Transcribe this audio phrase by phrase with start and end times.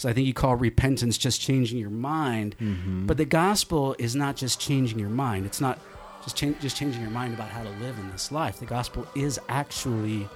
[0.00, 2.56] because I think you call repentance just changing your mind.
[2.58, 3.04] Mm-hmm.
[3.04, 5.44] But the gospel is not just changing your mind.
[5.44, 5.78] It's not
[6.24, 8.60] just just changing your mind about how to live in this life.
[8.60, 10.26] The gospel is actually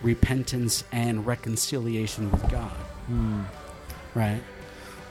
[0.00, 2.70] repentance and reconciliation with God.
[3.06, 3.42] Hmm.
[4.14, 4.42] Right?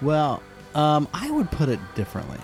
[0.02, 0.42] Well,
[0.74, 2.40] um, I would put it differently.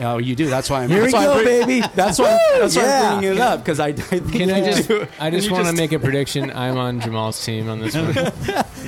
[0.00, 0.46] Oh, you do.
[0.48, 0.88] That's why I'm.
[0.90, 1.86] Here that's we why go, I'm bring- baby.
[1.96, 2.38] That's why.
[2.58, 3.02] That's why Yeah.
[3.14, 4.88] I'm bringing it up because I, I think Can I just?
[4.88, 5.06] do.
[5.18, 6.52] I just want to make a prediction.
[6.52, 8.14] I'm on Jamal's team on this one.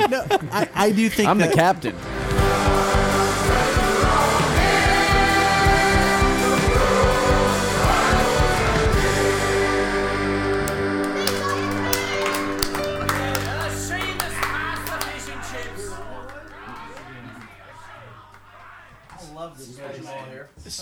[0.09, 1.97] no, I, I do think I'm the captain.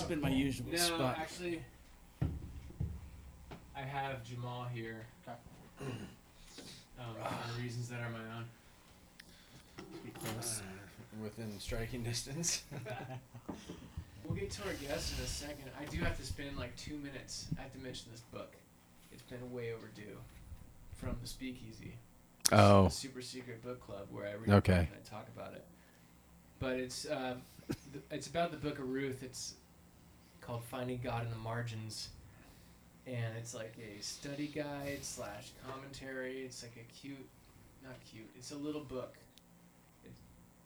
[0.08, 1.18] Been my usual No, spot.
[1.18, 1.62] actually,
[3.76, 5.06] I have Jamal here.
[5.78, 7.04] Um,
[7.54, 8.44] for reasons that are my own.
[11.22, 12.62] Within striking distance.
[14.24, 15.70] We'll get to our guests in a second.
[15.80, 17.46] I do have to spend like two minutes.
[17.58, 18.52] I have to mention this book.
[19.10, 20.18] It's been way overdue.
[20.96, 21.94] From the Speakeasy.
[22.52, 22.86] Oh.
[22.86, 24.80] A super secret book club where I read Okay.
[24.80, 25.64] and I talk about it.
[26.60, 27.36] But it's uh,
[27.92, 29.22] th- it's about the book of Ruth.
[29.22, 29.54] It's
[30.48, 32.08] called Finding God in the Margins,
[33.06, 36.38] and it's like a study guide slash commentary.
[36.38, 37.28] It's like a cute,
[37.84, 38.28] not cute.
[38.34, 39.14] It's a little book.
[40.06, 40.18] It's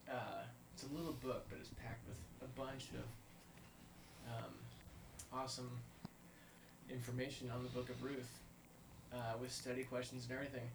[0.08, 4.53] uh, it's a little book, but it's packed with a bunch of um,
[5.33, 5.70] awesome
[6.88, 8.38] information on the book of Ruth,
[9.12, 10.69] uh, with study questions and everything.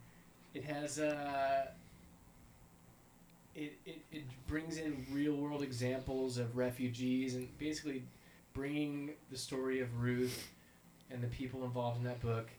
[0.54, 1.68] It has uh,
[3.56, 8.04] it, it, it brings in real world examples of refugees and basically
[8.58, 10.50] bringing the story of Ruth
[11.12, 12.50] and the people involved in that book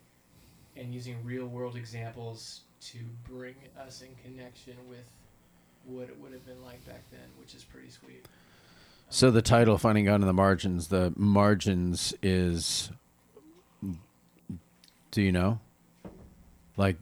[0.77, 5.11] and using real world examples to bring us in connection with
[5.85, 8.27] what it would have been like back then, which is pretty sweet.
[9.11, 12.91] So the title, "Finding God in the Margins," the margins is.
[15.11, 15.59] Do you know?
[16.77, 16.97] Like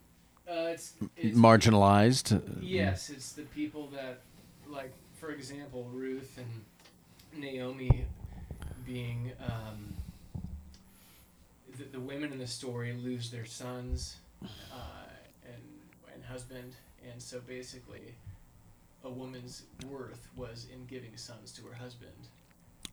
[0.48, 2.40] Uh, it's, it's marginalized.
[2.62, 4.20] Yes, it's the people that,
[4.68, 8.06] like, for example, Ruth and Naomi
[8.86, 9.94] being um,
[11.76, 14.47] the, the women in the story lose their sons uh,
[15.44, 15.62] and
[16.14, 16.74] and husband,
[17.10, 18.14] and so basically,
[19.04, 22.12] a woman's worth was in giving sons to her husband.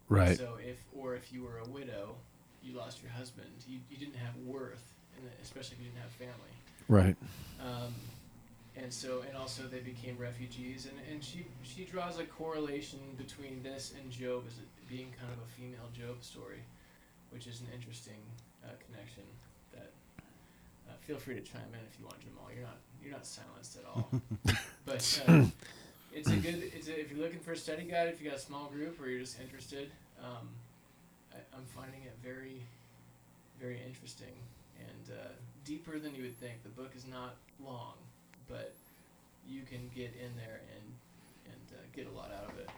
[0.10, 0.38] Right.
[0.38, 2.16] So if or if you were a widow,
[2.64, 3.50] you lost your husband.
[3.68, 4.84] You, you didn't have worth,
[5.18, 6.54] and especially if you didn't have family.
[6.90, 7.16] Right.
[7.62, 7.94] Um,
[8.76, 13.62] and so, and also they became refugees, and, and she she draws a correlation between
[13.64, 16.62] this and Job as it being kind of a female Job story,
[17.32, 18.22] which is an interesting
[18.64, 19.24] uh, connection.
[19.74, 19.90] That
[20.88, 22.46] uh, feel free to chime in if you want, Jamal.
[22.54, 24.10] You're not you're not silenced at all.
[24.86, 25.46] but uh,
[26.14, 26.70] it's a good.
[26.78, 29.02] It's a, if you're looking for a study guide, if you got a small group
[29.02, 29.90] or you're just interested,
[30.22, 30.48] um,
[31.34, 32.62] I, I'm finding it very,
[33.60, 34.38] very interesting
[34.78, 35.34] and uh,
[35.66, 36.62] deeper than you would think.
[36.62, 37.98] The book is not long,
[38.48, 38.74] but
[39.48, 40.86] you can get in there and
[41.50, 42.70] and uh, get a lot out of it,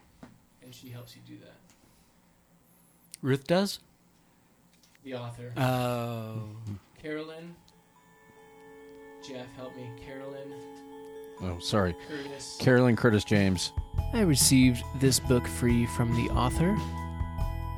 [0.63, 1.74] and she helps you do that.
[3.21, 3.79] Ruth does.
[5.03, 6.43] The author, Oh.
[7.01, 7.55] Carolyn.
[9.27, 9.89] Jeff, help me.
[10.05, 10.53] Carolyn
[11.41, 11.95] Oh, sorry.
[12.09, 12.57] Custis.
[12.59, 13.73] Carolyn Custis James.
[14.13, 16.77] I received this book free from the author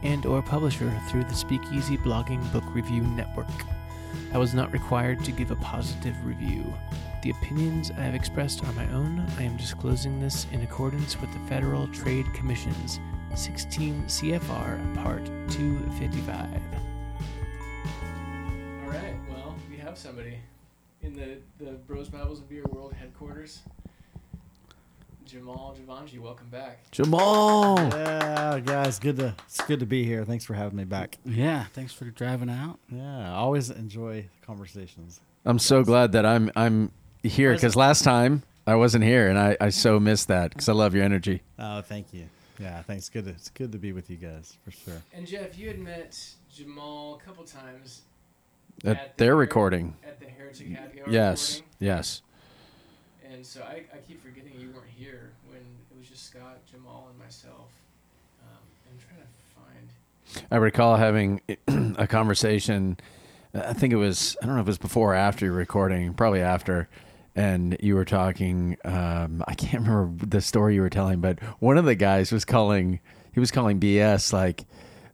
[0.04, 3.48] and or publisher through the Speakeasy Blogging Book Review Network.
[4.32, 6.72] I was not required to give a positive review.
[7.24, 9.26] The opinions I have expressed are my own.
[9.40, 13.00] I am disclosing this in accordance with the Federal Trade Commission's
[13.36, 16.62] 16 CFR Part 255.
[18.84, 19.16] All right.
[19.30, 20.40] Well, we have somebody
[21.02, 23.62] in the the Bros Bibles and Beer World headquarters.
[25.26, 26.90] Jamal Jivanjee, welcome back.
[26.92, 27.78] Jamal.
[27.90, 30.24] Yeah, guys, good to it's good to be here.
[30.24, 31.18] Thanks for having me back.
[31.26, 31.66] Yeah.
[31.74, 32.80] Thanks for driving out.
[32.90, 35.20] Yeah, I always enjoy conversations.
[35.46, 36.92] I'm so glad that I'm I'm
[37.24, 40.74] here because last time I wasn't here and I, I so missed that because I
[40.74, 41.42] love your energy.
[41.60, 42.30] Oh, thank you.
[42.60, 43.10] Yeah, thanks.
[43.10, 43.26] Good.
[43.26, 45.02] To, it's good to be with you guys for sure.
[45.14, 46.18] And Jeff, you had met
[46.54, 48.02] Jamal a couple times
[48.84, 49.96] At the their Her- recording.
[50.06, 51.58] At the Heretic Happy Yes.
[51.58, 51.74] recording.
[51.80, 52.22] Yes.
[53.32, 57.08] And so I, I keep forgetting you weren't here when it was just Scott, Jamal,
[57.12, 57.70] and myself.
[58.42, 58.58] Um,
[58.90, 60.48] I'm trying to find.
[60.52, 61.42] I recall having
[61.98, 62.98] a conversation.
[63.54, 66.14] I think it was I don't know if it was before or after your recording,
[66.14, 66.88] probably after,
[67.38, 68.76] and you were talking.
[68.84, 72.44] Um, I can't remember the story you were telling, but one of the guys was
[72.44, 73.00] calling.
[73.34, 74.66] He was calling BS like.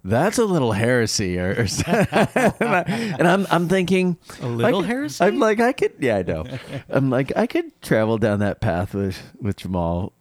[0.06, 2.08] That's a little heresy, or, or something.
[2.12, 5.24] and I'm I'm thinking A little I could- heresy?
[5.24, 6.44] I'm like I could, yeah, I know.
[6.90, 10.12] I'm like I could travel down that path with with Jamal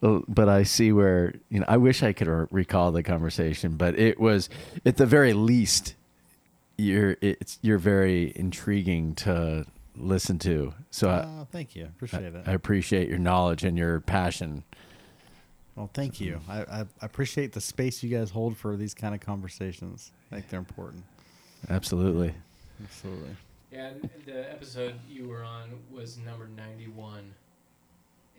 [0.00, 1.66] but I see where you know.
[1.68, 4.48] I wish I could recall the conversation, but it was
[4.86, 5.94] at the very least,
[6.78, 9.66] you're it's you're very intriguing to
[9.96, 10.74] listen to.
[10.90, 11.84] So I, Oh, thank you.
[11.86, 12.44] Appreciate it.
[12.46, 14.64] I appreciate your knowledge and your passion.
[15.76, 16.40] well, thank you.
[16.48, 20.12] I, I I appreciate the space you guys hold for these kind of conversations.
[20.30, 21.04] I think they're important.
[21.70, 22.34] Absolutely.
[22.82, 23.36] Absolutely.
[23.70, 27.32] Yeah, and the episode you were on was number 91.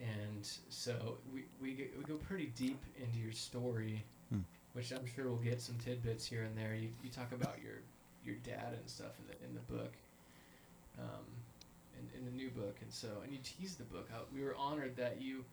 [0.00, 4.40] And so we, we, get, we go pretty deep into your story, Hmm.
[4.74, 6.74] which I'm sure we'll get some tidbits here and there.
[6.74, 7.76] You, you talk about your,
[8.24, 9.92] your dad and stuff in the, in the book,
[10.98, 11.24] um,
[12.24, 12.76] in, in the new book.
[12.82, 14.08] And so, and you teased the book.
[14.10, 15.44] How, we were honored that you,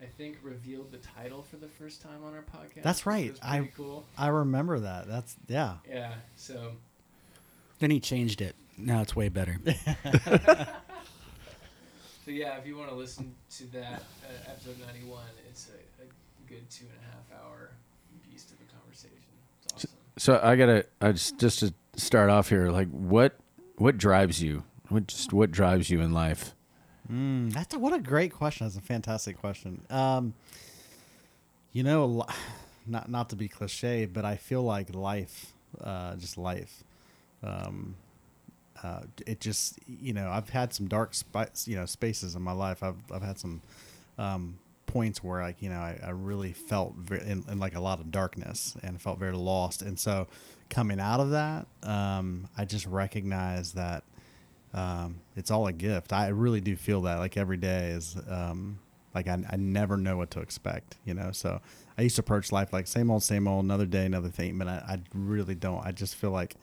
[0.00, 2.82] I think, revealed the title for the first time on our podcast.
[2.82, 3.36] That's right.
[3.42, 4.04] I- cool.
[4.18, 5.08] I remember that.
[5.08, 5.76] That's yeah.
[5.88, 6.72] Yeah, so
[7.78, 8.54] Then he changed it.
[8.76, 9.58] Now it's way better.
[12.24, 16.02] So yeah, if you want to listen to that uh, episode ninety one, it's a,
[16.02, 16.06] a
[16.48, 17.70] good two and a half hour
[18.30, 19.18] beast of a conversation.
[19.62, 19.90] It's awesome.
[20.16, 23.36] So I gotta, I just just to start off here, like what
[23.76, 24.64] what drives you?
[24.94, 26.54] What just what drives you in life?
[27.10, 28.64] Mm, that's a, what a great question.
[28.64, 29.84] That's a fantastic question.
[29.90, 30.34] Um,
[31.72, 32.24] you know,
[32.86, 35.52] not not to be cliche, but I feel like life,
[35.82, 36.84] uh, just life.
[37.42, 37.96] Um,
[38.84, 42.52] uh, it just you know I've had some dark spi- you know spaces in my
[42.52, 42.84] life.
[42.84, 43.62] I've I've had some
[44.16, 47.80] um, points where like you know I, I really felt very, in, in like a
[47.80, 49.82] lot of darkness and felt very lost.
[49.82, 50.28] And so
[50.70, 54.04] coming out of that, um, I just recognized that
[54.74, 56.12] um, it's all a gift.
[56.12, 58.78] I really do feel that like every day is um,
[59.14, 61.30] like I, I never know what to expect, you know.
[61.32, 61.60] So
[61.96, 64.58] I used to approach life like same old, same old, another day, another thing.
[64.58, 65.84] But I, I really don't.
[65.86, 66.56] I just feel like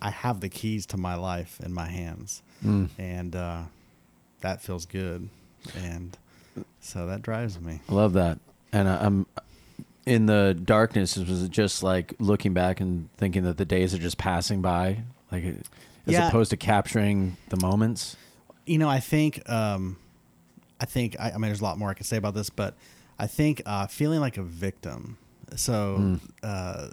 [0.00, 2.88] I have the keys to my life in my hands, Mm.
[2.98, 3.62] and uh,
[4.40, 5.28] that feels good,
[5.76, 6.16] and
[6.80, 7.80] so that drives me.
[7.88, 8.38] I love that.
[8.72, 9.26] And I- I'm
[10.06, 11.16] in the darkness.
[11.18, 15.02] Was it just like looking back and thinking that the days are just passing by,
[15.32, 15.44] like
[16.06, 16.28] as Yeah.
[16.28, 18.16] opposed to capturing the moments?
[18.68, 19.96] you know, I think, um,
[20.80, 22.74] I think, I, I mean, there's a lot more I could say about this, but
[23.16, 25.18] I think uh, feeling like a victim.
[25.54, 26.20] So, Mm.
[26.42, 26.88] uh,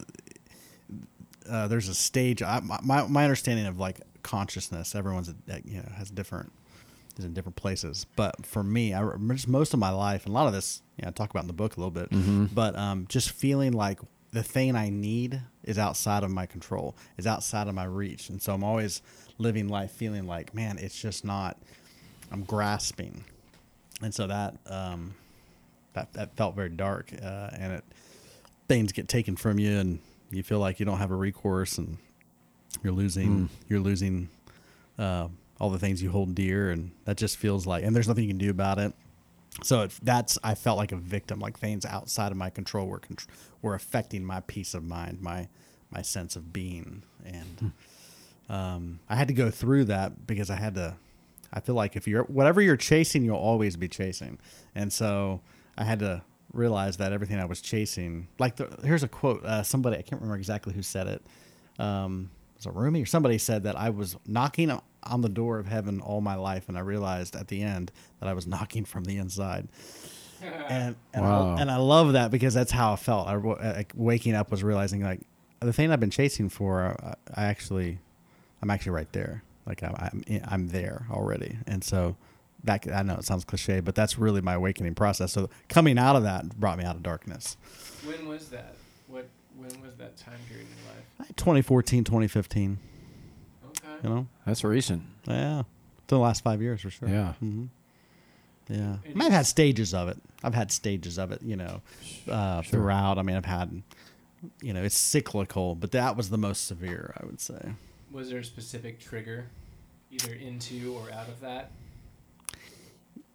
[1.50, 2.42] uh, there's a stage.
[2.42, 5.34] I, my my understanding of like consciousness, everyone's uh,
[5.66, 6.52] you know has different
[7.18, 8.06] is in different places.
[8.16, 11.04] But for me, I just most of my life, and a lot of this, you
[11.04, 12.10] know, I talk about in the book a little bit.
[12.12, 12.50] Mhm.
[12.54, 14.00] But um, just feeling like
[14.34, 18.42] the thing I need is outside of my control, is outside of my reach, and
[18.42, 19.02] so I'm always
[19.38, 21.58] living life feeling like, man, it's just not.
[22.32, 23.24] I'm grasping,
[24.02, 25.14] and so that um,
[25.94, 27.84] that that felt very dark, uh, and it
[28.68, 30.00] things get taken from you, and
[30.32, 31.98] you feel like you don't have a recourse, and
[32.84, 33.50] you're losing Mm.
[33.70, 34.30] you're losing
[34.98, 35.28] uh,
[35.60, 38.30] all the things you hold dear, and that just feels like, and there's nothing you
[38.32, 38.94] can do about it.
[39.62, 43.00] So it, that's I felt like a victim, like things outside of my control were
[43.00, 43.28] contr-
[43.62, 45.48] were affecting my peace of mind, my
[45.92, 47.72] my sense of being, and
[48.50, 50.96] um, I had to go through that because I had to.
[51.54, 54.40] I feel like if you're whatever you're chasing, you'll always be chasing,
[54.74, 55.42] and so
[55.78, 58.28] I had to realize that everything I was chasing.
[58.40, 59.46] Like the, here's a quote.
[59.46, 61.22] Uh, somebody I can't remember exactly who said it.
[61.78, 64.72] Um, was a Rumi or somebody said that I was knocking
[65.06, 68.28] on the door of heaven all my life, and I realized at the end that
[68.30, 69.68] I was knocking from the inside.
[70.68, 71.56] And and, Wow.
[71.56, 73.30] I, and I love that because that's how I felt.
[73.30, 75.22] I wa- like waking up was realizing like
[75.62, 76.98] the thing I've been chasing for.
[77.02, 78.00] I, I actually,
[78.62, 79.42] I'm actually right there.
[79.66, 82.18] Like I'm, I'm I'm there already, and so
[82.66, 85.32] that I know it sounds cliche, but that's really my awakening process.
[85.32, 87.56] So coming out of that brought me out of darkness.
[88.06, 88.76] When was that?
[89.08, 89.30] What?
[89.56, 90.94] When was that time period in your
[91.26, 91.36] life?
[91.38, 92.80] 2014, 2015.
[94.04, 94.10] Okay.
[94.10, 95.04] You know, That's recent.
[95.28, 97.08] yeah, it's the last five years for sure.
[97.10, 97.34] Yeah.
[97.34, 97.66] hmm
[98.70, 100.18] Yeah, I mean, I've had stages of it.
[100.44, 101.82] I've had stages of it, you know,
[102.30, 102.72] uh, Sure.
[102.72, 103.18] throughout.
[103.18, 103.82] I mean, I've had,
[104.62, 107.74] you know, it's cyclical, but that was the most severe, I would say.
[108.12, 109.46] Was there a specific trigger,
[110.12, 111.72] either into or out of that?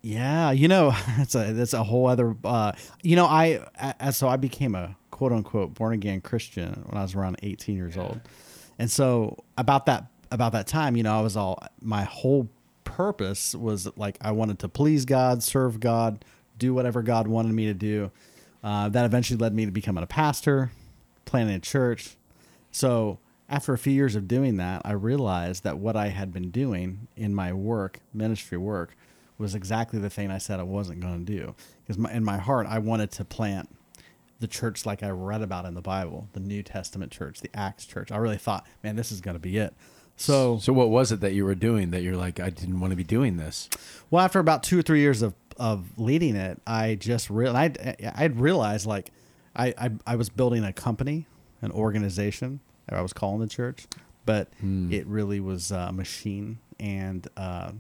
[0.03, 2.37] Yeah, you know, that's a that's a whole other.
[2.45, 2.73] Uh,
[3.03, 3.61] you know, I
[4.01, 7.75] a- so I became a quote unquote born again Christian when I was around 18
[7.77, 8.03] years Yeah.
[8.03, 8.21] old,
[8.79, 12.49] and so about that about that time, you know, I was all my whole
[12.85, 16.25] purpose was like I wanted to please God, serve God,
[16.59, 18.11] do whatever God wanted me to do.
[18.63, 20.73] Uh, that eventually led me to becoming a pastor,
[21.25, 22.17] planning a church.
[22.73, 23.19] So
[23.49, 27.07] after a few years of doing that, I realized that what I had been doing
[27.17, 28.97] in my work, ministry work,
[29.39, 31.55] was exactly the thing I said I wasn't going to do.
[31.87, 33.69] Because in my heart, I wanted to plant
[34.41, 37.87] the church like I read about in the Bible, the New Testament church, the Acts
[37.87, 38.13] church.
[38.13, 39.75] I really thought, man, this is going to be it.
[40.19, 42.91] So, So what was it that you were doing that you're like, I didn't want
[42.91, 43.69] to be doing this?
[44.11, 47.73] well, after about two or three years of of leading it, I just real I
[48.15, 49.11] I'd realized like
[49.57, 51.27] I, I I was building a company,
[51.63, 52.61] an organization.
[52.91, 53.87] I was calling the church,
[54.25, 54.93] but Hmm.
[54.93, 57.73] it really was a machine, and uh,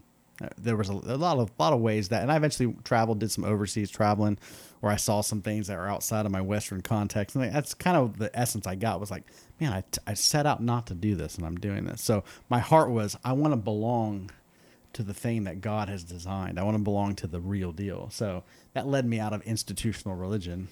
[0.58, 2.22] there was a, a lot of lot of ways that.
[2.22, 4.38] And I eventually traveled, did some overseas traveling,
[4.80, 7.96] where I saw some things that were outside of my Western context, and that's kind
[7.96, 9.00] of the essence I got.
[9.00, 9.24] Was like,
[9.60, 12.02] man, I, t- I set out not to do this, and I'm doing this.
[12.02, 14.30] So my heart was, I want to belong
[14.94, 16.58] to the thing that God has designed.
[16.58, 18.08] I want to belong to the real deal.
[18.10, 18.44] So
[18.74, 20.68] that led me out of institutional religion,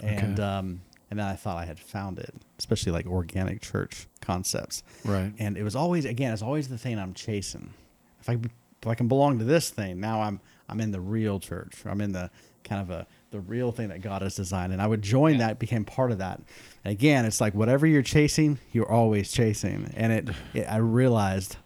[0.00, 0.42] and Okay.
[0.42, 4.82] um, and then I thought I had found it, especially like organic church concepts.
[5.04, 5.32] Right.
[5.38, 7.72] And it was always again, it's always the thing I'm chasing.
[8.20, 8.34] If I
[8.80, 11.76] if I can belong to this thing, now I'm I'm in the real church.
[11.86, 12.30] I'm in the
[12.68, 15.58] kind of a the real thing that God has designed, and I would join that,
[15.58, 16.40] became part of that.
[16.84, 21.56] And again, it's like whatever you're chasing, you're always chasing, and it, it I realized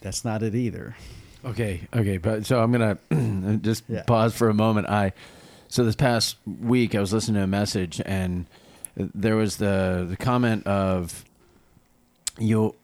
[0.00, 0.96] that's not it either.
[1.44, 4.02] Okay, okay, but so I'm gonna just Yeah.
[4.04, 4.88] pause for a moment.
[4.88, 5.12] I
[5.68, 8.46] so this past week I was listening to a message and
[8.96, 11.24] there was the the comment of
[12.38, 12.74] you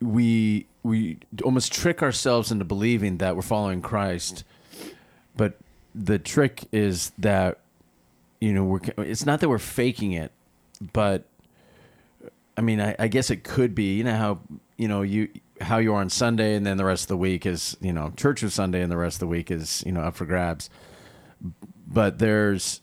[0.00, 4.44] we we almost trick ourselves into believing that we're following Christ,
[5.36, 5.58] but
[5.94, 7.60] the trick is that
[8.40, 10.32] you know we're it's not that we're faking it,
[10.92, 11.24] but
[12.56, 13.94] I mean, I, I guess it could be.
[13.94, 14.40] You know how
[14.76, 15.28] you know you
[15.60, 18.12] how you are on Sunday, and then the rest of the week is you know
[18.16, 20.70] church of Sunday, and the rest of the week is you know up for grabs.
[21.86, 22.80] But there's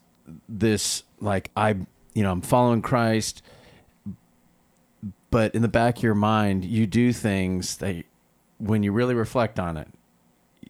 [0.48, 1.75] this like I
[2.13, 3.41] you know I'm following Christ,
[5.30, 8.03] but in the back of your mind, you do things that
[8.58, 9.88] when you really reflect on it,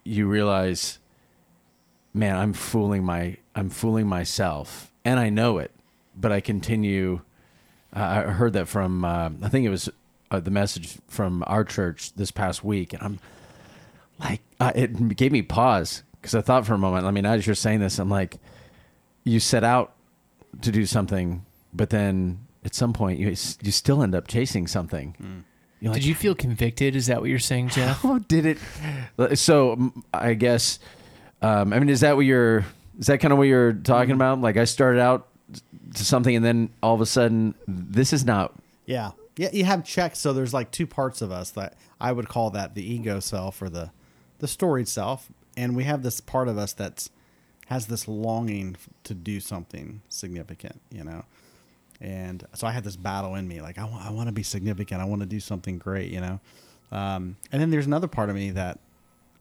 [0.04, 0.98] you realize,
[2.14, 5.70] man, I'm fooling my I'm fooling myself, and I know it,
[6.16, 7.20] but I continue.
[7.92, 9.88] I I heard that from uh, I think it was
[10.30, 13.18] uh, the message from our church this past week, and I'm
[14.18, 17.06] like, uh, it gave me pause because I thought for a moment.
[17.06, 18.38] I mean, as you're saying this, I'm like,
[19.24, 19.94] you set out
[20.62, 25.44] to do something, but then at some point you you still end up chasing something.
[25.80, 26.94] You're Did you feel convicted?
[26.94, 27.98] Is that what you're saying, Jeff?
[28.02, 28.58] how did it?
[29.36, 30.78] So mm, I guess,
[31.42, 32.64] um, I mean, is that what you're?
[32.98, 34.40] Is that kind of what you're talking about?
[34.40, 35.28] Like I started out
[35.94, 38.54] to something, and then all of a sudden, this is not.
[38.86, 39.12] Yeah.
[39.36, 40.18] Yeah, you have checks.
[40.18, 43.62] So there's like two parts of us that I would call that the ego self
[43.62, 43.90] or the
[44.40, 47.10] the storied self, and we have this part of us that's
[47.66, 51.24] has this longing to do something significant, you know.
[52.00, 54.42] And so I had this battle in me, like I want, I want to be
[54.42, 55.00] significant.
[55.00, 56.40] I want to do something great, you know.
[56.90, 58.80] Um, and then there's another part of me that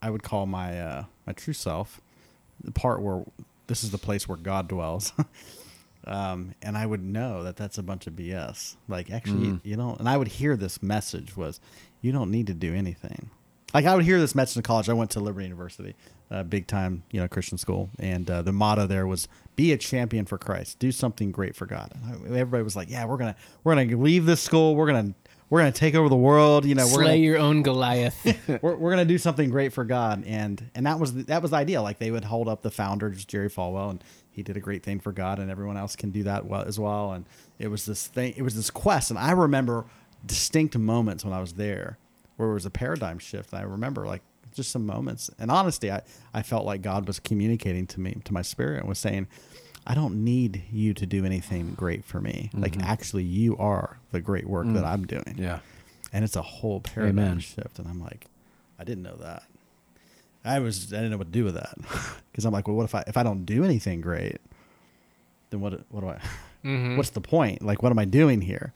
[0.02, 2.02] I would call my uh, my true self,
[2.64, 3.24] the part where
[3.68, 5.14] this is the place where God dwells.
[6.06, 8.76] um, and I would know that that's a bunch of BS.
[8.88, 9.62] Like, actually, Mm.
[9.64, 11.60] you know, and I would hear this message was,
[12.02, 13.30] you don't need to do anything.
[13.74, 14.90] Like, I would hear this message in college.
[14.90, 15.96] I went to Liberty University,
[16.30, 19.78] a big time, you know, Christian school, and uh, the motto there was, "Be a
[19.78, 20.80] champion for Christ.
[20.80, 23.96] Do something great for God." And I, everybody was like, "Yeah, we're gonna, we're gonna
[23.96, 24.76] leave this school.
[24.76, 25.14] We're gonna."
[25.52, 26.86] We're gonna take over the world, you know.
[26.86, 28.16] We're Slay gonna, your own Goliath.
[28.62, 31.52] we're, we're gonna do something great for God, and and that was the, that was
[31.52, 31.82] the idea.
[31.82, 34.82] Like they would hold up the founder, just Jerry Falwell, and he did a great
[34.82, 37.12] thing for God, and everyone else can do that well as well.
[37.12, 37.26] And
[37.60, 39.84] it was this thing, it was this quest, and I remember
[40.26, 41.98] distinct moments when I was there
[42.38, 43.52] where it was a paradigm shift.
[43.52, 44.22] And I remember like
[44.56, 46.02] just some moments, and honestly, I
[46.34, 49.28] I felt like God was communicating to me, to my spirit, and was saying.
[49.86, 52.50] I don't need you to do anything great for me.
[52.54, 55.60] Like actually, you are the great work that I'm doing Yeah.
[56.14, 57.40] and it's a whole paradigm Amen.
[57.40, 57.80] shift.
[57.80, 58.28] And I'm like,
[58.80, 59.44] I didn't know that.
[60.46, 61.76] I was I didn't know what to do with that
[62.32, 64.38] because I'm like, well, what if I if I don't do anything great,
[65.50, 66.20] then what what do I?
[66.64, 66.98] Mhm.
[66.98, 67.62] What's the point?
[67.64, 68.74] Like, what am I doing here?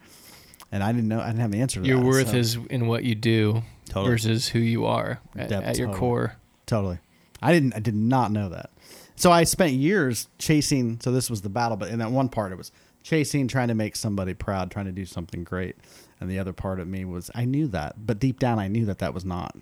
[0.72, 1.22] And I didn't know.
[1.22, 2.06] I didn't have the answer to Your that.
[2.06, 4.10] worth so- is in what you do Totally.
[4.14, 6.00] versus who you are at, Depth, at your totally.
[6.00, 6.36] core.
[6.66, 6.98] Totally.
[7.42, 8.72] I didn't I did not know that.
[9.16, 12.52] So I spent years chasing so this was the battle, but in that one part
[12.52, 12.72] it was
[13.04, 15.76] chasing, trying to make somebody proud, trying to do something great.
[16.20, 18.86] And the other part of me was I knew that, but deep down I knew
[18.86, 19.56] that that was not.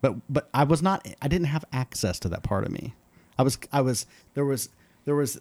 [0.00, 2.94] But but I was not I didn't have access to that part of me.
[3.38, 4.68] I was I was there was
[5.04, 5.40] there was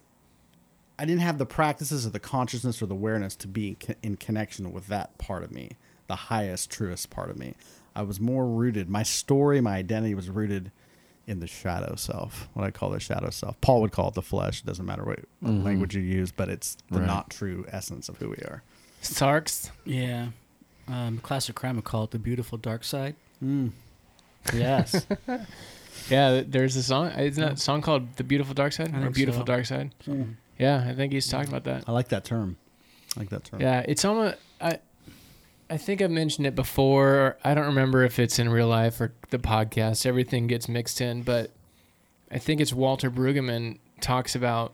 [0.98, 4.72] I didn't have the practices or the consciousness or the awareness to be in connection
[4.72, 5.72] with that part of me,
[6.08, 7.56] the highest, truest part of me.
[7.96, 8.90] I was more rooted.
[8.90, 10.72] My story, my identity was rooted
[11.28, 13.60] in the shadow self, what I call the shadow self.
[13.62, 14.62] Paul would call it the flesh.
[14.62, 15.64] It doesn't matter what, what Mhm.
[15.64, 17.08] language you use, but it's the Right.
[17.08, 18.62] not true essence of who we are.
[19.02, 19.72] Sarx.
[19.86, 20.28] Yeah.
[20.88, 23.16] Um, classic crime would call it the beautiful dark side.
[23.44, 23.72] Mm.
[24.54, 25.06] Yes.
[26.10, 27.08] Yeah, there's a song.
[27.14, 29.46] Isn't that a song called "The Beautiful Dark Side" I or "Beautiful so.
[29.46, 29.92] Dark Side"?
[30.60, 31.86] Yeah, I think he's talking about that.
[31.88, 32.58] I like that term.
[33.16, 33.60] I like that term.
[33.62, 34.36] Yeah, it's almost.
[34.62, 34.80] I,
[35.70, 37.38] I think I've mentioned it before.
[37.44, 40.06] I don't remember if it's in real life or the podcast.
[40.06, 41.52] Everything gets mixed in, but
[42.32, 44.74] I think it's Walter Brueggemann talks about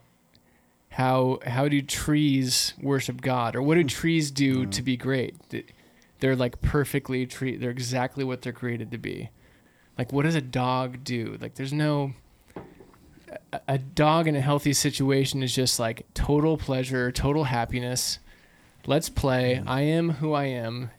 [0.90, 3.86] how how do trees worship God or what do hmm.
[3.86, 4.70] trees do hmm.
[4.70, 5.36] to be great?
[6.20, 7.56] They're like perfectly tree.
[7.56, 9.30] They're exactly what they're created to be.
[9.96, 11.38] Like what does a dog do?
[11.40, 12.12] Like there's no
[13.52, 18.18] a, a dog in a healthy situation is just like total pleasure, total happiness.
[18.86, 19.62] Let's play.
[19.66, 20.90] I am who I am.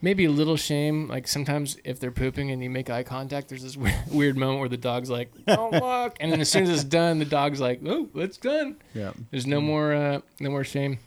[0.00, 3.62] Maybe a little shame, like sometimes if they're pooping and you make eye contact, there's
[3.64, 6.70] this weird, weird moment where the dog's like, "Don't look," and then as soon as
[6.70, 9.12] it's done, the dog's like, "Oh, it's done." Yeah.
[9.30, 10.98] There's no more, uh, no more shame.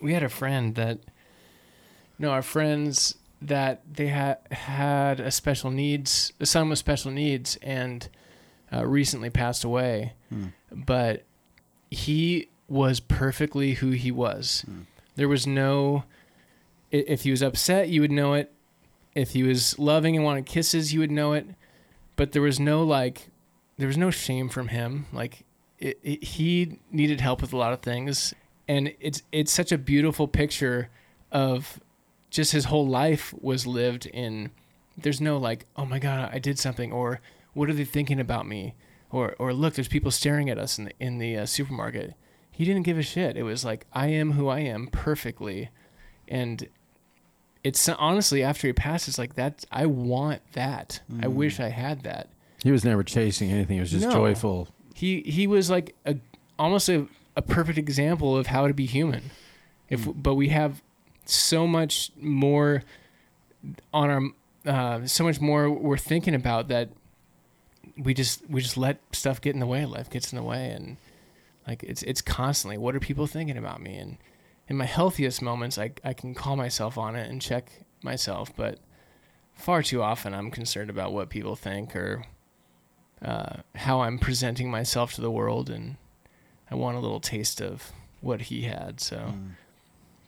[0.00, 1.00] We had a friend that,
[2.18, 7.56] no, our friends that they had had a special needs, a son with special needs,
[7.62, 8.08] and
[8.72, 10.14] uh, recently passed away.
[10.72, 11.24] But
[11.90, 14.64] he was perfectly who he was.
[15.16, 16.04] There was no.
[16.90, 18.52] If he was upset, you would know it.
[19.14, 21.46] If he was loving and wanted kisses, you would know it.
[22.16, 23.30] But there was no like,
[23.78, 25.06] there was no shame from him.
[25.12, 25.44] Like
[25.78, 28.32] it, it, he needed help with a lot of things,
[28.68, 30.88] and it's it's such a beautiful picture
[31.32, 31.80] of
[32.30, 34.50] just his whole life was lived in.
[34.96, 37.20] There's no like, oh my god, I did something, or
[37.52, 38.74] what are they thinking about me,
[39.10, 42.14] or or look, there's people staring at us in the in the uh, supermarket.
[42.56, 43.36] He didn't give a shit.
[43.36, 45.70] It was like I am who I am perfectly,
[46.28, 46.68] and
[47.64, 49.64] it's honestly after he passed, it's like that.
[49.72, 51.00] I want that.
[51.20, 52.28] I wish I had that
[52.62, 53.74] He was never chasing anything.
[53.76, 54.12] He was just No.
[54.12, 54.68] joyful.
[54.94, 56.16] he he was like a
[56.58, 57.06] almost a,
[57.36, 59.30] a perfect example of how to be human
[59.90, 60.80] if but we have
[61.26, 62.84] so much more
[63.92, 64.22] on our
[64.72, 66.90] uh, so much more we're thinking about that
[67.98, 70.70] we just we just let stuff get in the way life gets in the way
[70.70, 70.96] and
[71.66, 74.16] like it's it's constantly what are people thinking about me and
[74.68, 77.70] in my healthiest moments I, I can call myself on it and check
[78.02, 78.78] myself but
[79.54, 82.24] far too often i'm concerned about what people think or
[83.22, 85.96] uh, how I'm presenting myself to the world, and
[86.70, 87.90] I want a little taste of
[88.20, 89.00] what he had.
[89.00, 89.50] So, Mm.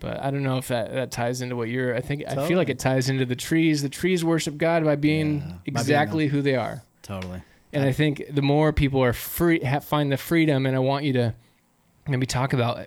[0.00, 1.94] but I don't know if that that ties into what you're.
[1.94, 3.82] I think I feel like it ties into the trees.
[3.82, 7.42] The trees worship God by being Yeah, by being exactly who they are, Totally.
[7.76, 11.04] And I think the more people are free, ha find the freedom, and I want
[11.04, 11.34] you to
[12.08, 12.86] maybe talk about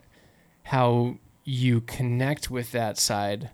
[0.64, 3.50] how you connect with that side.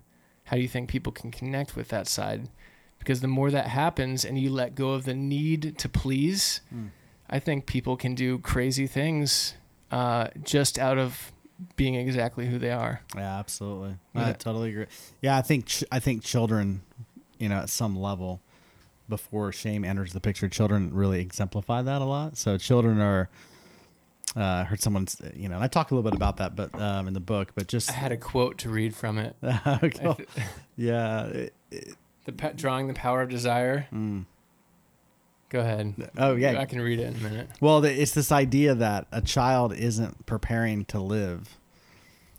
[0.46, 2.50] How do you think people can connect with that side?
[3.00, 6.90] Because the more that happens and you let go of the need to please, Mm.
[7.30, 9.56] I think people can do crazy things
[9.92, 11.32] uh, just out of
[11.76, 13.02] being exactly who they are.
[13.16, 13.96] Yeah, absolutely.
[14.14, 14.28] Yeah.
[14.28, 14.86] I totally agree.
[15.22, 16.82] Yeah, I think ch- I think children,
[17.40, 18.42] you know, at some level,
[19.10, 22.38] before shame enters the picture, children really exemplify that a lot.
[22.38, 23.30] So children are.
[24.38, 26.78] Uh, I heard someone, you know, and I talk a little bit about that, but
[26.82, 29.36] um, in the book, but just I had a quote to read from it.
[29.84, 30.14] Okay.
[30.76, 31.26] yeah.
[31.28, 33.88] it- it- The pa- drawing the power of desire.
[33.94, 34.26] mm.
[35.50, 36.10] Go ahead.
[36.18, 36.60] Oh yeah.
[36.60, 37.50] I can read it in a minute.
[37.62, 41.58] Well, the, it's this idea that a child isn't preparing to live.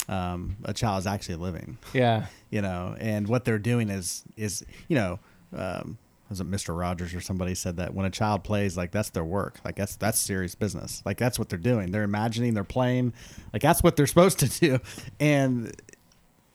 [0.08, 1.78] Um, a child is actually living.
[1.94, 2.26] Yeah.
[2.50, 5.18] you know, and what they're doing is is you know,
[5.56, 5.96] um,
[6.28, 6.76] was it Mr.
[6.76, 9.96] Rogers or somebody said that when a child plays, like that's their work, like that's
[9.96, 11.92] that's serious business, like that's what they're doing.
[11.92, 13.12] They're imagining, they're playing,
[13.52, 14.80] like that's what they're supposed to do,
[15.20, 15.74] and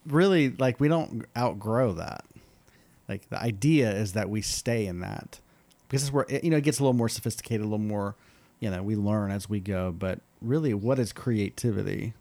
[0.05, 2.25] really, like we don't outgrow that.
[3.07, 5.39] Like the idea is that we stay in that
[5.87, 8.15] because it's where you know it gets a little more sophisticated, a little more,
[8.59, 9.91] you know, we learn as we go.
[9.91, 12.13] But really, what is creativity?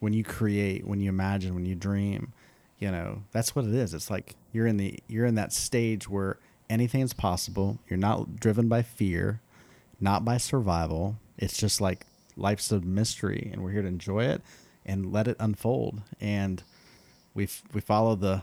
[0.00, 2.32] When you create, when you imagine, when you dream,
[2.78, 3.94] you know that's what it is.
[3.94, 6.38] It's like you're in the you're in that stage where
[6.74, 7.78] anything is possible.
[7.88, 9.40] You're not driven by fear,
[10.00, 11.16] not by survival.
[11.38, 12.04] It's just like
[12.36, 14.42] life's a mystery, and we're here to enjoy it
[14.84, 16.02] and let it unfold.
[16.20, 16.62] And
[17.32, 18.42] we we follow the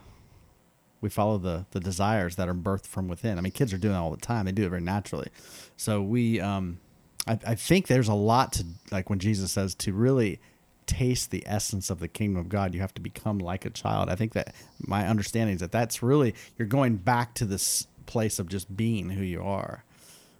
[1.01, 3.37] we follow the the desires that are birthed from within.
[3.37, 5.27] I mean, kids are doing it all the time; they do it very naturally.
[5.75, 6.79] So we, um,
[7.27, 10.39] I, I think there's a lot to like when Jesus says to really
[10.87, 14.09] taste the essence of the kingdom of God, you have to become like a child.
[14.09, 18.39] I think that my understanding is that that's really you're going back to this place
[18.39, 19.85] of just being who you are.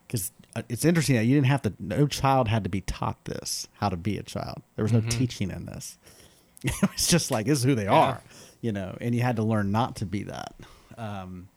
[0.06, 0.32] Because
[0.68, 1.74] it's interesting that you didn't have to.
[1.80, 4.62] No child had to be taught this how to be a child.
[4.76, 5.98] There was no teaching in this.
[6.64, 8.22] It was just like this is who they are,
[8.62, 10.54] you know, and you had to learn not to be that,
[10.96, 11.48] um,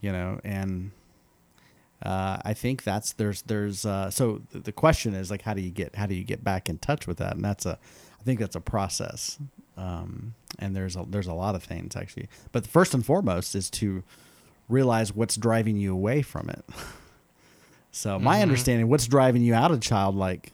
[0.00, 0.90] you know, and
[2.02, 5.62] uh, I think that's there's there's uh, so the, the question is like how do
[5.62, 7.78] you get how do you get back in touch with that, and that's a
[8.20, 9.38] I think that's a process,
[9.76, 13.70] um, and there's a there's a lot of things actually, but first and foremost is
[13.70, 14.02] to
[14.68, 16.64] realize what's driving you away from it.
[17.92, 18.42] so my Mhm.
[18.42, 20.52] understanding, what's driving you out of childlike,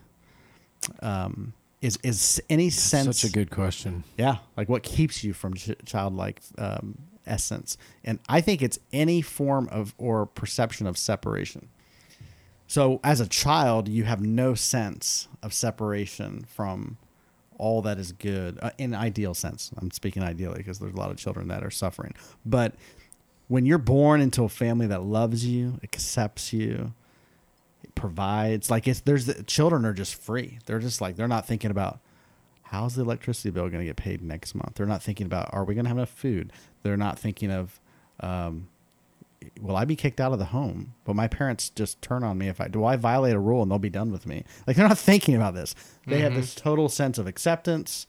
[1.01, 4.05] um, is is any sense Such a good question.
[4.17, 7.77] yeah, like what keeps you from ch- childlike um, essence.
[8.05, 11.69] And I think it's any form of or perception of separation.
[12.69, 16.97] So as a child, you have no sense of separation from
[17.59, 19.71] all that is good uh, in ideal sense.
[19.77, 22.15] I'm speaking ideally because there's a lot of children that are suffering.
[22.47, 22.75] But
[23.53, 26.95] when you're born into a family that loves you, accepts you,
[27.85, 30.59] it provides like it's there's the children are just free.
[30.65, 32.01] They're just like they're not thinking about
[32.63, 34.77] how's the electricity bill going to get paid next month.
[34.77, 36.51] They're not thinking about are we going to have enough food.
[36.83, 37.79] They're not thinking of
[38.21, 38.69] um,
[39.61, 40.95] will I be kicked out of the home?
[41.05, 43.71] But my parents just turn on me if I do I violate a rule and
[43.71, 44.45] they'll be done with me.
[44.67, 45.75] Like they're not thinking about this.
[46.07, 48.07] They have this total sense of acceptance.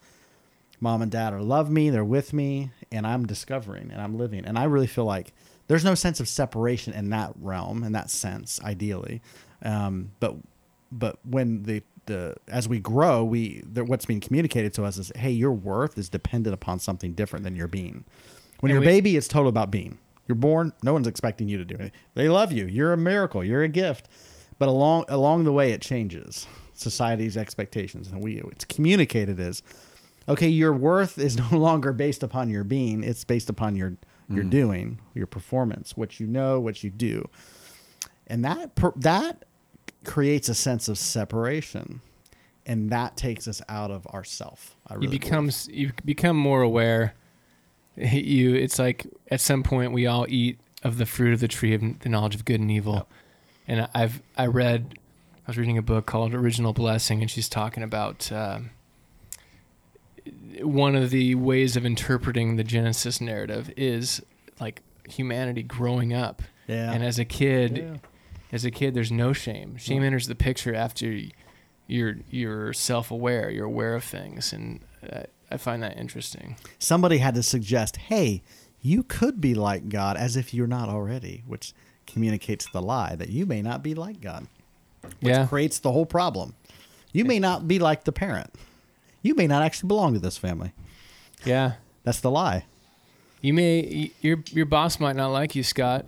[0.83, 4.43] Mom and dad are love me, they're with me, and I'm discovering and I'm living.
[4.45, 5.31] And I really feel like
[5.67, 9.21] there's no sense of separation in that realm, in that sense, ideally.
[9.63, 10.35] Um, but
[10.91, 15.31] but when the the as we grow, we what's being communicated to us is, hey,
[15.31, 18.03] your worth is dependent upon something different than your being.
[18.59, 19.99] When And you're a baby, it's total about being.
[20.27, 21.93] You're born, no one's expecting you to do it.
[22.13, 22.65] They love you.
[22.65, 23.41] You're a miracle.
[23.41, 24.09] You're a gift.
[24.59, 29.63] But along along the way, it changes society's expectations, and we it's communicated as,
[30.27, 33.03] okay, your worth is no longer based upon your being.
[33.03, 33.97] It's based upon your
[34.29, 37.29] your doing, your performance, what you know, what you do,
[38.25, 39.45] and that that
[40.05, 42.01] creates a sense of separation,
[42.65, 44.75] and that takes us out of ourself.
[44.87, 45.21] I really you believe.
[45.21, 47.13] become you become more aware.
[47.95, 51.73] You it's like at some point we all eat of the fruit of the tree
[51.73, 52.95] of the knowledge of good and evil.
[52.95, 53.07] Yep.
[53.67, 54.97] And I've I read
[55.45, 58.71] I was reading a book called Original Blessing, and she's talking about um,
[60.63, 64.21] one of the ways of interpreting the Genesis narrative is
[64.59, 66.41] like humanity growing up.
[66.67, 66.91] yeah.
[66.91, 67.97] And as a kid, Yeah.
[68.51, 69.77] as a kid, there's no shame.
[69.77, 70.07] Shame No.
[70.07, 71.19] enters the picture after
[71.87, 74.79] you're you're self-aware, you're aware of things, and
[75.11, 76.55] uh, I find that interesting.
[76.79, 78.41] somebody had to suggest, hey,
[78.81, 81.73] you could be like God as if you're not already, which
[82.07, 84.47] communicates the lie that you may not be like God,
[85.21, 86.55] which yeah, creates the whole problem.
[87.11, 88.53] You may not be like the parent.
[89.23, 90.73] You may not actually belong to this family.
[91.45, 91.73] yeah.
[92.03, 92.65] That's the lie.
[93.41, 96.05] You may your your boss might not like you, Scott.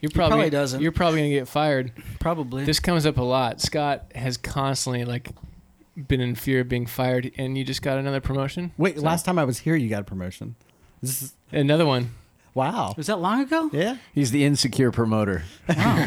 [0.00, 0.80] You're probably, probably doesn't.
[0.82, 1.92] You're probably gonna get fired.
[2.20, 2.64] Probably.
[2.64, 3.60] This comes up a lot.
[3.60, 5.30] Scott has constantly like
[6.08, 8.72] been in fear of being fired, and you just got another promotion.
[8.76, 10.56] Wait, So- last time I was here, you got a promotion.
[11.00, 12.10] This is Another one.
[12.54, 12.94] wow.
[12.96, 13.70] was that long ago?
[13.72, 15.44] Yeah, He's the insecure promoter.
[15.68, 16.06] Wow.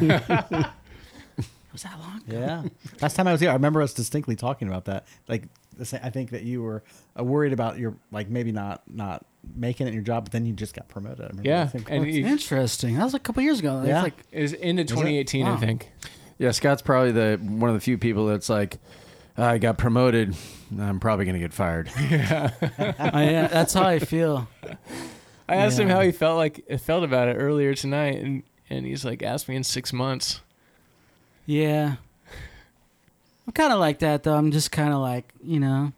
[0.52, 0.74] Oh.
[1.72, 2.22] Was that long?
[2.28, 2.64] yeah.
[3.00, 5.06] last time I was here, I remember us distinctly talking about that.
[5.28, 5.44] Like,
[5.80, 6.84] the sa- I think that you were
[7.20, 10.46] uh, worried about your like maybe not not making it in your job, but then
[10.46, 11.40] you just got promoted.
[11.40, 12.06] I Yeah, and quotes.
[12.14, 12.96] you- Interesting.
[12.98, 13.80] That was a couple years ago.
[13.80, 14.02] It's Yeah.
[14.04, 14.88] like It was into it?
[14.90, 15.92] 2018, I think.
[16.38, 18.78] Yeah, Scott's probably the one of the few people that's like,
[19.38, 20.36] I got promoted.
[20.80, 21.90] I'm probably gonna get fired.
[22.10, 22.52] Yeah.
[23.00, 24.48] I, yeah, that's how I feel.
[25.48, 29.04] I asked him how he felt like felt about it earlier tonight, and and he's
[29.04, 30.42] like, ask me in six months.
[31.46, 31.96] Yeah.
[33.50, 34.36] I'm kind of like that though.
[34.36, 35.92] I'm just kind of like you know.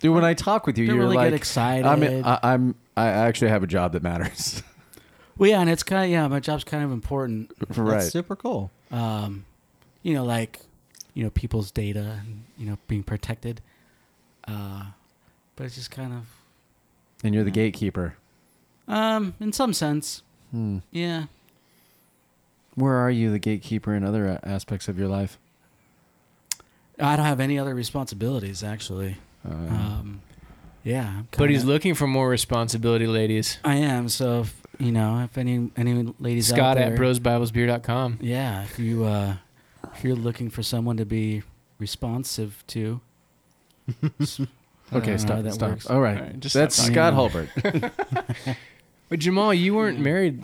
[0.00, 1.86] Dude, when I talk with you, Don't you're really like, get excited.
[1.86, 4.64] I'm, I, I'm, I actually have a job that matters.
[5.38, 6.26] well, yeah, and it's kind of yeah.
[6.26, 7.52] My job's kind of important.
[7.60, 8.02] That's right.
[8.02, 8.72] super cool.
[8.90, 9.44] Um,
[10.02, 10.58] you know, like
[11.14, 13.60] you know people's data and you know being protected.
[14.48, 14.86] Uh,
[15.54, 16.26] but it's just kind of
[17.22, 17.54] And you're the Yeah.
[17.66, 18.16] gatekeeper.
[18.88, 20.78] um in some sense, Hmm.
[20.90, 21.26] yeah.
[22.74, 25.38] Where are you the gatekeeper in other aspects of your life?
[26.98, 29.16] I don't have any other responsibilities actually.
[29.48, 30.22] Uh, Um,
[30.84, 33.58] yeah, I'm But he's looking for more responsibility, ladies.
[33.64, 34.08] I am.
[34.08, 38.18] So if, you know, if any any ladies out Scott there, at brosbiblesbeer.com.
[38.20, 39.36] yeah, if you uh,
[39.94, 41.42] if you're looking for someone to be
[41.78, 43.00] responsive to,
[43.98, 44.08] okay,
[44.92, 45.42] don't stop.
[45.42, 45.70] that stop.
[45.70, 45.86] works.
[45.86, 46.16] All right.
[46.18, 47.50] All right, just That's stop Scott talking.
[47.76, 48.56] Hulbert.
[49.08, 50.42] But Jamal, you weren't married.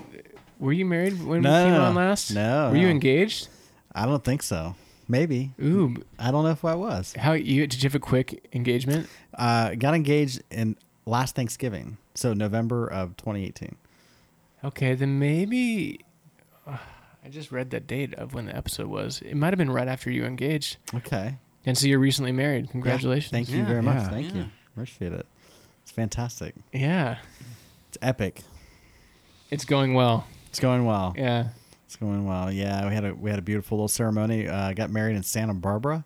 [0.59, 2.33] Were you married when No, we came on last?
[2.35, 3.49] no, Were you engaged?
[3.95, 4.75] I don't think so.
[5.09, 5.53] Maybe.
[5.63, 7.15] Ooh, I don't know if I was.
[7.17, 9.09] how you did you have a quick engagement?
[9.35, 13.77] Uh, got engaged in last Thanksgiving, so November of 2018.
[14.65, 16.01] Okay, then maybe
[16.67, 19.23] I just read that date of when the episode was.
[19.23, 21.37] It might have been right after you engaged, Okay.
[21.65, 22.69] and so you're recently married.
[22.71, 23.31] Congratulations!
[23.31, 23.67] Thank you Yeah.
[23.67, 23.97] very much.
[23.97, 24.09] Yeah.
[24.11, 24.47] Thank you.
[24.75, 25.27] Appreciate it.
[25.83, 26.55] It's fantastic.
[26.73, 27.19] Yeah,
[27.89, 28.43] It's epic.
[29.51, 30.27] it's going well.
[30.51, 31.15] It's going well.
[31.17, 31.49] Yeah,
[31.89, 32.53] It's going well.
[32.53, 34.47] Yeah, we had a we had a beautiful little ceremony.
[34.47, 36.05] Uh, got married in Santa Barbara,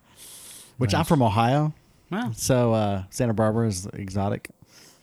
[0.77, 1.73] which I'm from Ohio,
[2.09, 2.31] Wow.
[2.33, 4.49] so uh, Santa Barbara is exotic.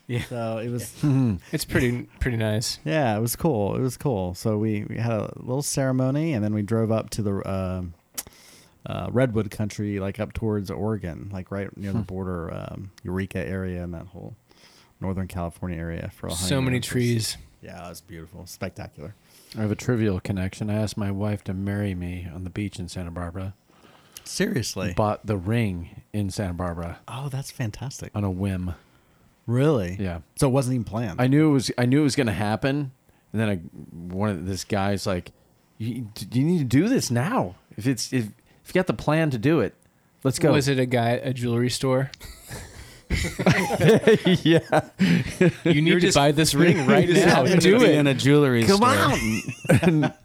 [0.07, 0.23] Yeah.
[0.25, 0.91] So it was
[1.53, 2.79] it's pretty pretty nice.
[2.83, 3.77] yeah, it was cool.
[3.77, 4.35] It was cool.
[4.35, 7.93] So we, we had a little ceremony, and then we drove up to the um
[8.87, 12.05] uh, redwood country, like up towards Oregon, like right near the Hmm.
[12.05, 14.35] border, um, Eureka area, and that whole
[14.99, 17.37] Northern California area for a So many trees.
[17.61, 19.15] Yeah, it was beautiful, spectacular.
[19.57, 20.71] I have a trivial connection.
[20.71, 23.55] I asked my wife to marry me on the beach in Santa Barbara.
[24.25, 24.93] Seriously.
[24.97, 28.13] Bought the ring in Santa Barbara Oh, that's fantastic.
[28.15, 28.75] on a whim.
[29.47, 29.97] Really?
[29.99, 30.21] Yeah.
[30.37, 31.21] So it wasn't even planned.
[31.21, 31.71] I knew it was.
[31.77, 32.93] I knew it was going to happen,
[33.33, 33.57] and then I,
[34.15, 35.33] one of this guy's like,
[35.79, 37.57] you, "You need to do this now.
[37.77, 39.75] If it's if, if you got the plan to do it,
[40.23, 42.13] let's go." Was it a guy at a jewelry store?
[44.45, 44.61] yeah.
[45.65, 47.27] You need to just- buy this ring right now.
[47.45, 47.95] happened to Do it.
[47.97, 49.79] in a jewelry Come store.
[49.83, 50.15] on.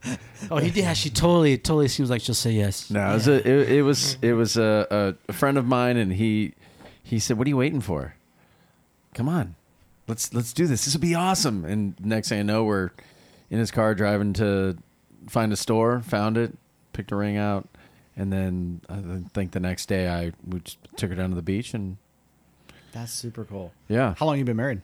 [0.52, 2.92] Oh, he yeah, she totally totally seems like she'll say yes.
[2.92, 6.14] No, it was a, it, it was it was a, a friend of mine, and
[6.14, 6.54] he
[7.02, 8.14] he said, "What are you waiting for?
[9.16, 9.56] Come on,
[10.08, 10.86] let's let's do this.
[10.86, 12.92] This will be awesome." And next thing I know, we're
[13.50, 14.78] in his car driving to
[15.28, 16.02] find a store.
[16.02, 16.56] Found it,
[16.94, 17.68] picked a ring out,
[18.16, 21.42] and then I think the next day I we just took her down to the
[21.42, 21.98] beach, and
[22.96, 23.72] That's super cool.
[23.90, 24.82] yeah, How long you been married?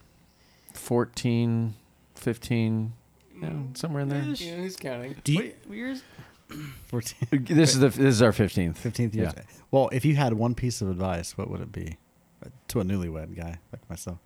[0.73, 1.73] 14,
[2.15, 2.93] 15,
[3.35, 4.21] you know, somewhere in there.
[4.21, 5.15] Yeah, who's counting?
[5.23, 6.03] Do you, Yours?
[6.87, 8.77] 14, This is the this is our fifteenth.
[8.83, 9.33] 15th years.
[9.35, 9.43] Yeah.
[9.71, 11.97] Well, if you had one piece of advice, what would it be
[12.67, 14.17] to a newlywed guy like myself?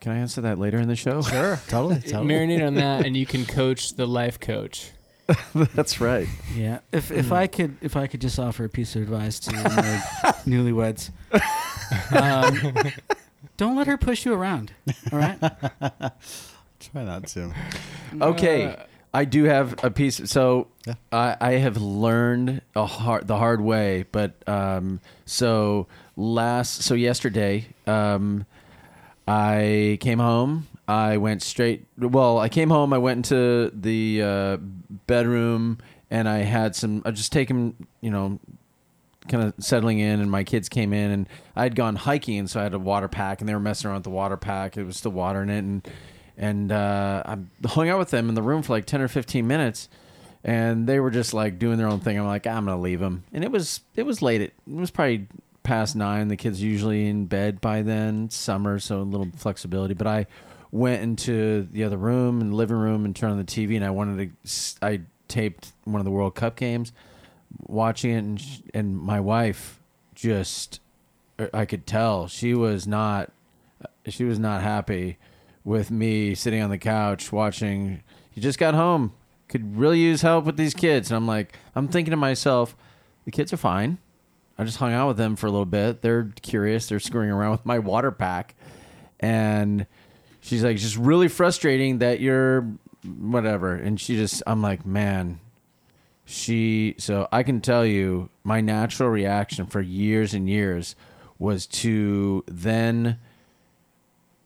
[0.00, 1.20] Can I answer that later in the show?
[1.20, 1.60] Sure.
[1.68, 1.96] totally.
[2.00, 2.26] totally.
[2.34, 4.92] Marinate on that, and you can coach the life coach.
[5.74, 6.26] That's right.
[6.54, 6.80] Yeah.
[6.92, 9.74] If if I could if I could just offer a piece of advice to married
[10.46, 11.10] newlyweds,
[12.12, 12.92] um,
[13.56, 14.72] don't let her push you around.
[15.12, 15.38] All right.
[16.80, 17.52] Try not to.
[18.20, 18.76] Okay, Uh,
[19.12, 20.30] I do have a piece.
[20.30, 20.94] So Yeah.
[21.12, 24.06] I, I have learned a hard, the hard way.
[24.10, 28.46] But um, so last, so yesterday, um,
[29.28, 30.66] I came home.
[30.90, 31.86] I went straight.
[31.96, 32.92] Well, I came home.
[32.92, 34.56] I went into the uh,
[35.06, 35.78] bedroom
[36.10, 37.02] and I had some.
[37.04, 38.40] I just taken, you know,
[39.28, 42.50] kind of settling in, and my kids came in, and I had gone hiking, and
[42.50, 44.76] so I had a water pack, and they were messing around with the water pack.
[44.76, 45.88] It was still water in it, and
[46.36, 49.46] and uh, I hung out with them in the room for like ten or fifteen
[49.46, 49.88] minutes,
[50.42, 52.18] and they were just like doing their own thing.
[52.18, 54.40] I'm like, I'm gonna leave them, and it was it was late.
[54.40, 55.28] It, it was probably
[55.62, 56.26] past nine.
[56.26, 58.28] The kids usually in bed by then.
[58.28, 60.26] Summer, so a little flexibility, but I
[60.72, 63.90] went into the other room and living room and turned on the TV, and I
[63.90, 66.92] wanted to I taped one of the World Cup games
[67.58, 69.80] watching it and, sh- and my wife
[70.14, 70.80] just
[71.40, 73.32] er, I could tell she was not
[73.82, 75.18] uh, she was not happy
[75.64, 78.02] with me sitting on the couch watching
[78.34, 79.12] you just got home.
[79.48, 81.10] Could really use help with these kids.
[81.10, 82.76] And I'm like I'm thinking to myself
[83.24, 83.98] the kids are fine.
[84.58, 86.02] I just hung out with them for a little bit.
[86.02, 86.88] They're curious.
[86.88, 88.54] They're screwing around with my water pack.
[89.18, 89.86] And
[90.40, 92.62] she's like just really frustrating that you're
[93.04, 93.74] whatever.
[93.74, 95.40] And she just I'm like man
[96.30, 100.94] she so i can tell you my natural reaction for years and years
[101.40, 103.18] was to then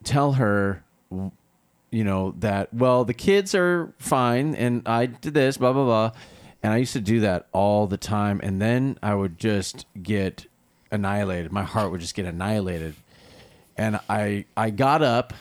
[0.03, 0.83] tell her
[1.91, 6.11] you know that well the kids are fine and i did this blah blah blah.
[6.63, 8.41] And i used to do that all the time.
[8.43, 10.47] And then i would just get
[10.91, 11.53] annihilated.
[11.53, 12.95] My heart would just get annihilated.
[13.77, 15.35] And i i got up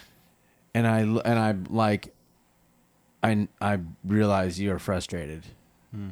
[0.74, 2.12] and i and i like
[3.22, 5.44] i i realized you're frustrated
[5.94, 6.10] hmm.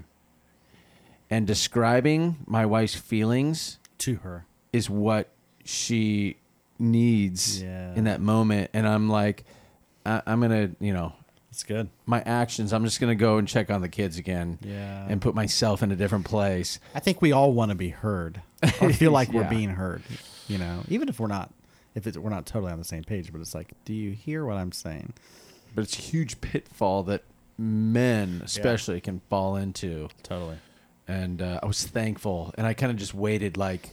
[1.30, 4.46] and describing my wife's feelings To her.
[4.72, 5.28] is what
[5.64, 6.36] she
[6.78, 7.94] needs Yeah.
[7.94, 9.44] in that moment and i'm like
[10.04, 11.12] I, i'm gonna you know
[11.50, 11.88] It's good.
[12.06, 15.06] my actions i'm just gonna go and check on the kids again Yeah.
[15.08, 18.42] and put myself in a different place I think we all want to be heard
[18.80, 20.02] or feel like we're being heard.
[20.48, 21.50] You know, even if we're not,
[21.94, 24.44] if it's, we're not totally on the same page, but it's like, do you hear
[24.44, 25.12] what I'm saying?
[25.74, 27.22] but it's a huge pitfall that
[27.56, 30.56] men especially can fall into Totally.
[31.08, 33.90] and uh, I was thankful, and I kind of just waited, like,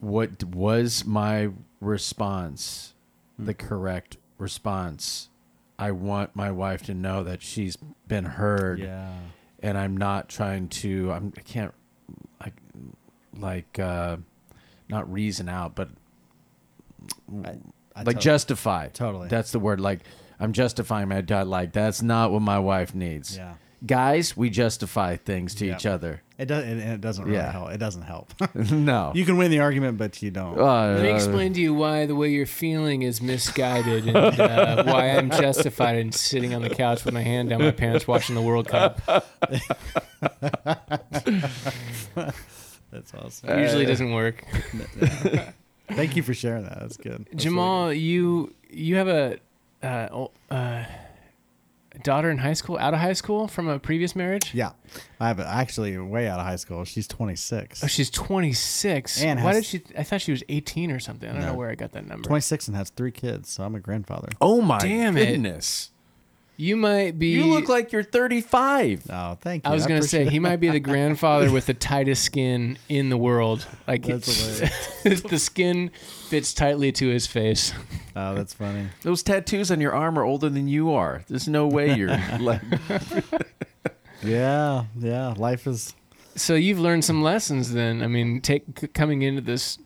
[0.00, 1.48] what was my
[1.80, 2.92] response,
[3.38, 5.28] the correct response?
[5.78, 9.12] I want my wife to know that she's been heard, Yeah.
[9.62, 11.10] and I'm not trying to.
[11.10, 11.72] I'm, I can't,
[12.40, 12.54] like,
[13.36, 14.18] like, uh,
[14.88, 15.88] not reason out, but
[17.44, 17.56] I,
[17.96, 18.88] I like tot- justify.
[18.88, 19.28] Totally.
[19.28, 19.80] That's the word.
[19.80, 20.00] Like,
[20.40, 21.46] I'm justifying my dad.
[21.46, 23.36] Like, that's not what my wife needs.
[23.36, 23.54] Yeah.
[23.86, 25.74] Guys, we justify things to Yeah.
[25.76, 26.22] each other.
[26.38, 27.52] It does, and it doesn't really Yeah.
[27.52, 27.70] help.
[27.70, 28.32] It doesn't help.
[28.54, 29.12] no.
[29.14, 30.58] you can win the argument, but you don't.
[30.58, 34.84] Uh, Let me explain to you why the way you're feeling is misguided and uh,
[34.86, 38.34] why I'm justified in sitting on the couch with my hand down my pants watching
[38.34, 39.00] the World Cup.
[42.90, 43.50] That's awesome.
[43.50, 44.44] Uh, Usually doesn't work.
[45.88, 46.78] Thank you for sharing that.
[46.80, 47.26] That's good.
[47.30, 49.38] That's Jamal, you you have a
[49.82, 50.84] uh, uh,
[52.02, 54.52] daughter in high school, out of high school from a previous marriage.
[54.54, 54.70] Yeah,
[55.20, 56.84] I have actually way out of high school.
[56.84, 57.84] She's 26.
[57.84, 59.22] Oh, she's 26.
[59.22, 59.96] And Why has- did she?
[59.98, 61.28] I thought she was 18 or something.
[61.28, 61.48] I don't No.
[61.52, 62.26] know where I got that number.
[62.26, 64.28] 26 and has three kids, so I'm a grandfather.
[64.40, 65.38] Oh my Damn it.
[66.56, 66.66] Goodness!
[66.68, 67.28] You might be.
[67.28, 69.06] You look like you're 35.
[69.10, 69.70] Oh, thank you.
[69.70, 73.08] I was gonna say appreciate he might be the grandfather with the tightest skin in
[73.08, 73.66] the world.
[73.88, 75.90] Like That's it's- the skin
[76.28, 77.72] fits tightly to his face.
[78.16, 78.86] Oh, that's funny.
[79.02, 81.24] Those tattoos on your arm are older than you are.
[81.28, 82.60] There's no way you're like.
[84.22, 85.34] Yeah, yeah.
[85.36, 85.94] Life is.
[86.36, 88.02] So you've learned some lessons then.
[88.02, 89.78] I mean, take coming into this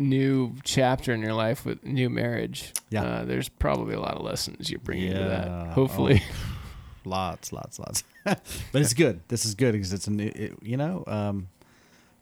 [0.00, 2.72] new chapter in your life with new marriage.
[2.90, 3.02] Yeah.
[3.04, 5.72] uh, there's probably a lot of lessons you bring bringing into that.
[5.74, 6.22] Hopefully,
[7.04, 8.04] Lots, lots, lots.
[8.24, 8.40] but
[8.74, 9.20] it's good.
[9.28, 11.48] This is good because it's a new, it, you know, um,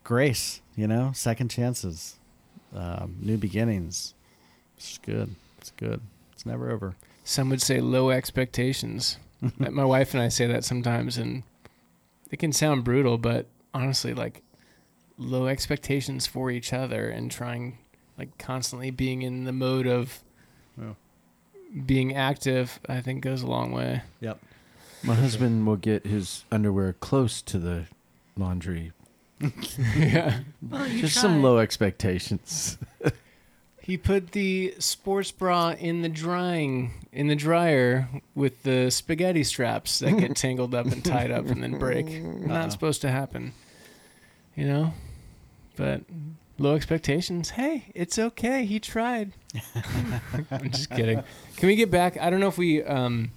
[0.03, 2.17] grace, you know, second chances,
[2.73, 4.13] um, new beginnings.
[4.77, 5.35] It's good.
[5.57, 6.01] It's good.
[6.33, 6.95] It's never over.
[7.25, 9.17] some would say low expectations.
[9.57, 11.43] My wife and I say that sometimes, and
[12.31, 14.41] it can sound brutal, but honestly, like
[15.19, 17.77] low expectations for each other and trying,
[18.17, 20.23] like constantly being in the mode of
[20.79, 20.93] Yeah.
[21.85, 24.01] being active, I think goes a long way.
[24.21, 24.39] Yep.
[25.03, 27.85] My husband will get his underwear close to the
[28.35, 28.93] laundry.
[29.95, 30.39] yeah.
[30.97, 32.77] Just some low expectations.
[33.89, 39.97] He put the sports bra in the drying in the dryer with the spaghetti straps
[39.97, 42.05] that get tangled up and tied up and then break.
[42.05, 42.45] Uh-oh.
[42.45, 42.69] Not uh-huh.
[42.69, 43.51] supposed to happen.
[44.55, 44.93] You know?
[45.79, 46.01] But
[46.59, 47.51] low expectations.
[47.51, 48.65] Hey, it's okay.
[48.65, 49.31] He tried.
[50.51, 51.23] I'm just kidding.
[51.57, 52.17] Can we get back?
[52.19, 53.31] I don't know if we um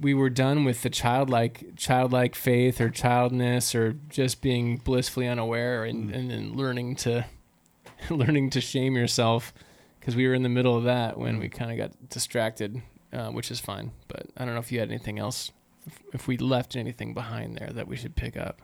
[0.00, 5.84] we were done with the childlike childlike faith or childness or just being blissfully unaware
[5.84, 6.14] and, Mm.
[6.14, 7.26] and then learning to
[8.10, 9.52] learning to shame yourself
[10.00, 12.80] because we were in the middle of that when we kind of got distracted
[13.12, 15.52] uh, which is fine but i don't know if you had anything else
[15.86, 18.62] if, if we left anything behind there that we should pick up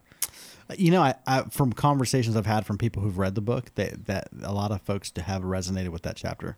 [0.76, 3.94] You know, I, I from conversations I've had from people who've read the book, they,
[4.06, 6.56] that a lot of folks to have resonated with that chapter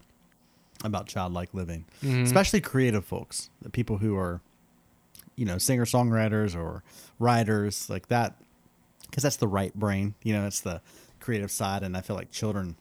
[0.82, 2.22] about childlike living, Mhm.
[2.24, 4.40] especially creative folks, the people who are,
[5.36, 6.82] you know, singer songwriters or
[7.18, 8.36] writers like that,
[9.02, 10.14] because that's the right brain.
[10.22, 10.80] You know, it's the
[11.20, 12.76] creative side, and I feel like children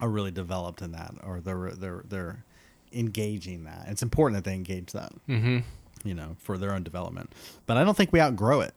[0.00, 2.44] are really developed in that, or they're they're they're
[2.92, 3.86] engaging that.
[3.88, 5.58] It's important that they engage that mm-hmm.
[6.04, 7.32] you know, for their own development.
[7.66, 8.74] But I don't think we outgrow it.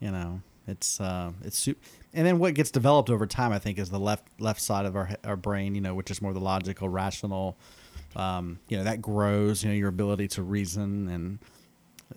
[0.00, 1.76] You know, it's uh, it's su-
[2.12, 4.96] and then what gets developed over time, I think, is the left left side of
[4.96, 7.56] our our brain, you know, which is more the logical, rational.
[8.14, 9.62] Um, you know, that grows.
[9.62, 11.38] You know, your ability to reason and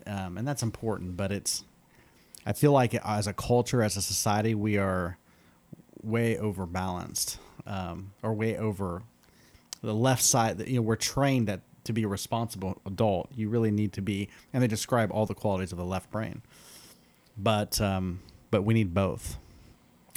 [0.08, 1.18] um, and that's important.
[1.18, 1.64] But it's,
[2.46, 5.18] I feel like as a culture, as a society, we are
[6.02, 7.38] way overbalanced
[7.68, 9.04] um, or way over
[9.82, 13.50] the left side that you know we're trained that to be a responsible adult you
[13.50, 16.42] really need to be and they describe all the qualities of the left brain
[17.42, 18.20] but um
[18.52, 19.38] but we need both.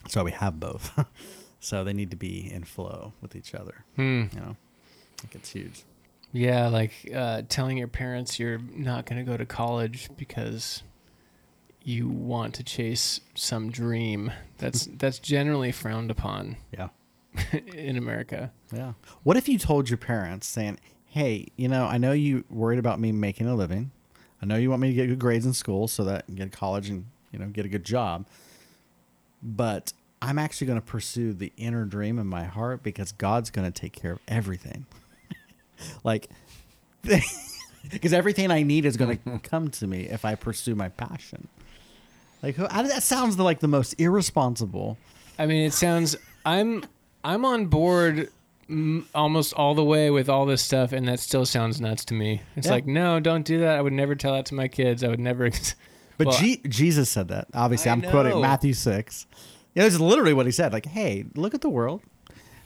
[0.09, 0.91] So we have both.
[1.63, 3.85] So they need to be in flow with each other.
[3.95, 4.25] Hmm.
[4.33, 4.57] you know?
[4.57, 5.85] I think it's huge.
[6.33, 10.83] Yeah like uh, telling your parents you're not going to go to college because
[11.85, 16.89] you want to chase some dream that's that's generally frowned upon yeah.
[17.75, 18.51] in america.
[18.73, 18.95] Yeah.
[19.23, 22.99] What if you told your parents saying hey you know i know you worried about
[22.99, 23.93] me making a living.
[24.43, 26.51] I know you want me to get good grades in school so that you get
[26.51, 28.27] to college and you know get a good job
[29.43, 33.71] but i'm actually going to pursue the inner dream in my heart because god's going
[33.71, 34.87] to take care of everything
[36.05, 36.29] like
[37.91, 41.49] because everything i need is going to come to me if i pursue my passion
[42.43, 44.97] like that sounds like the most irresponsible
[45.39, 46.15] I mean, it sounds.
[46.45, 46.85] I'm
[47.25, 48.29] I'm on board
[49.15, 52.43] almost all the way with all this stuff, and that still sounds nuts to me.
[52.55, 52.75] It's Yeah.
[52.75, 53.79] like, no, don't do that.
[53.79, 55.03] I would never tell that to my kids.
[55.03, 55.51] I would never.
[56.19, 57.49] But Well, Je- Jesus said that.
[57.55, 58.41] Obviously, I I'm quoting.
[58.41, 59.27] Matthew 6.
[59.75, 60.73] Yeah, this is literally what he said.
[60.73, 62.03] Like, hey, look at the world.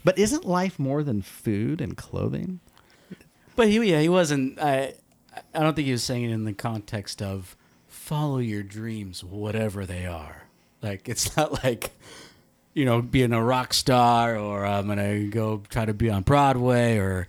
[0.04, 2.61] But isn't life more than food and clothing?
[3.56, 4.61] But he, yeah, he wasn't.
[4.61, 4.94] I,
[5.54, 7.56] I don't think he was saying it in the context of
[7.88, 10.44] follow your dreams, whatever they are.
[10.82, 11.90] Like it's not like,
[12.74, 16.98] you know, being a rock star or I'm gonna go try to be on Broadway
[16.98, 17.26] or,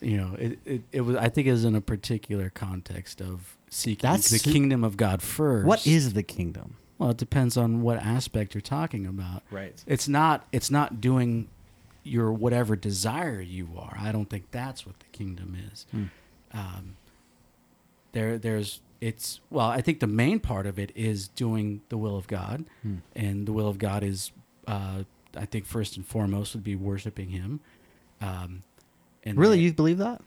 [0.00, 1.16] you know, it, it, it was.
[1.16, 4.96] I think it was in a particular context of seeking That's the su- kingdom of
[4.96, 5.66] God first.
[5.66, 6.76] What is the kingdom?
[6.98, 9.42] Well, it depends on what aspect you're talking about.
[9.50, 9.82] Right.
[9.86, 10.46] It's not.
[10.52, 11.48] It's not doing
[12.02, 13.96] your whatever desire you are.
[14.00, 15.86] I don't think that's what the kingdom is.
[16.52, 16.96] Um,
[18.12, 18.80] there, there's.
[19.00, 19.66] It's well.
[19.66, 22.64] I think the main part of it is doing the will of God,
[23.14, 24.32] and the will of God is,
[24.66, 25.02] uh,
[25.36, 27.60] I think, first and foremost would be worshiping Him.
[28.22, 28.62] Um,
[29.22, 30.22] and Really, then- you believe that?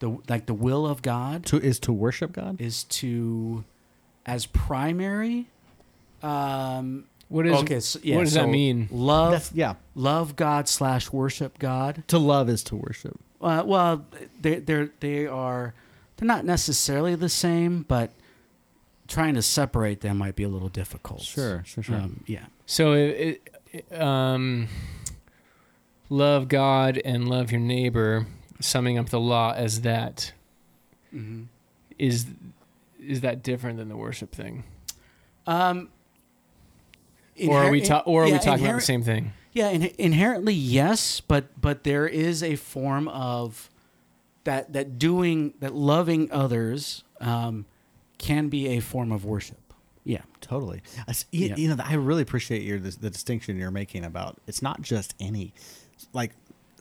[0.00, 2.60] The like the will of God To is to worship God.
[2.60, 3.64] is to
[4.26, 5.46] as primary.
[6.22, 8.88] Um, What is okay, so, yeah, what does that mean?
[8.90, 9.74] Love, That's, yeah.
[9.94, 12.02] love God slash worship God.
[12.08, 13.18] To love is to worship.
[13.40, 14.04] Uh, well,
[14.40, 15.72] they they're they are
[16.16, 18.10] they're not necessarily the same, but
[19.08, 21.22] trying to separate them might be a little difficult.
[21.22, 21.96] Sure, sure, sure.
[21.96, 22.44] Um, yeah.
[22.66, 23.40] So it,
[23.72, 24.68] it, um,
[26.10, 28.26] love God and love your neighbor,
[28.60, 30.32] summing up the law as that
[31.14, 31.44] Mm-hmm.
[31.98, 32.26] is
[33.00, 34.62] is that different than the worship thing,
[35.46, 35.88] Um,
[37.48, 39.32] or are we ta- or are yeah, we talking about the same thing?
[39.52, 43.70] Yeah, in, inherently yes, but but there is a form of
[44.44, 47.66] that that doing that loving others um,
[48.18, 49.56] can be a form of worship.
[50.04, 50.22] Yeah.
[50.40, 50.80] Totally.
[51.06, 51.56] I s- you, Yeah.
[51.56, 55.14] you know, I really appreciate your the, the distinction you're making about it's not just
[55.20, 55.52] any,
[56.12, 56.32] like,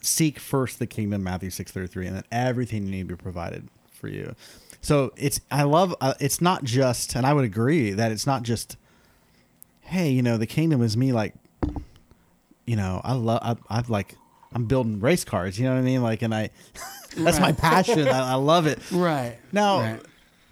[0.02, 3.22] seek first the kingdom, Matthew six thirty three, and then everything you need to be
[3.22, 4.36] provided for you.
[4.82, 8.43] So it's I love uh, it's not just, and I would agree that it's not
[8.43, 8.78] just,
[9.82, 11.34] hey, you know, the kingdom is me like,
[12.66, 14.16] you know, I love I, I've like
[14.54, 16.02] I'm building race cars, you know what I mean?
[16.02, 16.50] Like, and I
[17.18, 18.08] that's my passion.
[18.08, 18.80] I, I love it.
[18.91, 19.38] Right.
[19.52, 20.02] Now, Right.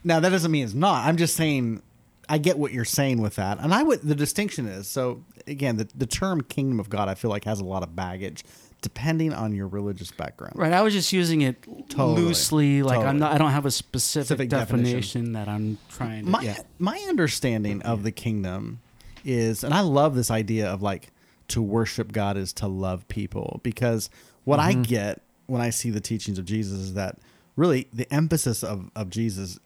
[0.04, 1.06] now that doesn't mean it's not.
[1.06, 1.82] I'm just saying
[2.30, 4.02] I get what you're saying with that, and I would.
[4.02, 7.08] The distinction is so again the the term kingdom of God.
[7.08, 8.44] I feel like has a lot of baggage
[8.82, 10.54] depending on your religious background.
[10.56, 10.74] Right.
[10.74, 12.22] I was just using it Totally.
[12.22, 12.84] loosely.
[12.84, 13.10] Like Totally.
[13.10, 13.34] I'm not.
[13.34, 15.34] I don't have a specific, Specific definition, definition.
[15.34, 16.32] that I'm trying to.
[16.32, 16.58] My yeah.
[16.80, 18.80] my understanding of the kingdom
[19.26, 21.12] is, and I love this idea of like
[21.50, 24.10] to worship God is to love people because
[24.44, 24.84] what I mm-hmm.
[24.84, 27.18] get when I see the teachings of Jesus is that
[27.56, 29.60] really the emphasis of of Jesus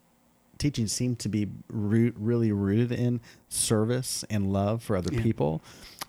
[0.61, 5.23] teachings seem to be root, really rooted in service and love for other Yeah.
[5.23, 5.61] people.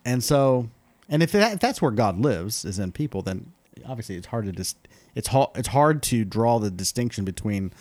[0.04, 0.68] And so,
[1.08, 3.52] and if, that, if that's where God lives is in people, then
[3.86, 4.76] obviously it's hard to just
[5.14, 7.72] it's hard it's hard to draw the distinction between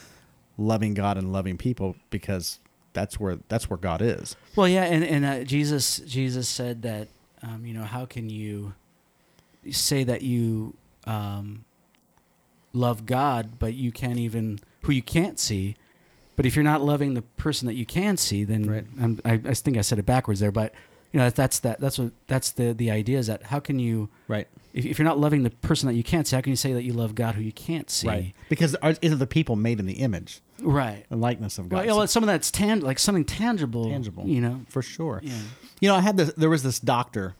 [0.57, 2.59] loving God and loving people because
[2.93, 4.35] that's where that's where God is.
[4.55, 7.07] Well, yeah, and and uh, Jesus Jesus said that
[7.41, 8.73] um, you know how can you
[9.69, 11.65] say that you um,
[12.73, 15.75] love God, but you can't even who you can't see.
[16.35, 18.85] But if you're not loving the person that you can see, then Right.
[18.99, 20.51] I'm, I, I think I said it backwards there.
[20.51, 20.73] But
[21.11, 24.09] you know that's that that's what that's the the idea is that how can you
[24.27, 24.47] Right.
[24.73, 26.73] if, if you're not loving the person that you can't see, how can you say
[26.73, 28.07] that you love God who you can't see?
[28.07, 28.33] Right.
[28.49, 31.05] Because are, is it the people made in the image Right.
[31.09, 31.77] and likeness of God?
[31.77, 33.89] Well, you know, some of that's tan- like something tangible.
[33.89, 34.25] tangible.
[34.27, 34.61] You know.
[34.69, 35.19] For sure.
[35.23, 35.33] Yeah.
[35.81, 36.31] You know, I had this.
[36.37, 37.35] There was this doctor,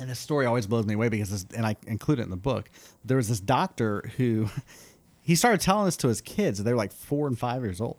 [0.00, 2.36] and this story always blows me away because, this, and I include it in the
[2.36, 2.68] book.
[3.04, 4.48] There was this doctor who,
[5.22, 6.62] he started telling this to his kids.
[6.62, 7.96] They were like four and five years old.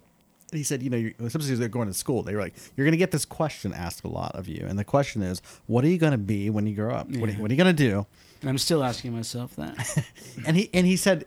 [0.54, 2.86] And he said, you know, especially as they're going to school, they were like, you're
[2.86, 5.84] going to get this question asked a lot of you, and the question is, what
[5.84, 7.10] are you going to be when you grow up?
[7.10, 8.06] What, are, what are you going to do?
[8.42, 10.06] And I'm still asking myself that.
[10.46, 11.26] and he and he said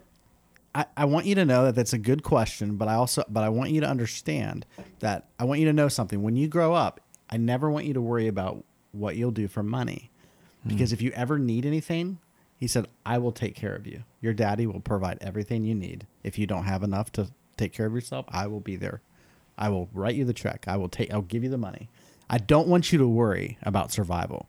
[0.77, 3.43] I, I want you to know that that's a good question but i also but
[3.43, 4.67] i want you to understand
[5.01, 6.23] that i want you to know something.
[6.23, 7.01] When you grow up
[7.31, 8.63] i never want you to worry about
[8.93, 10.11] what you'll do for money.
[10.63, 10.69] Hmm.
[10.69, 12.19] Because if you ever need anything
[12.59, 14.05] he said i will take care of you.
[14.21, 16.07] Your daddy will provide everything you need.
[16.23, 19.01] If you don't have enough to take care of yourself i will be there
[19.59, 21.89] i will write you the check i will take i'll give you the money
[22.29, 24.49] i don't want you to worry about survival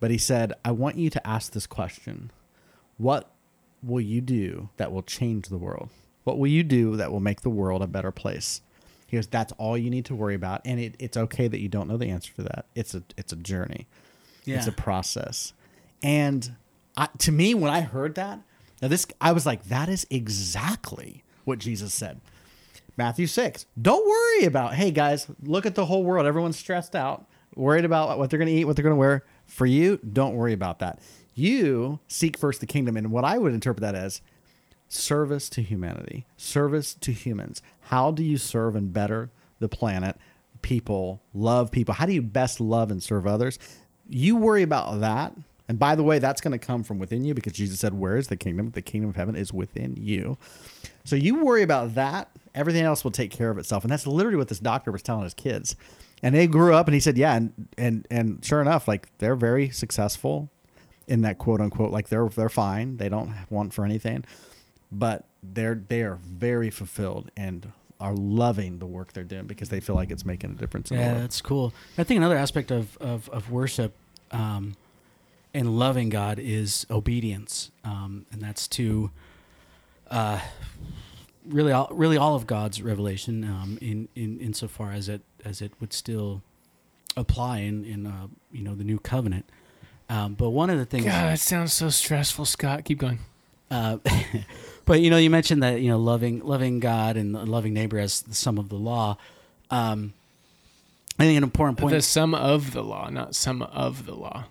[0.00, 2.30] but he said i want you to ask this question
[2.96, 3.30] what
[3.84, 5.90] will you do that will change the world?
[6.24, 8.62] What will you do that will make the world a better place?
[9.06, 11.68] He goes, that's all you need to worry about, and it, it's okay that you
[11.68, 12.66] don't know the answer to that.
[12.74, 13.86] It's a it's a journey,
[14.58, 15.52] it's a process,
[16.02, 16.56] and
[16.96, 18.40] I, to me, when I heard that,
[18.80, 22.20] now this I was like, that is exactly what Jesus said.
[22.96, 23.66] Matthew six.
[23.80, 24.74] Don't worry about.
[24.74, 26.26] Hey guys, look at the whole world.
[26.26, 27.26] Everyone's stressed out,
[27.56, 29.24] worried about what they're going to eat, what they're going to wear.
[29.46, 31.00] For you, don't worry about that.
[31.34, 34.20] You seek first the kingdom, and what I would interpret that as
[34.88, 37.60] service to humanity, service to humans.
[37.80, 40.16] How do you serve and better the planet,
[40.62, 41.94] people, love people?
[41.94, 43.58] How do you best love and serve others?
[44.08, 45.32] You worry about that.
[45.66, 48.16] And by the way, that's going to come from within you because Jesus said, Where
[48.16, 48.70] is the kingdom?
[48.70, 50.38] The kingdom of heaven is within you.
[51.04, 52.28] So you worry about that.
[52.54, 53.84] Everything else will take care of itself.
[53.84, 55.76] And that's literally what this doctor was telling his kids.
[56.22, 59.36] And they grew up and he said, Yeah, and and, and sure enough, like they're
[59.36, 60.50] very successful
[61.06, 62.96] in that quote unquote, like they're they're fine.
[62.96, 64.24] They don't want for anything.
[64.90, 69.80] But they're they are very fulfilled and are loving the work they're doing because they
[69.80, 71.72] feel like it's making a difference in the Yeah, that's cool.
[71.96, 73.94] I think another aspect of of, of worship
[74.30, 74.74] um,
[75.52, 79.10] and loving God is obedience, um, and that's to
[80.10, 80.40] uh,
[81.46, 85.72] really all, really all of God's revelation um, in in insofar as it as it
[85.80, 86.42] would still
[87.16, 89.48] apply in in uh, you know the new covenant.
[90.08, 92.84] Um, but one of the things, God, that sounds so stressful, Scott.
[92.84, 93.20] Keep going.
[93.70, 93.98] uh,
[94.86, 98.20] But you know, you mentioned that you know loving loving God and loving neighbor as
[98.22, 99.16] the sum of the law.
[99.70, 100.12] Um,
[101.18, 101.94] I think an important point.
[101.94, 104.44] The sum of the law, not some of the law.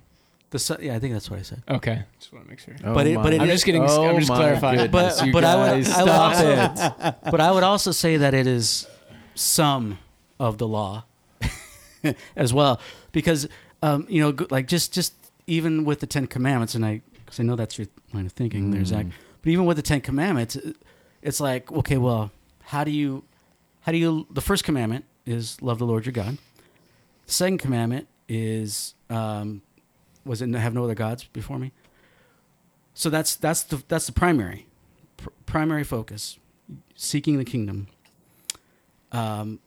[0.54, 1.62] The su- yeah, I think that's what I said.
[1.68, 2.76] Okay, just want to make sure.
[2.86, 3.84] Oh But it- my- but it I'm is- just getting.
[3.84, 4.78] Oh I'm just my clarifying.
[4.78, 8.34] goodness, But but I would I would stop also but I would also say that
[8.34, 8.88] it is
[9.36, 10.00] some
[10.40, 11.04] of the law
[12.36, 12.80] as well
[13.12, 13.48] because
[13.82, 15.14] um, you know like just just
[15.48, 18.72] even with the Ten Commandments and I because I know that's your line of thinking
[18.72, 19.12] there Zach Mm.
[19.42, 20.58] but even with the Ten Commandments
[21.22, 22.32] it's like okay well
[22.66, 23.24] how do you
[23.82, 26.38] how do you the first commandment is love the Lord your God
[27.26, 29.62] the second commandment is um,
[30.26, 31.72] was it have no other gods before me?
[32.94, 34.68] So that's that's the that's the primary
[35.18, 36.38] pr- primary focus
[36.96, 37.88] seeking the kingdom.
[39.12, 39.60] Um,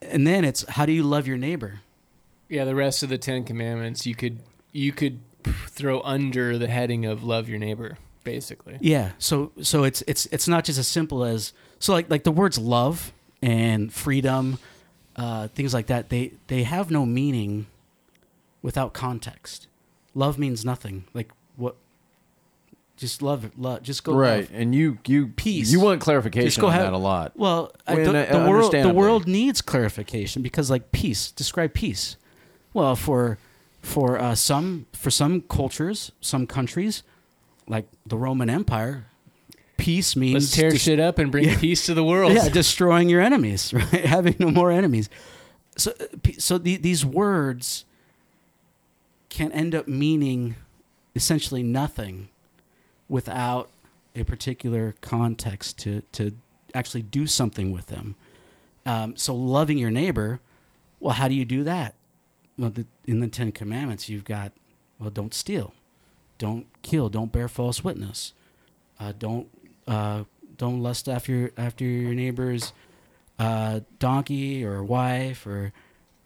[0.00, 1.80] and then it's how do you love your neighbor?
[2.48, 4.40] Yeah, the rest of the Ten Commandments you could
[4.72, 5.20] you could
[5.68, 8.78] throw under the heading of love your neighbor, basically.
[8.80, 12.30] yeah so so it's it's it's not just as simple as so like like the
[12.30, 13.12] words love
[13.42, 14.58] and freedom
[15.16, 17.66] uh, things like that they they have no meaning
[18.62, 19.66] without context
[20.14, 21.76] love means nothing like what
[22.96, 24.50] just love love just go right, love.
[24.52, 25.72] and you you Peace.
[25.72, 27.32] You want clarification just go on have- that a lot.
[27.36, 31.32] Well, I, Well, the, the world the world needs clarification because, like, peace.
[31.32, 32.16] Describe peace.
[32.74, 33.38] Well, for
[33.80, 37.02] for uh, some for some cultures, some countries,
[37.66, 39.06] like the Roman Empire,
[39.78, 41.58] peace means Let's tear des- shit up and bring Yeah.
[41.58, 42.32] peace to the world.
[42.34, 44.04] yeah, destroying your enemies, right?
[44.04, 45.08] Having no more enemies.
[45.76, 46.04] So, uh,
[46.38, 47.84] so the, these words
[49.32, 50.56] can end up meaning
[51.16, 52.28] essentially nothing
[53.08, 53.70] without
[54.14, 56.32] a particular context to to
[56.74, 58.14] actually do something with them.
[58.84, 60.40] Um, so, loving your neighbor,
[61.00, 61.94] well, how do you do that?
[62.58, 64.52] Well, the, in the Ten Commandments, you've got
[64.98, 65.72] well, don't steal,
[66.36, 68.34] don't kill, don't bear false witness,
[69.00, 69.48] uh, don't
[69.86, 70.24] uh,
[70.58, 72.74] don't lust after after your neighbor's
[73.38, 75.72] uh, donkey or wife or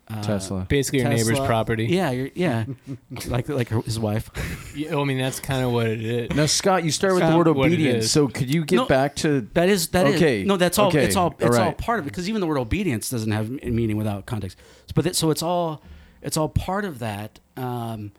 [0.09, 0.67] uh, Tesla.
[0.69, 1.87] Basically, your neighbor's property.
[1.87, 2.65] Yeah, you're, yeah,
[3.27, 4.31] like like her, his wife.
[4.77, 6.31] Yeah, I mean, that's kind of what it is.
[6.37, 8.05] Now, Scott, you start with the word what it obedience.
[8.05, 8.11] is.
[8.13, 8.87] So, could you get No.
[8.87, 10.57] back to That is that is Okay, no.
[10.57, 10.89] That's all.
[10.89, 11.35] okay, It's all.
[11.39, 11.79] It's all alright.
[11.79, 14.57] part of it because even the word obedience doesn't have a meaning without context.
[14.95, 15.83] But it, so it's all
[16.23, 17.41] it's all part of that.
[17.57, 18.13] Um,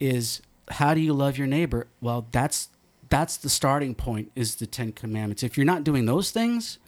[0.00, 1.86] is how do you love your neighbor?
[2.00, 2.68] Well, that's
[3.08, 4.32] that's the starting point.
[4.34, 5.42] Is the Ten Commandments.
[5.42, 6.78] If you're not doing those things,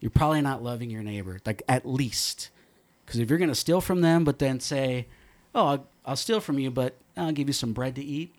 [0.00, 1.40] you're probably not loving your neighbor.
[1.46, 2.50] Like at least,
[3.10, 5.08] because if you're going to steal from them, but then say,
[5.52, 8.32] "Oh, I'll, I'll steal from you, but I'll give you some bread to eat,"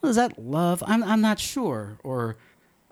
[0.00, 0.82] well, is that love?
[0.86, 1.98] I'm I'm not sure.
[2.02, 2.38] Or,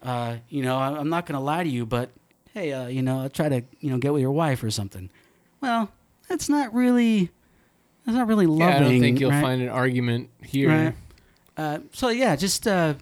[0.03, 2.11] uh, you know, I'm not going to lie to you, but
[2.53, 5.09] hey, uh, you know, I'll try to you know get with your wife or something.
[5.62, 5.91] Well,
[6.29, 7.31] that's not really.
[8.05, 8.68] That's not really loving.
[8.68, 9.41] Yeah, I don't think you'll right?
[9.41, 10.68] find an argument here.
[10.68, 10.95] Right.
[11.57, 12.93] Uh, so yeah, just uh,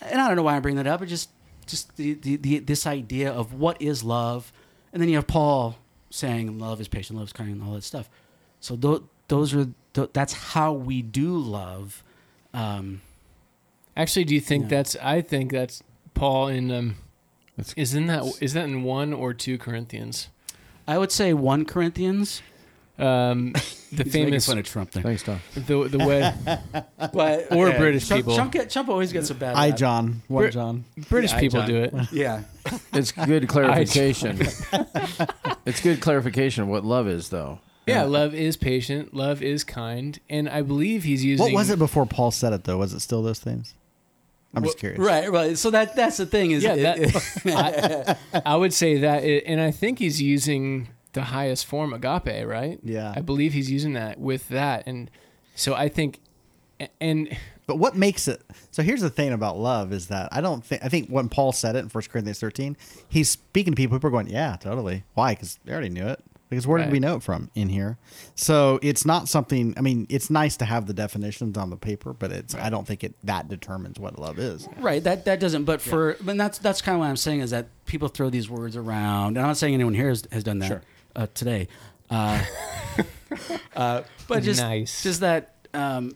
[0.00, 1.30] and I don't know why I bring that up, but just
[1.68, 4.52] just the, the, the this idea of what is love,
[4.92, 5.76] and then you have Paul
[6.10, 8.08] saying love is patient, love is kind, and all that stuff.
[8.60, 12.02] So th- those are th- that's how we do love.
[12.54, 13.02] Um,
[13.98, 14.68] Actually, do you think Yeah.
[14.68, 14.96] that's?
[15.02, 15.82] I think that's
[16.14, 16.70] Paul in.
[16.70, 16.96] Um,
[17.56, 20.28] That's- isn't that is that in one or two Corinthians?
[20.86, 22.42] I would say one Corinthians.
[22.98, 25.40] Um, the He's making famous fun of Trump there, Thanks, Tom.
[25.54, 28.34] the the wed, but or British Trump, people.
[28.34, 29.54] Trump, get, Trump always gets a bad.
[29.56, 29.76] I rap.
[29.78, 30.84] John, one Brit- John.
[31.10, 31.68] British Yeah, I people John.
[31.68, 31.94] do it.
[32.12, 32.42] Yeah,
[32.94, 34.38] It's good clarification.
[35.66, 37.60] it's good clarification of what love is, though.
[37.86, 39.14] Yeah, love is patient.
[39.14, 41.44] Love is kind, and I believe he's using.
[41.44, 42.78] What was it before Paul said it though?
[42.78, 43.74] Was it still those things?
[44.54, 44.98] I'm just curious.
[44.98, 45.56] right, right.
[45.58, 47.12] So that that's the thing is, Yeah, it-
[47.44, 51.92] that, I, I would say that, it, and I think he's using the highest form
[51.92, 52.78] agape, right?
[52.84, 53.12] Yeah.
[53.16, 55.10] I believe he's using that with that, and
[55.56, 56.20] so I think,
[57.00, 57.36] and
[57.66, 58.82] But what makes it so?
[58.82, 61.74] Here's the thing about love is that I don't think I think when Paul said
[61.74, 62.76] it in 1 Corinthians 13,
[63.08, 63.96] he's speaking to people.
[63.98, 65.32] People are going, "Yeah, totally." Why?
[65.32, 66.22] Because they already knew it.
[66.48, 67.50] Because where did we know it from?
[67.56, 67.98] In here.
[68.36, 69.74] So it's not something.
[69.76, 72.54] I mean, it's nice to have the definitions on the paper, but it's.
[72.54, 74.68] I don't think it that determines what love is.
[74.78, 75.02] Right.
[75.02, 75.64] That that doesn't.
[75.64, 78.48] But for but that's that's kind of what I'm saying is that people throw these
[78.48, 79.36] words around.
[79.36, 80.82] And I'm not saying anyone here has, has done that Sure.
[81.16, 81.66] Uh, today.
[82.08, 82.44] Uh,
[83.76, 85.02] uh, but just Nice.
[85.02, 86.14] just that um,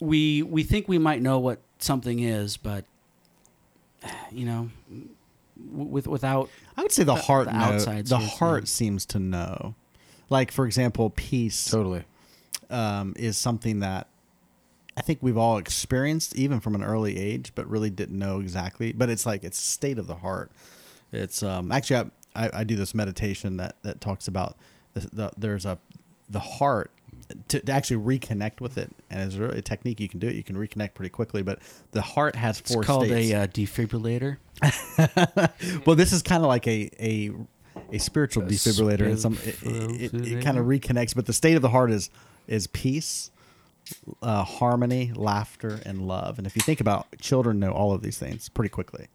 [0.00, 2.84] we we think we might know what something is, but
[4.32, 4.70] you know,
[5.72, 7.46] with without I would say the, The- heart.
[7.46, 8.66] the know- outside the heart thing.
[8.66, 9.74] seems to know.
[10.30, 11.64] Like for example, peace.
[11.70, 12.04] Totally.
[12.70, 14.08] um, is something that
[14.96, 18.92] I think we've all experienced, even from an early age, but really didn't know exactly.
[18.92, 20.50] But it's like it's state of the heart.
[21.12, 24.56] It's um, actually I, I, do this meditation that that talks about
[24.94, 25.78] the, the, there's a
[26.28, 26.90] the heart
[27.48, 28.90] to, to actually reconnect with it.
[29.10, 30.34] And it's really a technique you can do it.
[30.34, 31.42] You can reconnect pretty quickly.
[31.42, 31.60] But
[31.92, 32.82] the heart has four.
[32.82, 33.32] It's called states.
[33.32, 34.38] a uh, defibrillator.
[35.86, 37.32] well, this is kind of like a a
[37.92, 39.12] a spiritual A defibrillator.
[39.12, 41.90] It's some, it, it, it, it kind of reconnects, but the state of the heart
[41.90, 42.10] is
[42.46, 43.30] is peace,
[44.22, 46.38] uh, harmony, laughter, and love.
[46.38, 49.08] And if you think about children, know all of these things pretty quickly.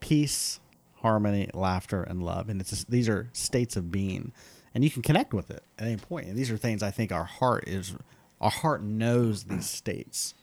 [0.00, 0.60] Peace,
[0.96, 4.32] harmony, laughter, and love, and it's just, these are states of being,
[4.74, 6.26] and you can connect with it at any point.
[6.26, 7.94] And these are things I think our heart is
[8.40, 10.34] our heart knows these states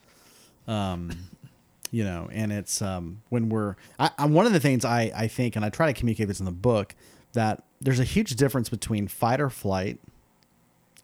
[0.68, 1.12] um,
[1.92, 5.28] you know, and it's um, when we're I, I, one of the things I, I
[5.28, 6.96] think, and I try to communicate this in the book,
[7.34, 10.00] that there's a huge difference between fight or flight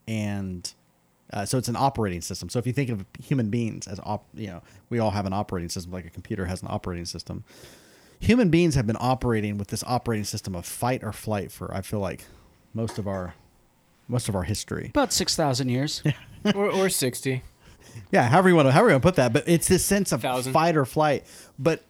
[0.07, 0.73] and
[1.31, 2.49] uh, so it's an operating system.
[2.49, 5.33] So if you think of human beings as op, you know, we all have an
[5.33, 7.43] operating system, like a computer has an operating system.
[8.19, 11.81] Human beings have been operating with this operating system of fight or flight for I
[11.81, 12.25] feel like
[12.73, 13.35] most of our
[14.07, 14.87] most of our history.
[14.93, 16.03] About six thousand years.
[16.55, 17.43] or, or 60.
[18.11, 20.11] Yeah, however you want to however you want to put that, but it's this sense
[20.11, 20.53] of Thousand.
[20.53, 21.25] fight or flight.
[21.57, 21.83] But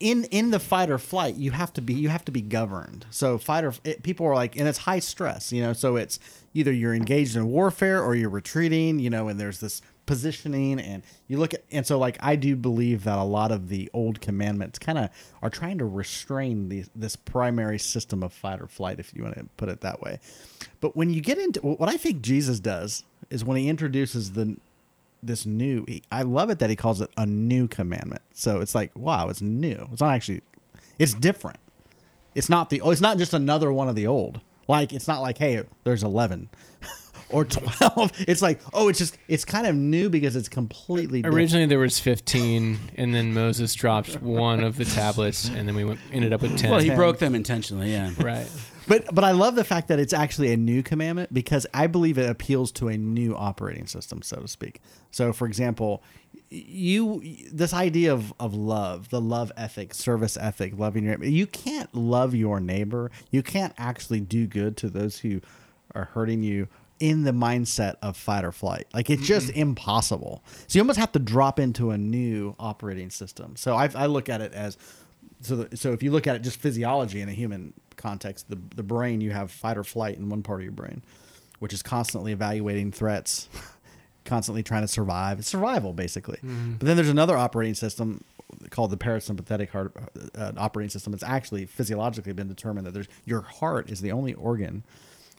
[0.00, 3.06] in in the fight or flight, you have to be you have to be governed.
[3.10, 5.72] So fight or it, people are like, and it's high stress, you know.
[5.72, 6.18] So it's
[6.54, 9.28] either you're engaged in warfare or you're retreating, you know.
[9.28, 13.18] And there's this positioning, and you look at, and so like I do believe that
[13.18, 15.10] a lot of the old commandments kind of
[15.42, 19.36] are trying to restrain the, this primary system of fight or flight, if you want
[19.36, 20.18] to put it that way.
[20.80, 24.56] But when you get into what I think Jesus does is when he introduces the
[25.22, 28.22] this new he- i love it that he calls it a new commandment.
[28.32, 29.88] So it's like wow it's new.
[29.92, 30.42] It's not actually
[30.98, 31.58] it's different.
[32.34, 34.40] It's not the oh, it's not just another one of the old.
[34.68, 36.50] Like it's not like hey there's 11
[37.30, 41.36] or 12 it's like oh it's just it's kind of new because it's completely different.
[41.36, 45.84] Originally there was 15, and then Moses dropped one of the tablets, and then we
[45.84, 46.70] went, ended up with 10.
[46.70, 46.96] Well, he Ten.
[46.96, 47.90] broke them intentionally.
[47.92, 48.12] Yeah.
[48.18, 48.48] right.
[48.86, 52.18] But but I love the fact that it's actually a new commandment because I believe
[52.18, 54.80] it appeals to a new operating system, so to speak.
[55.10, 56.02] So, for example,
[56.50, 61.94] you this idea of of love, the love ethic, service ethic, loving your you can't
[61.94, 63.10] love your neighbor.
[63.30, 65.40] You can't actually do good to those who
[65.94, 66.68] are hurting you
[67.00, 68.86] in the mindset of fight or flight.
[68.94, 70.42] Like it's just impossible.
[70.66, 73.56] So you almost have to drop into a new operating system.
[73.56, 74.78] So I, I look at it as
[75.40, 78.58] so the, so if you look at it just physiology in a human context, the
[78.74, 81.02] the brain you have fight or flight in one part of your brain,
[81.58, 83.48] which is constantly evaluating threats,
[84.24, 85.38] constantly trying to survive.
[85.40, 86.38] It's survival basically.
[86.78, 88.24] But then there's another operating system
[88.70, 89.94] called the parasympathetic heart
[90.36, 91.12] uh, operating system.
[91.12, 94.84] It's actually physiologically been determined that there's your heart is the only organ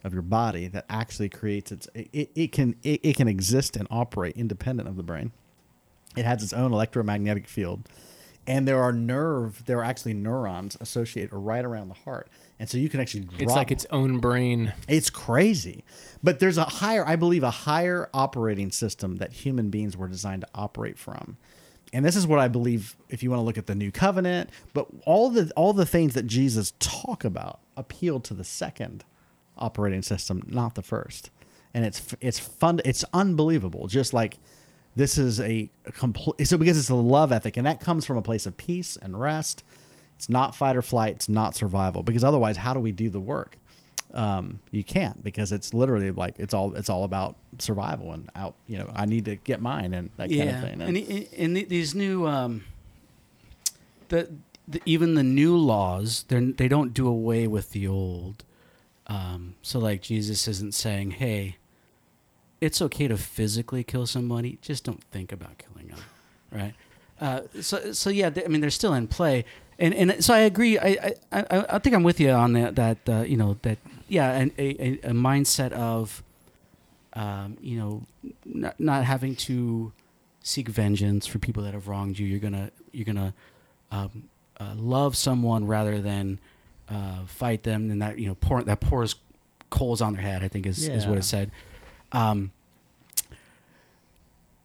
[0.06, 3.88] of your body that actually creates its it, it can it, it can exist and
[3.92, 5.32] operate independent of the brain.
[6.16, 7.90] It has its own electromagnetic field.
[8.48, 12.30] And there are nerve, there are actually neurons associated right around the heart.
[12.60, 14.72] And so you can actually drop It's like its own brain.
[14.88, 15.84] it's crazy.
[16.24, 20.44] But there's a higher, I believe, a higher operating system that human beings were designed
[20.44, 21.38] to operate from.
[21.92, 24.52] And this is what I believe if you want to look at the new covenant,
[24.74, 29.04] but all the all the things that Jesus talk about appeal to the second
[29.58, 31.30] operating system, not the first.
[31.74, 33.88] And it's it's fun it's unbelievable.
[33.88, 34.38] Just like
[34.96, 38.18] this is a, a complete so because it's a love ethic and that comes from
[38.18, 39.64] a place of peace and rest.
[40.16, 43.20] It's not fight or flight, it's not survival because otherwise how do we do the
[43.20, 43.58] work?
[44.16, 48.56] um, you can't because it's literally like it's all it's all about survival and out.
[48.66, 50.82] You know, I need to get mine and that kind of thing.
[50.82, 52.64] and, and, and these new, um,
[54.08, 54.32] the,
[54.68, 58.45] the even the new laws, they they don't do away with the old.
[59.08, 61.58] Um, so like Jesus isn't saying, "Hey,
[62.60, 66.00] it's okay to physically kill somebody, just don't think about killing them,"
[66.52, 66.74] right?
[67.20, 69.46] Uh, so so yeah, th- I mean they're still in play,
[69.80, 70.80] and and so I agree.
[70.80, 72.76] I I, I, think I'm with you on that.
[72.76, 73.78] That uh, you know that
[74.08, 76.24] yeah, and a, a, a mindset of,
[77.14, 78.04] um, you know,
[78.46, 79.92] not, not having to
[80.42, 82.28] seek vengeance for people that have wronged you.
[82.28, 83.34] You're gonna you're gonna
[83.92, 84.30] um,
[84.60, 86.40] uh, love someone rather than
[86.90, 89.16] uh, fight them, and that you know pour that pours
[89.70, 90.44] coals on their head.
[90.44, 91.52] I think is is what it said.
[92.12, 92.52] Um,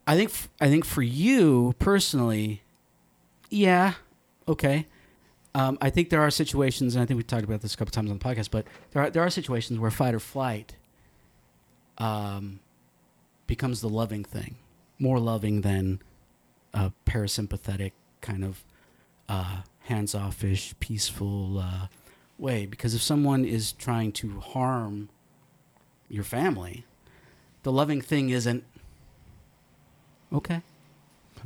[0.06, 2.62] I think f- I think for you personally,
[3.50, 3.94] yeah,
[4.48, 4.86] okay.
[5.54, 7.90] Um, I think there are situations, and I think we talked about this a couple
[7.90, 10.76] times on the podcast, but there are there are situations where fight or flight
[11.98, 12.60] um,
[13.46, 14.56] becomes the loving thing,
[14.98, 16.00] more loving than
[16.72, 18.62] a parasympathetic kind of
[19.28, 21.86] uh, hands offish, peaceful uh,
[22.40, 22.66] way.
[22.66, 25.10] Because if someone is trying to harm
[26.08, 26.84] your family,
[27.62, 28.64] the loving thing isn't
[30.32, 30.62] okay.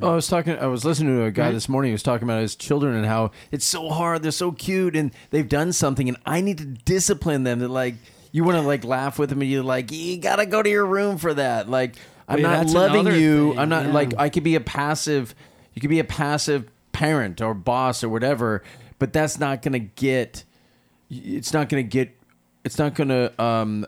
[0.02, 0.58] Oh, I was talking.
[0.58, 1.52] I was listening to a guy Right.
[1.52, 4.22] this morning who was talking about his children and how it's so hard.
[4.22, 7.60] They're so cute, and they've done something, and I need to discipline them.
[7.60, 7.94] That like
[8.32, 10.84] you want to like laugh with them, and you're like, you gotta go to your
[10.84, 11.70] room for that.
[11.70, 11.94] Like
[12.26, 13.50] I'm yeah, not loving you.
[13.50, 13.92] thing, I'm not yeah.
[13.92, 15.32] like I could be a passive.
[15.74, 18.64] You could be a passive parent or boss or whatever,
[18.98, 20.42] but that's not to get.
[21.24, 22.16] It's not going to get.
[22.64, 23.86] It's not going to um,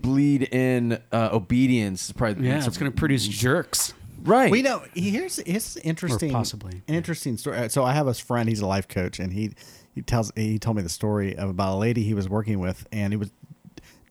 [0.00, 2.10] bleed in uh, obedience.
[2.10, 3.94] It's probably Yeah, it's going to produce jerks.
[4.22, 4.50] right.
[4.50, 7.58] We know here's here's interesting, possibly, an interesting story.
[7.58, 8.48] Uh, So I have a friend.
[8.48, 9.52] He's a life coach, and he
[9.94, 12.86] he tells he told me the story of about a lady he was working with,
[12.92, 13.30] and he was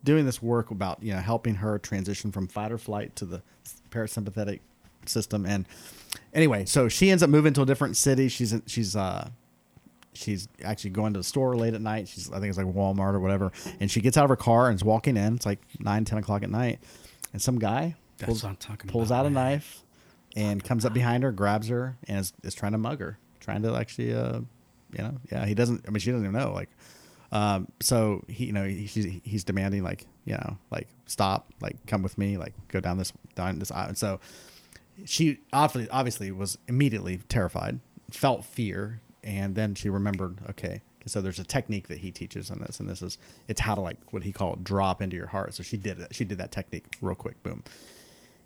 [0.04, 3.42] doing this work about you know helping her transition from fight or flight to the
[3.92, 4.60] parasympathetic
[5.06, 5.46] system.
[5.46, 5.66] And
[6.34, 8.28] anyway, so she ends up moving to a different city.
[8.30, 9.30] She's she's uh
[10.14, 12.08] she's actually going to the store late at night.
[12.08, 14.68] She's I think it's like Walmart or whatever, and she gets out of her car
[14.68, 15.36] and is walking in.
[15.36, 16.80] It's like nine ten o'clock at night,
[17.34, 19.84] and some guy pulls, what I'm talking pulls about, out a knife
[20.36, 23.62] and comes up behind her, grabs her, and is, is trying to mug her, trying
[23.64, 24.40] to actually, uh,
[24.92, 25.86] you know, yeah, he doesn't.
[25.88, 26.54] I mean, she doesn't even know.
[26.54, 26.70] Like,
[27.32, 31.76] um, so he, you know, he, he's, he's demanding like, you know, like stop, like
[31.88, 33.90] come with me, like go down this down this aisle.
[33.90, 34.20] And so
[35.06, 37.80] she obviously obviously was immediately terrified,
[38.12, 40.82] felt fear, and then she remembered, okay.
[41.06, 43.18] So there's a technique that he teaches on this, and this is
[43.48, 45.54] it's how to like what he called drop into your heart.
[45.54, 46.14] So she did it.
[46.14, 47.64] She did that technique real quick, boom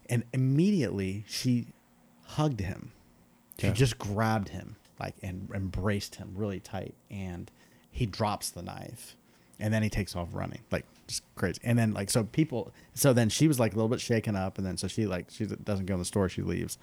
[0.09, 1.67] and immediately she
[2.25, 2.91] hugged him.
[3.57, 3.73] She Yeah.
[3.73, 7.49] just grabbed him like and embraced him really tight, and
[7.91, 9.15] he drops the knife,
[9.59, 11.59] and then he takes off running like just crazy.
[11.63, 14.57] And then like so people, so then she was like a little bit shaken up,
[14.57, 16.77] and then so she like she doesn't go in the store, she leaves.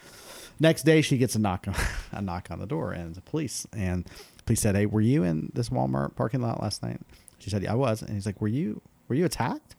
[0.59, 1.75] Next day she gets a knock on
[2.13, 4.05] a knock on the door, and the police and
[4.37, 7.01] the police said, "Hey, were you in this Walmart parking lot last night?"
[7.39, 9.75] She said, "Yeah, I was." And he's like, "Were you were you attacked?"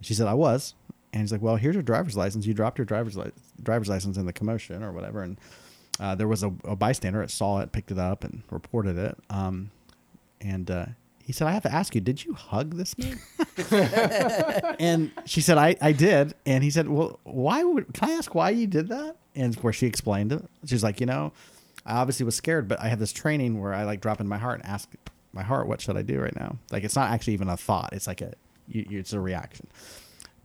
[0.00, 0.74] She said, "I was."
[1.12, 2.46] And he's like, "Well, here's your driver's license.
[2.46, 3.32] You dropped your driver's li-
[3.62, 5.38] driver's license in the commotion or whatever." And
[6.00, 9.16] uh, there was a, a bystander that saw it, picked it up, and reported it.
[9.30, 9.70] Um,
[10.40, 10.86] and uh,
[11.24, 13.18] he said, "I have to ask you, did you hug this man?"
[14.78, 17.94] and she said, "I I did." And he said, "Well, why would?
[17.94, 21.06] Can I ask why you did that?" And where she explained it, she's like, "You
[21.06, 21.32] know,
[21.86, 24.38] I obviously was scared, but I have this training where I like drop in my
[24.38, 24.90] heart and ask
[25.32, 26.58] my heart, what should I do right now?
[26.70, 28.34] Like it's not actually even a thought; it's like a
[28.68, 29.66] you, you, it's a reaction."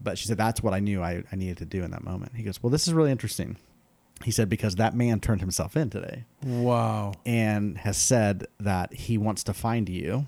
[0.02, 2.34] But she said, that's what I knew I, I needed to do in that moment.
[2.34, 3.56] He goes, well, this is really interesting.
[4.24, 7.12] He said, because that man turned himself in today wow.
[7.24, 10.26] and has said that he wants to find you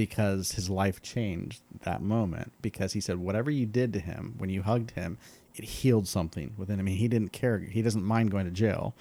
[0.00, 2.52] because his life changed that moment.
[2.62, 5.18] Because he said, whatever you did to him when you hugged him,
[5.54, 6.86] it healed something within him.
[6.86, 7.58] I mean, he didn't care.
[7.58, 8.94] He doesn't mind going to jail.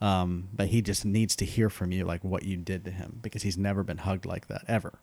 [0.00, 3.18] Um, but he just needs to hear from you, like what you did to him,
[3.20, 5.00] because he's never been hugged like that ever.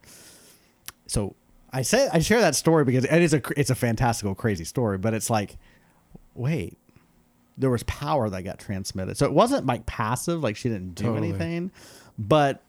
[1.06, 1.36] So
[1.74, 4.98] I say I share that story because it is a it's a fantastical, crazy story.
[4.98, 5.58] But it's like,
[6.34, 6.78] wait,
[7.58, 9.18] there was power that got transmitted.
[9.18, 11.28] So it wasn't like passive, like she didn't do Totally.
[11.28, 11.72] anything,
[12.18, 12.62] but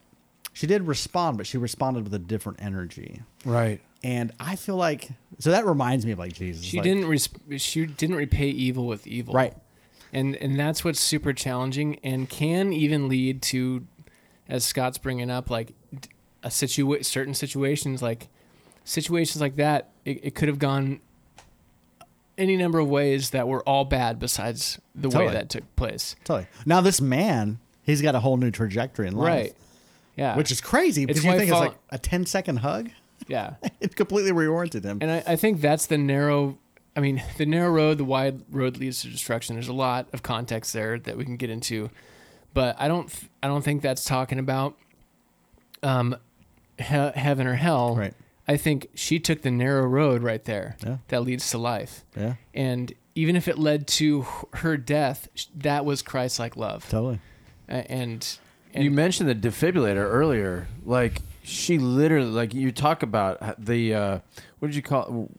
[0.57, 1.37] she did respond.
[1.37, 3.21] But she responded with a different energy.
[3.45, 3.79] Right.
[4.03, 6.65] And I feel like so that reminds me of like Jesus.
[6.65, 7.05] She like- didn't.
[7.07, 7.29] Res-
[7.61, 9.35] she didn't repay evil with evil.
[9.35, 9.53] right.
[10.11, 13.85] and and that's what's super challenging and can even lead to
[14.49, 15.73] as scott's bringing up like
[16.41, 18.29] a situa- certain situations like
[18.85, 21.01] situations like that it, it could have gone
[22.37, 26.47] any number of ways that were all bad besides the way that took place Totally.
[26.65, 29.55] Now this man, he's got a whole new trajectory in life, right
[30.17, 32.89] yeah Which is crazy because you think fall- it's like a 10 second hug.
[33.27, 34.97] yeah It completely reoriented him.
[35.01, 36.57] and I, I think that's the narrow
[36.95, 40.23] i mean the narrow road the wide road leads to destruction there's a lot of
[40.23, 41.89] context there that we can get into
[42.53, 43.13] but i don't
[43.43, 44.75] i don't think that's talking about
[45.83, 46.15] um
[46.77, 48.13] he- heaven or hell Right.
[48.47, 50.97] i think she took the narrow road right there Yeah.
[51.09, 52.35] that leads to life Yeah.
[52.53, 57.19] and even if it led to her death that was christ-like love Totally.
[57.69, 58.37] And,
[58.77, 60.67] and you mentioned the defibrillator earlier.
[60.85, 64.19] Like she literally, like you talk about the uh,
[64.59, 65.29] what did you call?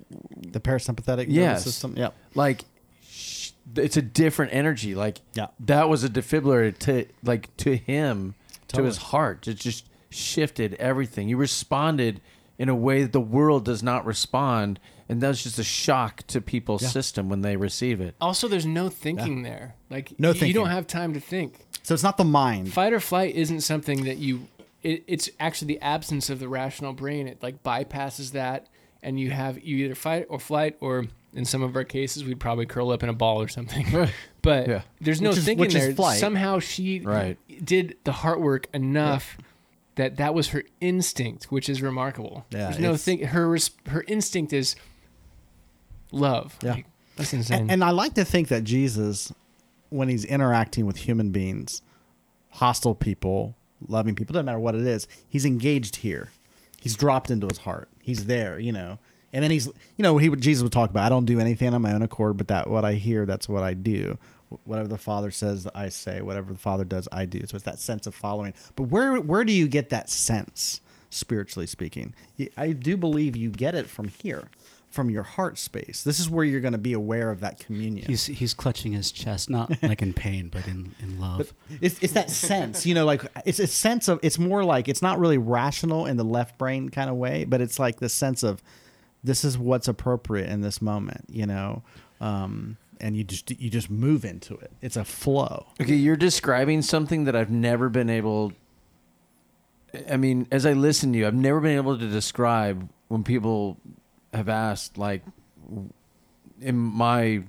[0.40, 0.52] it?
[0.52, 1.64] The parasympathetic nervous Yes.
[1.64, 1.94] system.
[1.96, 2.14] Yep.
[2.34, 2.64] Like
[3.02, 4.94] sh- it's a different energy.
[4.94, 5.48] Like Yeah.
[5.60, 8.34] that was a defibrillator to like to him
[8.68, 9.46] to his heart.
[9.48, 11.28] It just shifted everything.
[11.28, 12.20] You responded
[12.58, 16.40] in a way that the world does not respond, and that's just a shock to
[16.40, 16.88] people's Yeah.
[16.88, 18.14] system when they receive it.
[18.20, 20.54] also there's no thinking there like No you thinking.
[20.54, 22.70] don't have time to think So it's not the mind.
[22.70, 24.46] fight or flight isn't something that you
[24.82, 28.66] it, it's actually the absence of the rational brain it like bypasses that
[29.02, 32.38] and you have you either fight or flight or in some of our cases we'd
[32.38, 33.86] probably curl up in a ball or something
[34.42, 34.82] but Yeah.
[35.00, 36.18] there's no Which is- thinking which is there flight.
[36.20, 37.38] somehow she Right.
[37.64, 39.38] did the heart work enough
[39.94, 44.04] that that was her instinct which is remarkable Yeah, there's no it's- think her her
[44.06, 44.76] instinct is
[46.12, 46.72] love Yeah.
[46.74, 46.86] Like,
[47.16, 49.32] that's insane And, and I like to think that Jesus,
[49.90, 51.82] when he's interacting with human beings,
[52.50, 53.54] hostile people,
[53.86, 56.30] loving people, doesn't matter what it is, he's engaged here.
[56.80, 57.88] He's dropped into his heart.
[58.00, 58.98] He's there, you know.
[59.32, 61.82] And then he's, you know, he Jesus would talk about, I don't do anything on
[61.82, 64.16] my own accord, but that what I hear, that's what I do.
[64.64, 66.22] Whatever the Father says, I say.
[66.22, 67.40] Whatever the Father does, I do.
[67.46, 68.54] So it's that sense of following.
[68.76, 70.80] But where where do you get that sense,
[71.10, 72.14] spiritually speaking?
[72.56, 74.48] I do believe you get it from here,
[74.90, 76.02] from your heart space.
[76.02, 78.06] This is where you're going to be aware of that communion.
[78.06, 81.52] He's he's clutching his chest, not like in pain, but in in love.
[81.80, 85.02] It's, it's that sense, you know, like it's a sense of, it's more like, it's
[85.02, 88.42] not really rational in the left brain kind of way, but it's like the sense
[88.42, 88.62] of
[89.22, 91.82] this is what's appropriate in this moment, you know?
[92.20, 94.72] Um, and you just, you just move into it.
[94.80, 95.66] It's a flow.
[95.80, 98.52] Okay, you're describing something that I've never been able.
[100.10, 103.78] I mean, as I listen to you, I've never been able to describe when people
[104.32, 105.22] have asked, like,
[106.60, 107.42] in my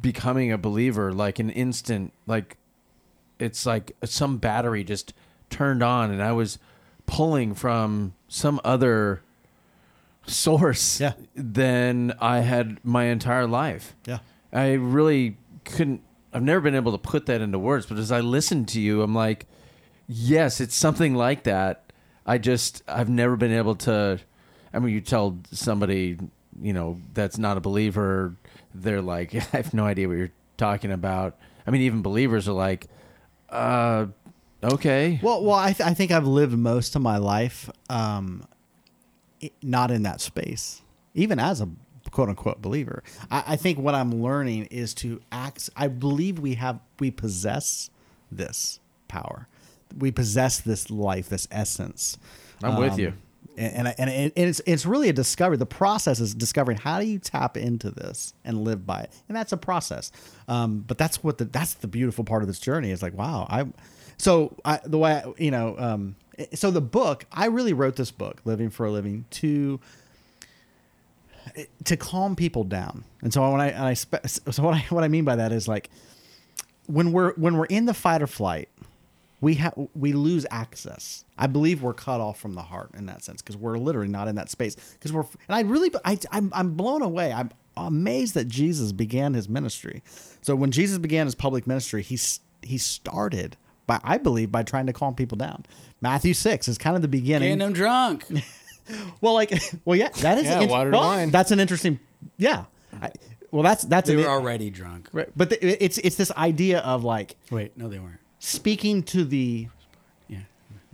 [0.00, 2.56] becoming a believer, like an instant, like,
[3.38, 5.14] it's like some battery just
[5.50, 6.58] turned on and I was
[7.06, 9.22] pulling from some other
[10.26, 11.12] source Yeah.
[11.34, 13.94] than I had my entire life.
[14.04, 14.18] Yeah.
[14.52, 16.02] I really couldn't.
[16.32, 19.02] I've never been able to put that into words, but as I listen to you,
[19.02, 19.46] I'm like,
[20.06, 21.92] yes, it's something like that.
[22.26, 24.18] I just I've never been able to.
[24.78, 26.16] I mean, you tell somebody,
[26.62, 28.36] you know, that's not a believer,
[28.72, 31.36] they're like, I have no idea what you're talking about.
[31.66, 32.86] I mean, even believers are like,
[33.50, 34.06] uh,
[34.62, 35.18] okay.
[35.20, 38.46] Well, well, I, th- I think I've lived most of my life, um,
[39.64, 40.80] not in that space,
[41.12, 41.68] even as a
[42.12, 43.02] quote unquote believer.
[43.32, 45.70] I, I think what I'm learning is to act.
[45.76, 47.90] I believe we have, we possess
[48.30, 49.48] this power.
[49.98, 52.16] We possess this life, this essence.
[52.62, 53.14] I'm with you.
[53.58, 55.56] And, and, and it's, it's really a discovery.
[55.56, 59.10] The process is discovering how do you tap into this and live by it.
[59.28, 60.12] And that's a process.
[60.46, 63.48] Um, but that's what the, that's the beautiful part of this journey is like, wow,
[63.50, 63.66] I,
[64.16, 66.14] so I, the way, I, you know, um,
[66.54, 69.80] so the book, I really wrote this book, Living for a Living, to,
[71.82, 73.02] to calm people down.
[73.22, 75.90] And so when I, I so what I, what I mean by that is like,
[76.86, 78.68] when we're, when we're in the fight or flight,
[79.40, 81.24] we have we lose access.
[81.36, 84.28] I believe we're cut off from the heart in that sense because we're literally not
[84.28, 84.74] in that space.
[84.94, 87.32] Because we're and I really I I'm, I'm blown away.
[87.32, 90.02] I'm amazed that Jesus began his ministry.
[90.42, 92.18] So when Jesus began his public ministry, he
[92.62, 95.64] he started by I believe by trying to calm people down.
[96.00, 97.48] Matthew six is kind of the beginning.
[97.48, 98.24] Getting them drunk.
[99.20, 99.52] Well, like,
[99.84, 101.30] well, yeah, that is Yeah, int- water well, wine.
[101.30, 102.00] That's an interesting,
[102.38, 102.64] yeah.
[103.02, 103.10] I,
[103.50, 105.10] well, that's that's they an, were already drunk.
[105.12, 108.20] right, but the, it's it's this idea of like Wait, no, they weren't.
[108.38, 109.68] Speaking to the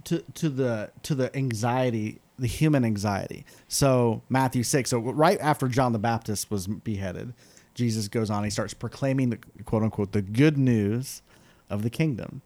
[0.05, 3.45] to to the to the anxiety the human anxiety.
[3.69, 7.33] So matthew 6 so right after john the baptist was beheaded
[7.75, 11.23] jesus goes on he starts proclaiming the quote unquote the good news
[11.71, 12.43] of the kingdom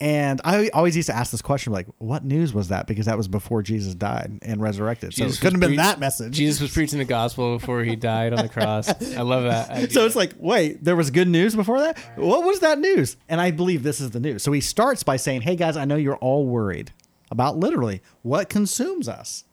[0.00, 3.16] and i always used to ask this question like what news was that because that
[3.16, 6.72] was before jesus died and resurrected so it couldn't have been that message Jesus was
[6.72, 8.88] preaching the gospel before he died on the cross.
[9.16, 9.70] I love that.
[9.70, 9.90] idea.
[9.90, 11.98] so it's like, wait, there was good news before that?
[12.16, 13.16] What was that news?
[13.28, 14.42] And I believe this is the news.
[14.42, 16.92] So he starts by saying, hey guys, I know you're all worried
[17.30, 19.44] about literally what consumes us,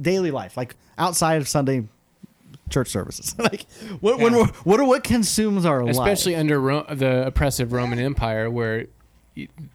[0.00, 1.88] daily life, like outside of Sunday
[2.70, 3.34] church services.
[3.38, 3.66] like,
[4.00, 4.38] what, when Yeah.
[4.40, 6.40] we're, what are what consumes our especially life?
[6.40, 8.86] under Ro- the oppressive Roman Empire, where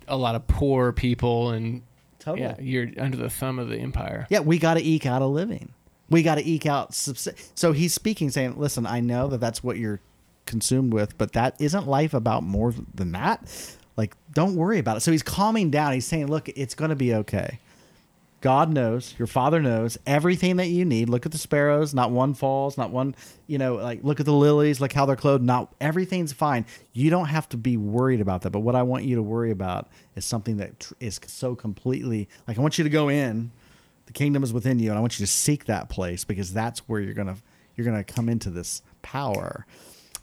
[0.07, 1.81] a lot of poor people and
[2.19, 2.41] Totally.
[2.47, 4.27] yeah, you're under the thumb of the empire.
[4.29, 5.73] Yeah, we got to eke out a living.
[6.09, 6.93] We got to eke out.
[6.93, 9.99] subs- So he's speaking, saying, "Listen, I know that that's what you're
[10.45, 13.41] consumed with, but that isn't life about more than that.
[13.97, 15.93] Like, don't worry about it." So he's calming down.
[15.93, 17.59] He's saying, "Look, it's going to be okay.
[18.39, 21.09] God knows, your Father knows everything that you need.
[21.09, 23.15] Look at the sparrows; not one falls, not one.
[23.47, 25.43] You know, like look at the lilies, look how they're clothed.
[25.43, 26.65] Not everything's fine.
[26.93, 28.51] You don't have to be worried about that.
[28.51, 32.29] But what I want you to worry about is something that tr- is so completely
[32.47, 33.51] like I want you to go in."
[34.07, 36.79] the kingdom is within you and i want you to seek that place because that's
[36.87, 37.35] where you're gonna
[37.75, 39.65] you're gonna come into this power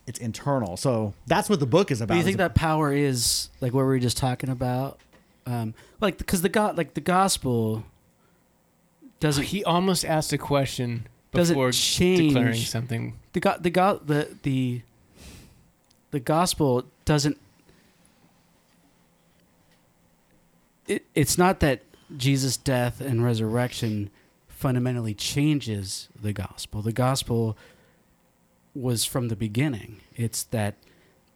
[0.06, 3.50] it's internal so that's what the book is about Do you think that power is
[3.60, 4.98] like what we were just talking about?
[5.46, 7.84] Um, like because the God, like the gospel,
[9.24, 13.14] doesn't He almost asked a question Does it before change- declaring something.
[13.32, 14.82] the God, the God, the the
[16.10, 17.38] the gospel doesn't.
[20.86, 21.80] It, it's not that
[22.14, 24.10] Jesus' death and resurrection
[24.46, 26.82] fundamentally changes the gospel.
[26.82, 27.56] The gospel
[28.74, 30.00] was from the beginning.
[30.14, 30.74] It's that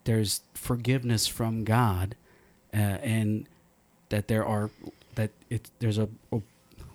[0.04, 2.14] there's forgiveness from God,
[2.74, 3.46] uh, and
[4.10, 4.68] that there are
[5.14, 6.42] that it there's a, a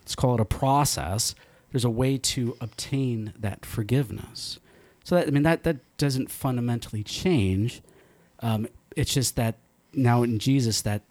[0.03, 1.33] let's call it a process.
[1.71, 4.59] There's a way to obtain that forgiveness.
[5.03, 7.81] So that, I mean that that doesn't fundamentally change.
[8.41, 9.55] Um, it's just that
[9.93, 11.01] now in Jesus that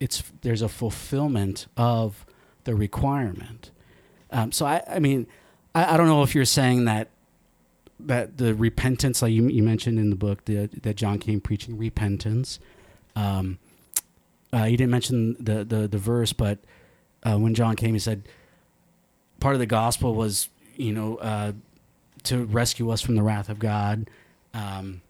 [0.00, 2.24] it's there's a fulfillment of
[2.64, 3.70] the requirement.
[4.30, 5.26] Um, so I, I mean,
[5.74, 7.08] I, I don't know if you're saying that
[8.00, 11.76] that the repentance, like you, you mentioned in the book, the, that John came preaching
[11.76, 12.60] repentance.
[13.16, 13.58] Um,
[14.52, 16.58] uh, you didn't mention the the, the verse, but
[17.24, 18.22] uh, when John came, he said
[19.40, 21.52] part of the gospel was you know uh,
[22.24, 24.08] to rescue us from the wrath of God.
[24.54, 25.02] Um,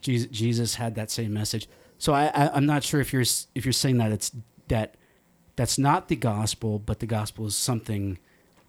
[0.00, 1.68] Jesus, Jesus had that same message.
[1.98, 3.22] So I, I, I'm not sure if you're
[3.54, 4.32] if you're saying that it's
[4.68, 4.94] that
[5.56, 8.18] that's not the gospel, but the gospel is something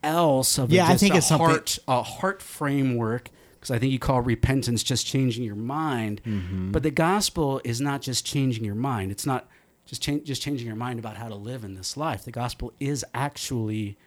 [0.04, 0.58] else.
[0.58, 3.30] Of Yeah, I think a it's something- heart, a heart framework.
[3.60, 6.74] Because I think you call repentance just changing your mind, Mm-hmm.
[6.74, 9.10] but the gospel is not just changing your mind.
[9.10, 9.48] It's not
[9.86, 12.24] just change, just changing your mind about how to live in this life.
[12.24, 13.98] The gospel is actually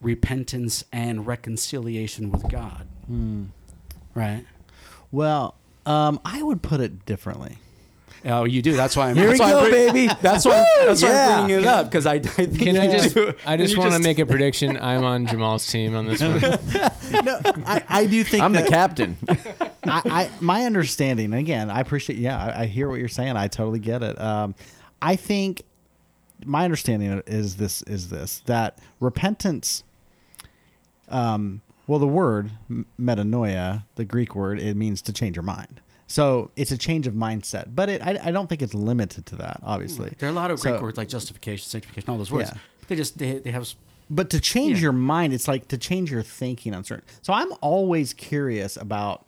[0.00, 2.86] repentance and reconciliation with God.
[3.06, 3.44] Hmm.
[4.14, 4.44] Right?
[5.10, 5.54] Well,
[5.86, 7.58] um, I would put it differently.
[8.24, 8.76] Oh, you do.
[8.76, 9.16] That's why I'm.
[9.16, 10.14] Here that's we why go, bring- baby.
[10.20, 10.64] That's why.
[10.84, 11.28] That's why yeah.
[11.38, 13.14] I'm bringing it up because I, I think Can I just?
[13.14, 13.34] do.
[13.44, 14.76] I just want to make a prediction.
[14.76, 16.40] I'm on Jamal's team on this one.
[17.24, 19.16] no, I, I do think I'm the captain.
[19.84, 23.48] I, I my understanding again i appreciate yeah I, I hear what you're saying i
[23.48, 24.54] totally get it um,
[25.02, 25.62] i think
[26.46, 29.84] my understanding is this is this that repentance
[31.08, 32.50] um, well the word
[33.00, 37.14] metanoia the greek word it means to change your mind so it's a change of
[37.14, 40.34] mindset but it i, I don't think it's limited to that obviously There are a
[40.34, 42.50] lot of Greek So- words like justification, sanctification, all those words.
[42.54, 42.60] Yeah.
[42.88, 43.68] They just they, they have.
[44.10, 44.84] but to change Yeah.
[44.84, 49.24] your mind it's like to change your thinking on certain so i'm always curious about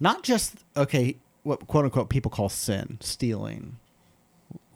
[0.00, 3.76] not just okay what quote unquote people call sin stealing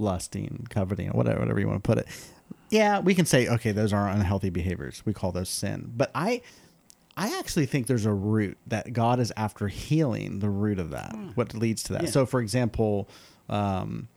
[0.00, 2.06] lusting coveting whatever whatever you want to put it
[2.70, 6.40] yeah we can say okay those are unhealthy behaviors we call those sin but i
[7.16, 11.14] i actually think there's a root that god is after healing the root of that
[11.34, 12.10] what leads to that Yeah.
[12.10, 13.08] so for example
[13.48, 14.08] um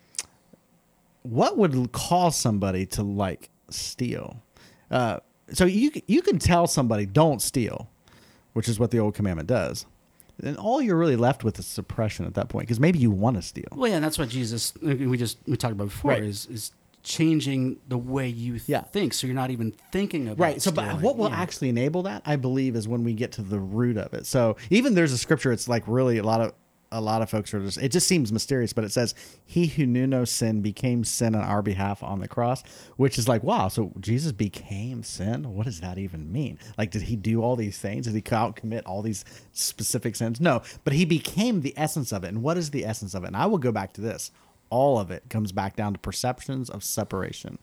[1.23, 4.43] what would cause somebody to like steal?
[4.91, 5.19] Uh,
[5.53, 7.89] so you you can tell somebody don't steal,
[8.51, 9.85] which is what the old commandment does.
[10.41, 13.35] And all you're really left with is suppression at that point, because maybe you want
[13.35, 13.65] to steal.
[13.71, 14.73] Well, yeah, and that's what Jesus.
[14.81, 16.23] We just we talked about before Right.
[16.23, 16.71] is is
[17.03, 18.81] changing the way you Yeah.
[18.81, 20.61] think, so you're not even thinking about Right.
[20.61, 21.35] So, but what will Yeah.
[21.35, 24.25] actually enable that, I believe, is when we get to the root of it.
[24.25, 25.51] So, even there's a scripture.
[25.51, 26.53] It's like really a lot of
[26.93, 27.77] a lot of folks are just.
[27.77, 29.15] It just seems mysterious, but it says,
[29.45, 32.63] "He who knew no sin became sin on our behalf on the cross,"
[32.95, 33.67] which is like, wow.
[33.67, 35.55] So Jesus became sin.
[35.55, 36.59] What does that even mean?
[36.77, 38.05] Like, did he do all these things?
[38.05, 40.39] Did he out commit all these specific sins?
[40.39, 42.29] No, but he became the essence of it.
[42.29, 43.27] And what is the essence of it?
[43.27, 44.31] And I will go back to this.
[44.69, 47.59] All of it comes back down to perceptions of separation.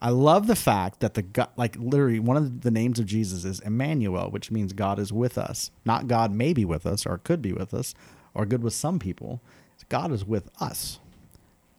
[0.00, 3.44] I love the fact that the God, like literally one of the names of Jesus
[3.44, 5.70] is Emmanuel, which means God is with us.
[5.84, 7.94] Not God may be with us or could be with us
[8.36, 9.40] or good with some people.
[9.88, 10.98] God is with us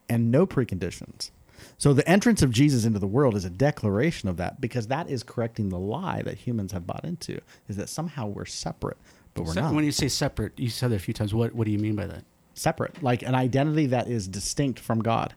[0.09, 1.31] and no preconditions.
[1.77, 5.09] So the entrance of Jesus into the world is a declaration of that because that
[5.09, 8.97] is correcting the lie that humans have bought into is that somehow we're separate,
[9.33, 9.73] but we're not.
[9.73, 11.33] When you say separate, you said it a few times.
[11.33, 12.23] What what do you mean by that?
[12.57, 15.35] separate, like an identity that is distinct from God.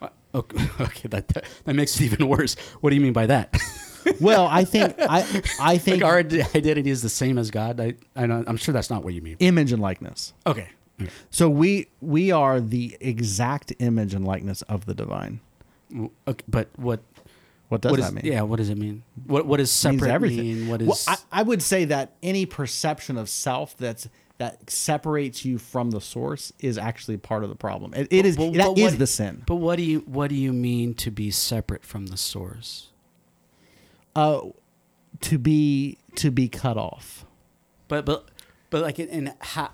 [0.00, 2.54] Uh, Okay, okay that, that that makes it even worse.
[2.80, 3.52] What do you mean by that?
[4.20, 5.20] Well, I think I
[5.60, 7.80] I think like our identity is the same as God.
[7.80, 9.36] I I know, I'm sure that's not what you mean.
[9.40, 10.32] image and likeness.
[10.46, 10.68] Okay.
[11.00, 11.10] okay.
[11.30, 15.40] So we we are the exact image and likeness of the divine.
[16.28, 17.00] Okay, but what
[17.68, 18.32] What does what that is- mean?
[18.32, 19.02] Yeah, what does it mean?
[19.26, 20.38] What what does means separate everything.
[20.60, 20.68] mean?
[20.68, 25.44] What is Well, I, I would say that any perception of self that's that separates
[25.44, 27.92] you from the source is actually part of the problem.
[27.92, 29.42] It, it is But- that but is what- the sin.
[29.46, 32.86] But what do you what do you mean to be separate from the source?
[34.16, 34.40] Uh,
[35.20, 37.24] to be to be cut off.
[37.88, 38.28] But but
[38.70, 39.70] but like in, in how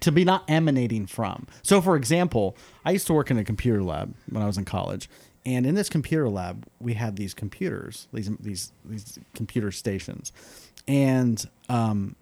[0.00, 1.46] to be not emanating from.
[1.62, 4.64] So, for example, I used to work in a computer lab when I was in
[4.64, 5.08] college,
[5.46, 10.32] and in this computer lab, we had these computers, these these these computer stations,
[10.88, 12.16] and um,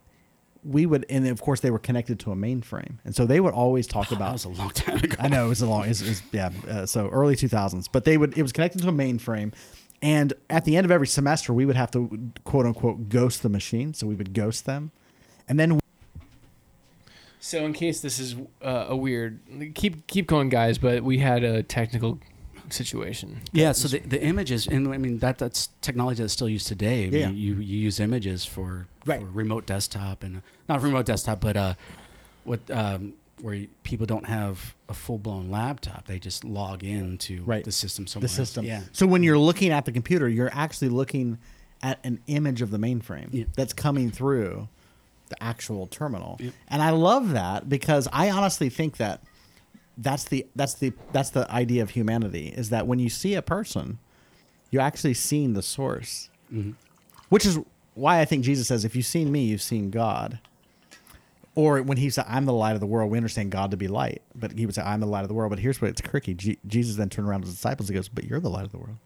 [0.64, 3.55] we would, and of course, they were connected to a mainframe, and so they would
[3.55, 4.26] always talk about.
[4.26, 5.16] that was a long time ago.
[5.18, 7.49] I know it was a long, it was, it was- yeah, uh, so early two
[7.49, 9.55] thousands, but they would, it was connected to a mainframe.
[10.03, 13.48] And at the end of every semester, we would have to quote unquote ghost the
[13.48, 13.94] machine.
[13.94, 14.90] So we would ghost them.
[15.48, 15.78] And then
[17.38, 19.40] So, in case this is uh, a weird,
[19.74, 20.78] keep keep going, guys.
[20.78, 22.18] But we had a technical
[22.70, 23.42] situation.
[23.53, 27.07] Yeah, so the, the images, and I mean that that's technology that's still used today.
[27.07, 27.30] I mean, Yeah.
[27.30, 29.20] you you use images for, Right.
[29.20, 31.74] for remote desktop and not remote desktop, but uh,
[32.44, 37.43] what um, where you- people don't have a full blown laptop, they just log into
[37.45, 37.64] Right.
[37.64, 38.28] the system somewhere.
[38.28, 38.36] the else.
[38.36, 38.64] system.
[38.64, 38.82] yeah.
[38.93, 41.38] So when you're looking at the computer, you're actually looking
[41.82, 43.45] at an image of the mainframe Yeah.
[43.57, 44.68] that's coming through
[45.28, 46.36] the actual terminal.
[46.40, 46.53] Yep.
[46.68, 49.22] And I love that because I honestly think that
[49.99, 53.43] that's the that's the that's the idea of humanity is that when you see a
[53.43, 53.99] person,
[54.70, 56.74] you're actually seeing the source, Mhm.
[57.28, 57.59] which is
[57.95, 60.38] why I think Jesus says, "If you've seen me, you've seen God."
[61.55, 63.86] Or when he said, "I'm the light of the world," we understand God to be
[63.88, 66.00] light, but he would say, "I'm the light of the world." But here's what it's
[66.00, 68.64] tricky: Je- Jesus then turned around to his disciples and goes, "But you're the light
[68.64, 68.96] of the world."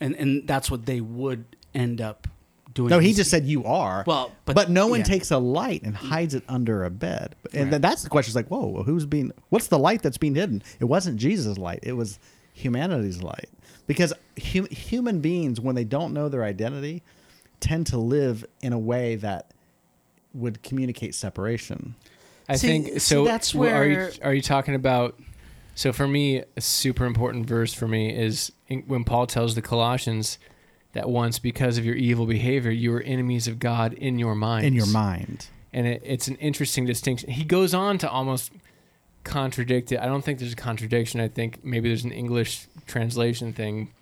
[0.00, 1.44] and and that's what they would
[1.74, 2.26] end up
[2.72, 2.88] doing.
[2.88, 4.04] No, he just said you are.
[4.06, 5.04] Well, but, but- no one yeah.
[5.04, 7.34] takes a light and hides it under a bed.
[7.52, 7.70] And Right.
[7.72, 9.30] then that's the question: is like, whoa, who's being?
[9.50, 10.62] What's the light that's being hidden?
[10.78, 12.18] It wasn't Jesus' light; it was
[12.54, 13.50] humanity's light.
[13.86, 14.12] Because
[14.52, 17.02] hu- human beings, when they don't know their identity,
[17.58, 19.50] tend to live in a way that
[20.34, 21.94] would communicate separation.
[22.48, 23.24] I See- think see, so.
[23.24, 25.18] that's w- are you are you talking about?
[25.74, 29.62] So for me, a super important verse for me is in, when Paul tells the
[29.62, 30.38] Colossians
[30.92, 34.66] that once, because of your evil behavior, you were enemies of God in your mind.
[34.66, 37.30] In your mind, and it, it's an interesting distinction.
[37.30, 38.50] He goes on to almost
[39.22, 40.00] contradict it.
[40.00, 41.20] I don't think there's a contradiction.
[41.20, 43.92] I think maybe there's an English translation thing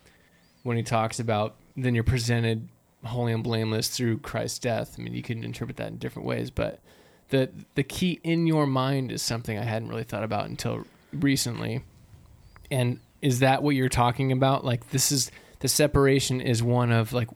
[0.63, 2.69] when he talks about then you're presented
[3.05, 4.97] holy and blameless through Christ's death.
[4.99, 6.81] I mean, you can interpret that in different ways, but
[7.29, 11.85] the the key in your mind is something I hadn't really thought about until recently.
[12.71, 14.65] And is that what you're talking about?
[14.65, 15.31] Like this is
[15.61, 17.29] the separation is one of like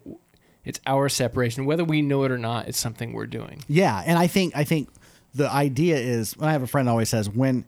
[0.64, 3.62] it's our separation whether we know it or not it's something we're doing.
[3.68, 4.88] Yeah, and I think I think
[5.34, 7.64] the idea is I have a friend always says when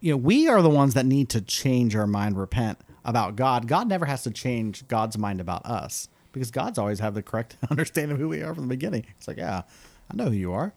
[0.00, 3.68] you know we are the ones that need to change our mind, repent about God.
[3.68, 7.56] God never has to change God's mind about us because God's always have the correct
[7.70, 9.06] understanding of who we are from the beginning.
[9.16, 9.62] It's like, yeah,
[10.10, 10.74] I know who you are.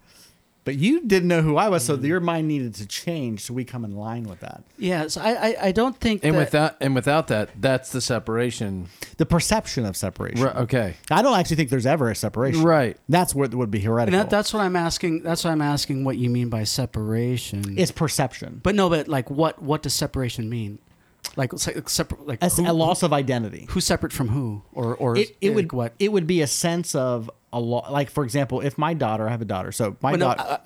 [0.63, 2.05] But you didn't know who I was, so mm-hmm.
[2.05, 4.65] your mind needed to change so we come in line with that.
[4.77, 8.01] Yeah, so I, I, I don't think And that, without and without that, that's the
[8.01, 8.89] separation.
[9.15, 10.41] The perception of separation.
[10.41, 10.95] Right, okay.
[11.09, 12.63] I don't actually think there's ever a separation.
[12.63, 12.97] Right.
[13.07, 14.19] That's what would be and heretical.
[14.19, 15.23] that, that's what I'm asking.
[15.23, 16.03] That's what I'm asking.
[16.03, 17.79] What you mean by separation?
[17.79, 18.59] it's perception.
[18.61, 19.61] but no, but like what?
[19.61, 20.79] What does separation mean?
[21.35, 22.27] Like, like separate.
[22.27, 23.67] Like A, who, a loss of identity.
[23.69, 24.63] Who's separate from who?
[24.73, 25.93] Or or it, it like would what?
[25.99, 29.31] it would be a sense of a lot like for example if my daughter I
[29.31, 30.57] have a daughter so my Well, no, daughter uh,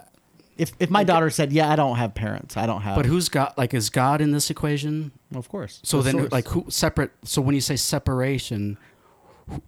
[0.57, 3.30] if, if my daughter said yeah I don't have parents I don't have but who's
[3.30, 5.12] got like is God in this equation?
[5.36, 6.32] of course So The then, source.
[6.32, 7.12] like who separate?
[7.24, 8.78] So when you say separation,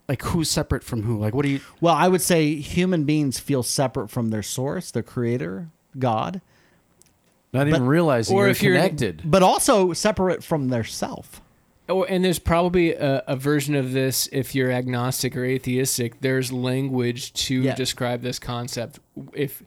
[0.07, 1.19] like who's separate from who?
[1.19, 1.59] Like what do you?
[1.81, 5.69] well I would say human beings feel separate from their source their creator
[5.99, 6.41] God
[7.53, 9.21] Not even But- realizing or you're if you're- connected.
[9.23, 11.39] but also separate from their self
[11.89, 16.21] Oh, and there's probably a, a version of this if you're agnostic or atheistic.
[16.21, 17.75] There's language to Yeah.
[17.75, 18.99] describe this concept.
[19.33, 19.61] If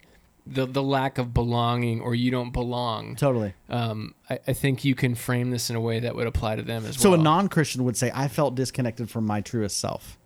[0.47, 4.95] the the lack of belonging or you don't belong, totally um, I, I think you
[4.95, 7.16] can frame this in a way that would apply to them as so well.
[7.18, 10.16] So a non-Christian would say I felt disconnected from my truest self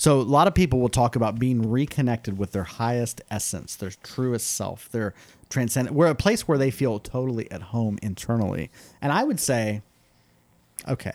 [0.00, 3.90] so a lot of people will talk about being reconnected with their highest essence, their
[4.02, 5.12] truest self, their
[5.48, 5.96] transcendent.
[5.96, 8.70] We're a place where they feel totally at home internally.
[9.00, 9.82] And I would say,
[10.86, 11.12] okay,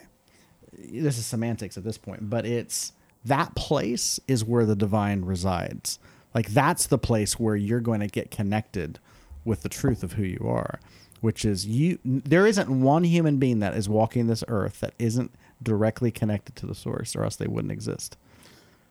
[0.78, 2.94] this is semantics at this point, but it's
[3.26, 6.00] that place is where the divine resides.
[6.34, 9.00] Like that's the place where you're going to get connected
[9.46, 10.80] with the truth of who you are,
[11.22, 12.00] which is you.
[12.04, 15.32] There isn't one human being that is walking this earth that isn't
[15.62, 18.18] directly connected to the source, or else they wouldn't exist.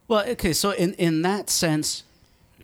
[0.09, 0.53] Well, okay.
[0.53, 2.05] So in in that sense,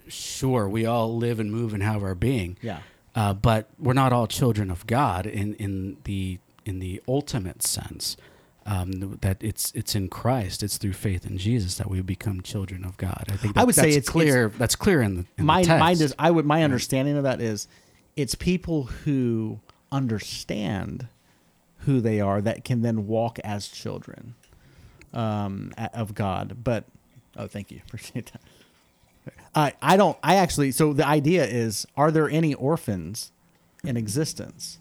[0.08, 2.56] sure, we all live and move and have our being.
[2.62, 2.80] Yeah.
[3.14, 8.16] Uh, but we're not all children of God in, in the in the ultimate sense.
[8.66, 10.62] Um, that it's it's in Christ.
[10.62, 13.24] It's through faith in Jesus that we become children of God.
[13.30, 14.50] I think that, I would say it's- clear.
[14.50, 15.80] that's clear in the, in my the text.
[15.80, 17.66] mind is I would my understanding of that is
[18.14, 21.08] it's people who understand
[21.86, 24.34] who they are that can then walk as children
[25.14, 26.58] um, of God.
[26.62, 26.84] But
[27.36, 28.42] oh, thank you, appreciate that.
[29.58, 33.32] I I don't I actually so the idea is are there any orphans
[33.84, 34.78] in existence?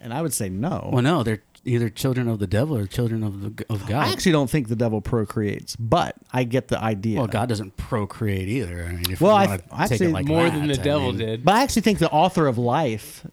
[0.00, 0.90] And I would say no.
[0.92, 4.06] well, no, they're either children of the devil or children of the, of God.
[4.06, 7.18] I actually don't think the devil procreates, but I get the idea.
[7.18, 8.84] well, God doesn't procreate either.
[8.88, 10.74] I mean, if Well, you I- I take actually- it like more that, than the
[10.80, 11.44] I devil mean, did.
[11.44, 13.26] But I actually think the author of life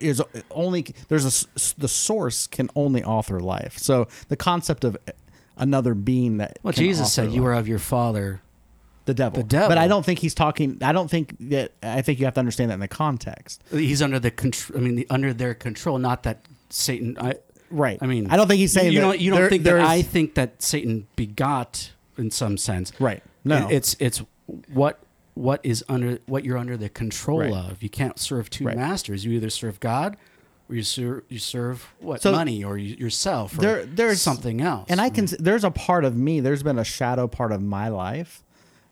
[0.00, 0.20] is
[0.50, 1.46] only there's a
[1.78, 3.78] the source can only author life.
[3.78, 4.96] So the concept of
[5.56, 8.40] another being that Well, can Jesus author said, "You are of your father."
[9.08, 9.42] The devil.
[9.42, 9.68] the devil.
[9.68, 10.78] But I don't think he's talking.
[10.82, 11.72] I don't think that.
[11.82, 13.62] I think you have to understand that in the context.
[13.72, 14.78] He's under the control.
[14.78, 15.98] I mean, the, under their control.
[15.98, 17.16] Not that Satan.
[17.20, 17.34] I,
[17.70, 17.98] Right.
[18.00, 19.20] I mean, I don't think he's saying you that don't.
[19.20, 22.92] You don't there- think that I think that Satan begot in some sense.
[22.98, 23.22] Right.
[23.44, 23.68] No.
[23.68, 24.22] It's it's
[24.72, 24.98] what
[25.34, 27.52] what is under what you're under the control Right.
[27.52, 27.82] of.
[27.82, 28.76] You can't serve two Right.
[28.76, 29.24] masters.
[29.24, 30.16] You either serve God,
[30.70, 34.62] or you serve you serve what So- money, or you, yourself, or There- there's- something
[34.62, 34.86] else.
[34.88, 35.26] And I can.
[35.26, 35.36] Mm.
[35.38, 36.40] There's a part of me.
[36.40, 38.42] There's been a shadow part of my life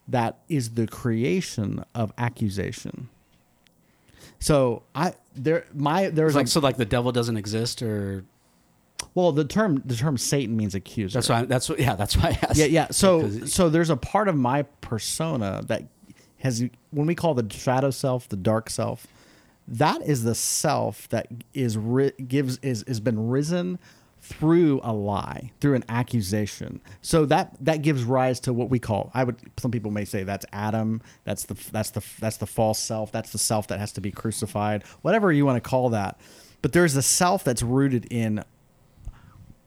[0.09, 3.09] that is the creation of accusation.
[4.39, 8.24] So I there my there's like like so like the devil doesn't exist, or
[9.15, 11.15] Well, the term the term Satan means accuser.
[11.15, 11.45] That's why.
[11.45, 11.78] That's what.
[11.81, 12.57] Yeah, that's why I asked.
[12.57, 12.89] Yeah, yeah.
[12.91, 15.85] So Because- so there's a part of my persona that
[16.39, 19.07] has when we call the shadow self, the dark self,
[19.66, 23.78] that is the self that is ri- gives is has been risen
[24.27, 26.81] through a lie, through an accusation.
[27.01, 30.24] So that that gives rise to what we call I would some people may say
[30.24, 33.93] that's Adam, that's the that's the that's the false self, that's the self that has
[33.93, 36.19] to be crucified, whatever you want to call that.
[36.61, 38.43] But there's a self that's rooted in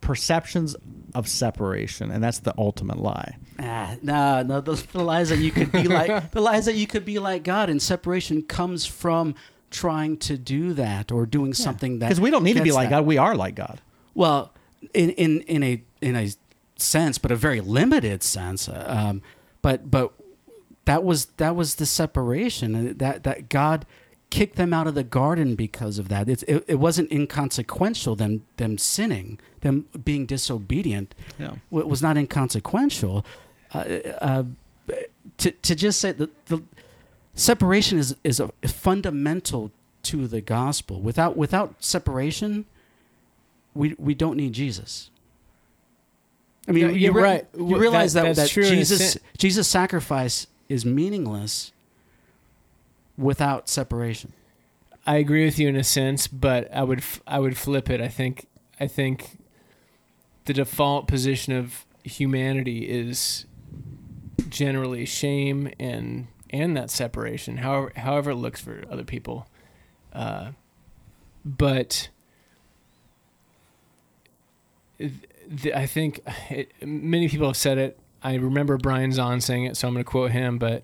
[0.01, 0.75] perceptions
[1.15, 3.37] of separation, and that's the ultimate lie.
[3.59, 6.87] Ah, no, no, those the lies that you could be like the lies that you
[6.87, 9.35] could be like God, and separation comes from
[9.71, 12.89] trying to do that or doing something that Because we don't need to be like
[12.89, 12.97] that.
[12.97, 13.79] God, we are like God.
[14.19, 14.51] Well,
[14.93, 16.27] in in in a in a
[16.75, 18.67] sense, but a very limited sense.
[18.67, 19.21] uh, Um,
[19.61, 20.11] but but
[20.85, 23.85] that was that was the separation that that God
[24.29, 26.27] kicked them out of the garden because of that.
[26.27, 31.15] It's, it it wasn't inconsequential them them sinning, them being disobedient.
[31.39, 31.53] Yeah.
[31.69, 33.25] wa- was not inconsequential.
[33.73, 33.77] Uh,
[34.21, 34.43] uh,
[35.37, 36.61] to to just say that the
[37.35, 39.71] separation is is a fundamental
[40.03, 41.01] to the gospel.
[41.01, 42.65] Without without separation,
[43.79, 45.09] we we don't need Jesus.
[46.67, 47.47] I mean, Yeah, you, you're re- right.
[47.57, 51.71] You realize that- that, that, Jesus Jesus' sacrifice is meaningless
[53.17, 54.33] without separation.
[55.07, 58.01] I agree with you in a sense, but I would f- I would flip it.
[58.01, 58.47] I think
[58.79, 59.37] I think
[60.45, 63.45] the default position of humanity is
[64.49, 69.47] generally shame and and that separation, however however it looks for other people.
[70.13, 70.51] Uh,
[71.45, 72.09] but
[74.99, 77.99] th- I think it, many people have said it.
[78.21, 80.57] I remember Brian Zahnd saying it, so I'm going to quote him.
[80.59, 80.83] But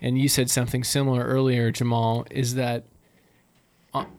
[0.00, 2.26] and you said something similar earlier, Jamal.
[2.30, 2.84] Is that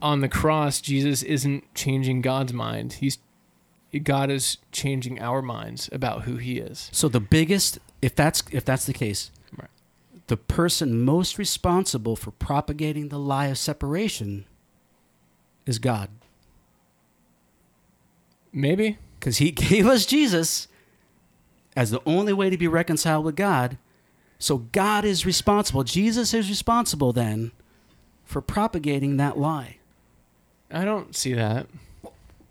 [0.02, 2.94] on the cross, Jesus isn't changing God's mind.
[2.94, 3.20] He's
[4.04, 6.90] God is changing our minds about who He is.
[6.92, 9.70] So the biggest, if that's if that's the case, Right.
[10.28, 14.46] the person most responsible for propagating the lie of separation
[15.66, 16.10] is God,
[18.52, 20.68] Maybe because He gave us Jesus
[21.76, 23.78] as the only way to be reconciled with God.
[24.38, 25.84] So God is responsible.
[25.84, 27.52] Jesus is responsible then
[28.24, 29.78] for propagating that lie.
[30.72, 31.68] I don't see that.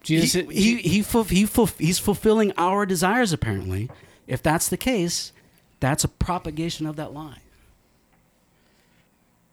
[0.03, 1.47] Jesus, he, he, he, he
[1.79, 3.91] he's fulfilling our desires apparently.
[4.27, 5.33] If that's the case,
[5.81, 7.39] that's a propagation of that lie.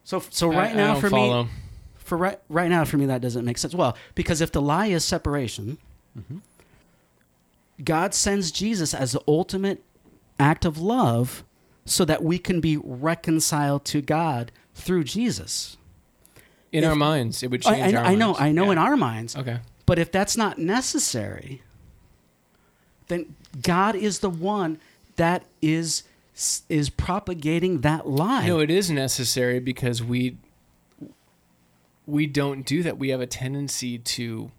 [0.04, 1.44] So so right I now don't for follow.
[1.46, 1.50] me
[1.96, 3.74] for right right now for me that doesn't make sense.
[3.74, 5.78] Well, because if the lie is separation,
[6.18, 6.38] mm-hmm.
[7.84, 9.84] God sends Jesus as the ultimate
[10.40, 11.44] act of love
[11.86, 15.78] so that we can be reconciled to God through Jesus.
[16.72, 17.94] in if- our minds, it would I, change.
[17.94, 18.36] I, our I know.
[18.36, 18.72] I know Yeah.
[18.74, 19.36] in our minds.
[19.36, 19.60] Okay.
[19.86, 21.62] But if that's not necessary,
[23.08, 24.80] then God is the one
[25.16, 26.04] that is
[26.68, 28.46] is propagating that lie.
[28.48, 30.38] No, it is necessary because we
[32.06, 32.98] we don't do that.
[32.98, 34.52] We have a tendency to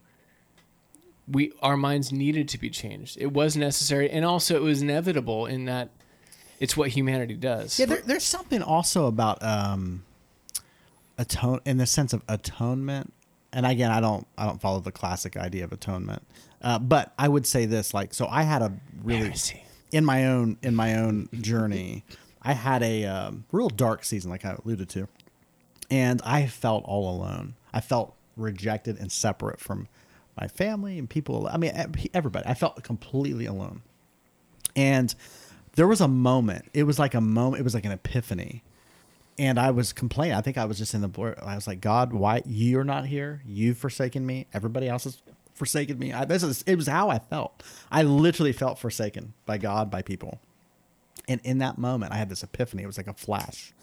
[1.29, 3.17] we our minds needed to be changed.
[3.21, 5.91] It was necessary and also it was inevitable in that
[6.61, 7.79] it's what humanity does.
[7.79, 10.05] Yeah, there, there's something also about um,
[11.19, 13.13] atone in the sense of atonement.
[13.53, 16.23] And again, I don't I don't follow the classic idea of atonement,
[16.63, 18.73] uh, but I would say this: like, so I had a
[19.03, 19.33] really
[19.93, 22.05] in my own in my own journey,
[22.43, 25.09] I had a um, real dark season, like I alluded to,
[25.91, 27.55] and I felt all alone.
[27.73, 29.89] I felt rejected and separate from
[30.39, 31.49] my family and people.
[31.51, 31.73] I mean,
[32.13, 32.47] everybody.
[32.47, 33.83] I felt completely alone.
[34.75, 35.15] And
[35.75, 36.67] there was a moment.
[36.75, 37.61] It was like a moment.
[37.61, 38.63] It was like an epiphany.
[39.39, 40.35] And I was complaining.
[40.37, 41.37] I think I was just in the blur.
[41.43, 43.43] I was like, God, why you're not here?
[43.47, 44.47] You've forsaken me.
[44.55, 45.21] Everybody else has
[45.55, 46.13] forsaken me.
[46.13, 46.63] I, this is.
[46.63, 47.63] It was how I felt.
[47.91, 50.41] I literally felt forsaken by God, by people.
[51.29, 52.83] And in that moment, I had this epiphany.
[52.83, 53.75] It was like a flash.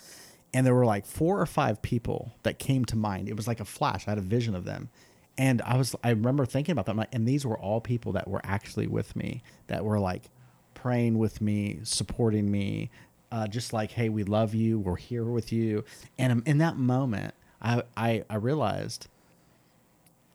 [0.53, 3.27] And there were like four or five people that came to mind.
[3.27, 4.07] It was like a flash.
[4.07, 4.89] I had a vision of them.
[5.37, 7.03] And I was, I remember thinking about them.
[7.11, 10.29] And these were all people that were actually with me, that were like
[10.73, 12.91] praying with me, supporting me,
[13.31, 14.77] uh, just like, hey, we love you.
[14.79, 15.83] We're here with you.
[16.19, 19.07] And in that moment, I, I, I realized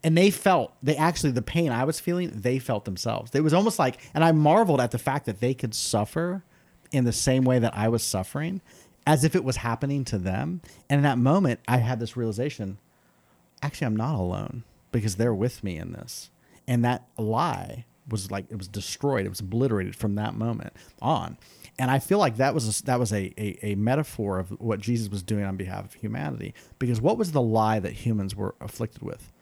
[0.02, 3.34] and they felt they actually the pain I was feeling they felt themselves.
[3.34, 6.44] It was almost like, and I marveled at the fact that they could suffer
[6.92, 8.60] in the same way that I was suffering,
[9.06, 10.60] as if it was happening to them.
[10.88, 12.78] And in that moment, I had this realization:
[13.60, 14.62] actually, I'm not alone
[14.93, 16.31] because they're with me in this.
[16.66, 19.27] And that lie was like it was destroyed.
[19.27, 21.39] It was obliterated from that moment on.
[21.78, 24.81] And I feel like that was a, that was a, a, a metaphor of what
[24.81, 26.55] Jesus was doing on behalf of humanity.
[26.78, 29.32] Because what was the lie that humans were afflicted with?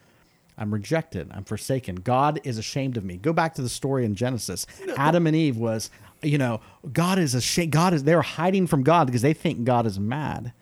[0.58, 1.30] I'm rejected.
[1.32, 1.96] I'm forsaken.
[1.96, 3.16] God is ashamed of me.
[3.16, 4.66] Go back to the story in Genesis.
[4.96, 5.90] Adam and Eve was,
[6.22, 6.60] you know,
[6.92, 7.72] God is ashamed.
[7.72, 10.52] God is they're hiding from God because they think God is mad.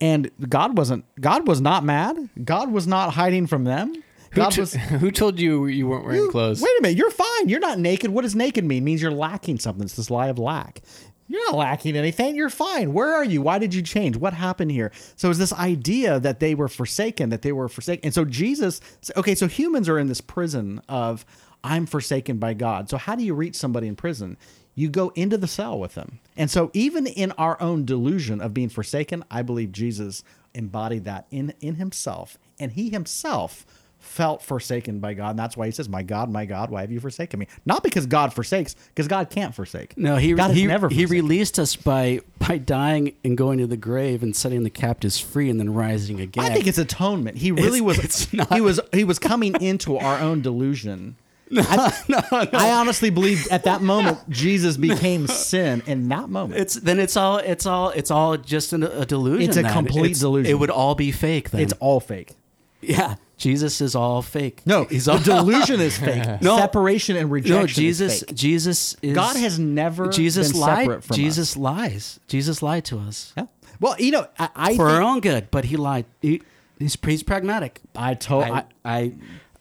[0.00, 1.04] And God wasn't.
[1.20, 2.28] God was not mad.
[2.44, 3.94] God was not hiding from them.
[3.94, 4.02] Who,
[4.42, 4.74] God t- was.
[4.74, 6.60] who told you you weren't wearing You- clothes?
[6.60, 7.48] Wait a minute, you're fine.
[7.48, 8.10] You're not naked.
[8.10, 8.82] What does naked mean?
[8.82, 9.84] It means you're lacking something.
[9.84, 10.82] It's this lie of lack.
[11.28, 12.36] You're not lacking anything.
[12.36, 12.92] You're fine.
[12.92, 13.42] Where are you?
[13.42, 14.16] Why did you change?
[14.16, 14.92] What happened here?
[15.16, 18.04] So it's this idea that they were forsaken, that they were forsaken.
[18.04, 18.80] And so Jesus,
[19.16, 21.26] okay, so humans are in this prison of
[21.64, 22.88] I'm forsaken by God.
[22.88, 24.36] So how do you reach somebody in prison?
[24.76, 26.20] You go into the cell with them.
[26.36, 30.22] And so even in our own delusion of being forsaken, I believe Jesus
[30.54, 32.38] embodied that in in himself.
[32.60, 33.64] And he himself
[33.98, 35.30] felt forsaken by God.
[35.30, 37.48] And that's why he says, My God, my God, why have you forsaken me?
[37.64, 39.96] Not because God forsakes, because God can't forsake.
[39.96, 43.76] No, he God he, never he released us by by dying and going to the
[43.78, 46.44] grave and setting the captives free and then rising again.
[46.44, 47.38] I think it's atonement.
[47.38, 51.16] He really It's- was it's not- he was he was coming into our own delusion.
[51.54, 56.60] I, I honestly believe at that moment Jesus became sin in that moment.
[56.60, 59.48] it's then it's all it's all it's all just an, a delusion.
[59.48, 59.72] It's a then.
[59.72, 60.50] complete It's- delusion.
[60.50, 61.50] It would all be fake.
[61.50, 62.32] Then It's all fake.
[62.80, 63.16] yeah.
[63.38, 64.62] Jesus is all fake.
[64.64, 66.40] No, he's all delusion is fake.
[66.40, 66.56] No.
[66.56, 67.56] Separation and rejection.
[67.58, 68.20] No, is Jesus.
[68.20, 68.34] fake.
[68.34, 70.78] Jesus is God has never Jesus been lied.
[70.78, 71.56] separate from Jesus us.
[71.58, 72.20] lies.
[72.28, 73.46] Jesus lied to us Yeah.
[73.78, 76.06] Well, you know, I, I for think, our own good, but he lied.
[76.22, 76.40] He,
[76.78, 77.82] he's he's pragmatic.
[77.94, 79.12] I told I, I I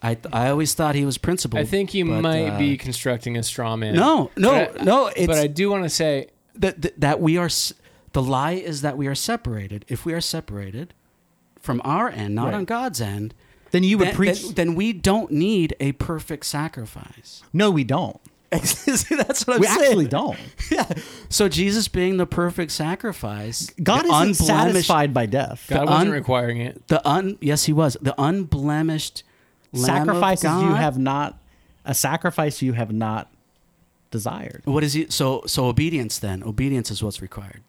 [0.09, 1.61] I I always thought he was principled.
[1.61, 3.95] I think you but, might uh, be constructing a straw man.
[3.95, 5.07] No, no, But I- no.
[5.07, 7.49] It's but I do want to say that, that that we are
[8.13, 9.85] the lie is that we are separated.
[9.87, 10.93] If we are separated
[11.59, 12.53] from our end, not Right.
[12.53, 13.33] on God's end,
[13.71, 14.41] then you would then, preach.
[14.43, 17.41] then, then we don't need a perfect sacrifice.
[17.51, 18.19] no, we don't.
[18.63, 19.81] See, That's what I'm We saying.
[19.81, 20.37] actually don't.
[20.71, 20.87] Yeah.
[21.29, 25.65] So Jesus being the perfect sacrifice, God isn't satisfied by death.
[25.67, 26.87] God The wasn't un- requiring it.
[26.87, 29.23] The un yes, he was the unblemished
[29.73, 31.37] Lamb of Sacrifices you have not
[31.85, 33.31] a sacrifice you have not
[34.11, 34.61] desired.
[34.65, 35.07] What is he?
[35.09, 36.43] So so obedience then.
[36.43, 37.61] Obedience is what's required.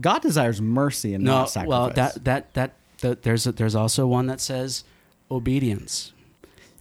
[0.00, 1.68] God desires mercy and No, not sacrifice.
[1.68, 4.84] well that that that, that there's a, there's also one that says
[5.30, 6.12] obedience.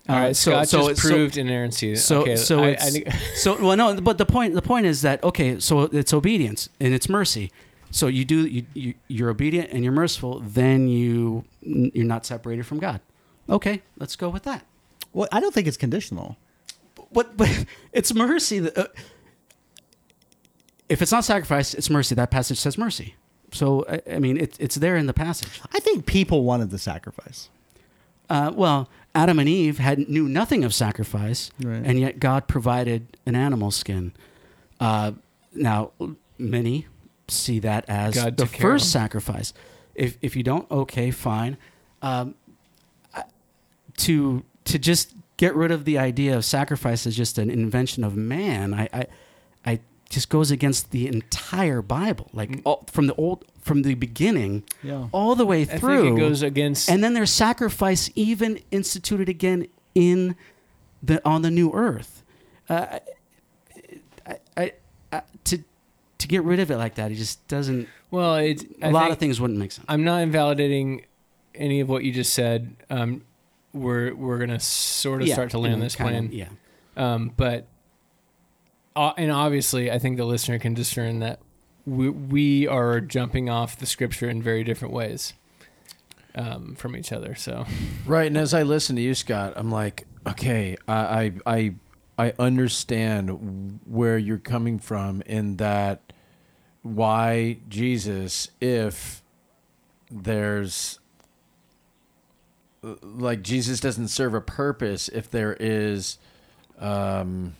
[0.08, 1.96] All right, Uh, so- Scott so- just so- proved inerrancy.
[1.96, 4.86] So okay, so I, it's I, think- so well no but the point the point
[4.86, 7.52] is that okay so it's obedience and it's mercy
[7.92, 12.66] so you do you, you you're obedient and you're merciful then you you're not separated
[12.66, 13.02] from God
[13.50, 14.64] okay let's go with that
[15.12, 16.38] well, I don't think it's conditional.
[17.10, 18.88] what but it's mercy that, uh,
[20.88, 23.16] if it's not sacrifice it's mercy that passage says mercy
[23.52, 26.80] so I, I mean it, it's there in the passage I think people wanted the
[26.80, 27.50] sacrifice.
[28.30, 31.82] uh, well Adam and Eve had knew nothing of sacrifice Right.
[31.84, 34.14] and yet God provided an animal skin.
[34.80, 35.14] Uh,
[35.52, 35.92] now,
[36.38, 36.86] many
[37.28, 39.52] see that as God the took care of first sacrifice.
[39.96, 41.58] If if you don't, okay, fine.
[42.04, 42.49] Um, I-
[44.00, 48.16] to to just get rid of the idea of sacrifice as just an invention of
[48.16, 49.06] man, I I,
[49.66, 54.64] I just goes against the entire Bible, like all, from the old from the beginning,
[54.84, 55.08] Yeah.
[55.12, 55.76] all the way through.
[55.76, 56.04] I through.
[56.06, 56.90] think it goes against.
[56.90, 60.36] And then there's sacrifice even instituted again in
[61.04, 62.24] the on the new earth.
[62.68, 63.00] Uh,
[64.26, 64.72] I, I,
[65.12, 65.64] I, to
[66.18, 67.88] to get rid of it like that, it just doesn't.
[68.12, 69.86] well, it, A I lot of things wouldn't make sense.
[69.90, 71.06] I'm not invalidating
[71.56, 72.76] any of what you just said.
[72.90, 73.24] Um,
[73.74, 76.30] we're we're gonna sort of Yeah, start to land this kinda, plan.
[76.32, 76.50] Yeah,
[76.98, 77.68] Um, but
[78.96, 81.40] uh, and obviously, I think the listener can discern that
[81.86, 85.34] we we are jumping off the scripture in very different ways
[86.36, 87.36] um, from each other.
[87.36, 87.66] So
[88.06, 91.76] Right, and as I listen to you, Scott, I'm like, okay, I I I,
[92.18, 96.02] I understand where you're coming from in that
[96.82, 99.22] why Jesus, if
[100.12, 101.00] there's
[102.82, 106.18] like Jesus doesn't serve a purpose if there is
[106.80, 107.56] um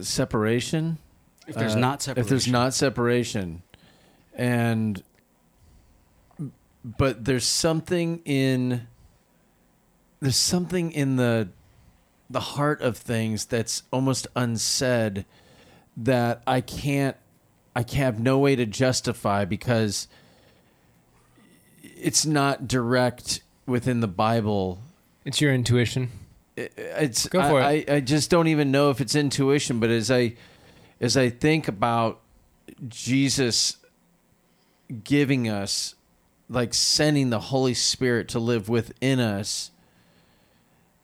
[0.00, 0.98] separation?
[1.46, 3.62] If there's uh, not separation, if there's not separation.
[4.34, 5.02] And
[6.84, 8.86] but there's something in
[10.20, 11.48] there's something in the
[12.28, 15.24] the heart of things that's almost unsaid
[15.96, 17.16] that I can't
[17.74, 20.08] I have no way to justify because
[21.82, 24.80] it's not direct within the Bible
[25.24, 26.10] it's your intuition.
[26.56, 27.90] it- it's Go for I, it.
[27.90, 30.34] I, I just don't even know if it's intuition, but as I
[31.00, 32.20] as I think about
[32.88, 33.76] Jesus
[35.04, 35.94] giving us
[36.48, 39.70] like sending the Holy Spirit to live within us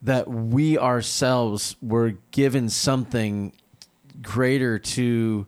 [0.01, 3.53] that we ourselves were given something
[4.21, 5.47] greater to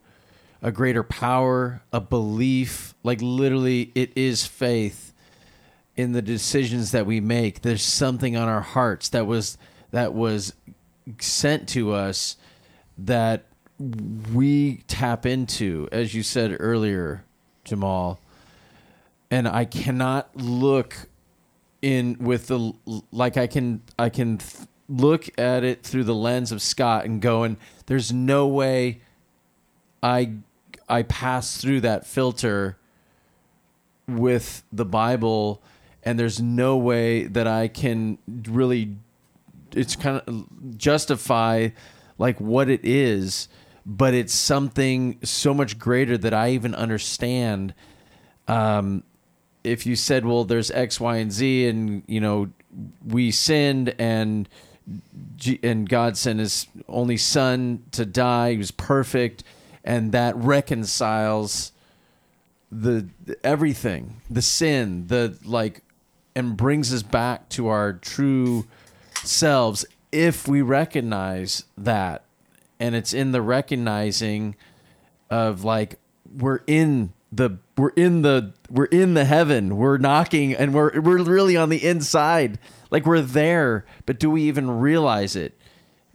[0.61, 2.93] a greater power, a belief.
[3.03, 5.13] Like literally, it is faith
[5.95, 7.61] in the decisions that we make.
[7.61, 9.57] There's something on our hearts that was
[9.91, 10.53] that was
[11.19, 12.37] sent to us
[12.97, 13.45] that
[14.33, 17.23] we tap into, as you said earlier,
[17.63, 18.19] Jamal.
[19.31, 20.95] And I cannot look
[21.81, 22.73] in with the
[23.11, 27.21] like I can I can th- look at it through the lens of Scott and
[27.21, 29.01] going, there's no way
[30.01, 30.31] I
[30.89, 32.77] I pass through that filter
[34.07, 35.61] with the Bible
[36.03, 38.17] and there's no way that I can
[38.47, 38.95] really
[39.75, 41.69] it's kind of justify
[42.17, 43.47] like what it is
[43.85, 47.73] but it's something so much greater that I even understand.
[48.47, 49.03] Um
[49.63, 52.49] if you said well there's x y and z and you know
[53.05, 54.47] we sinned and
[55.61, 59.43] and God sent his only son to die he was perfect
[59.83, 61.71] and that reconciles
[62.71, 63.07] the,
[63.43, 65.81] everything the sin the like
[66.35, 68.65] and brings us back to our true
[69.23, 72.23] selves if we recognize that.
[72.79, 74.55] And it's in the recognizing
[75.29, 75.99] of like
[76.37, 79.77] we're in the we're in the we're in the heaven.
[79.77, 82.57] We're knocking and we're we're really on the inside.
[82.89, 85.57] Like we're there but do we even realize it?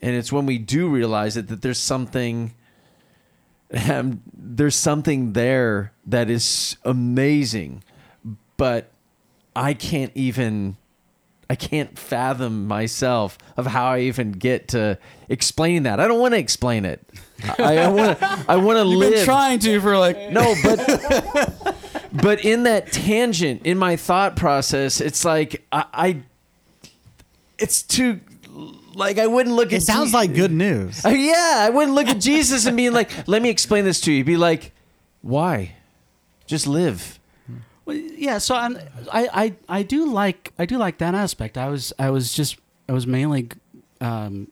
[0.01, 2.55] And it's when we do realize it that there's something
[3.89, 7.83] um, there's something there that is amazing
[8.57, 8.91] but
[9.57, 10.77] i can't even
[11.51, 14.99] i can't fathom myself of how i even get to
[15.29, 16.01] explain that.
[16.01, 17.01] I don't want to explain it.
[17.59, 19.13] I, want to i want to live.
[19.13, 21.77] been trying to for like no, but
[22.13, 26.23] but in that tangent, in my thought process, it's like I, I
[27.59, 28.21] it's too
[28.95, 31.05] like I wouldn't look at It sounds Je- like good news.
[31.05, 34.12] Uh, yeah, I wouldn't look at Jesus and being like, "Let me explain this to
[34.12, 34.73] you." Be like,
[35.23, 35.75] "Why?
[36.47, 37.19] Just live."
[37.87, 38.79] Well, yeah, so I'm,
[39.12, 39.29] I,
[39.69, 41.59] I, I do like I do like that aspect.
[41.59, 42.57] I was I was just
[42.89, 43.49] I was mainly
[44.01, 44.49] um,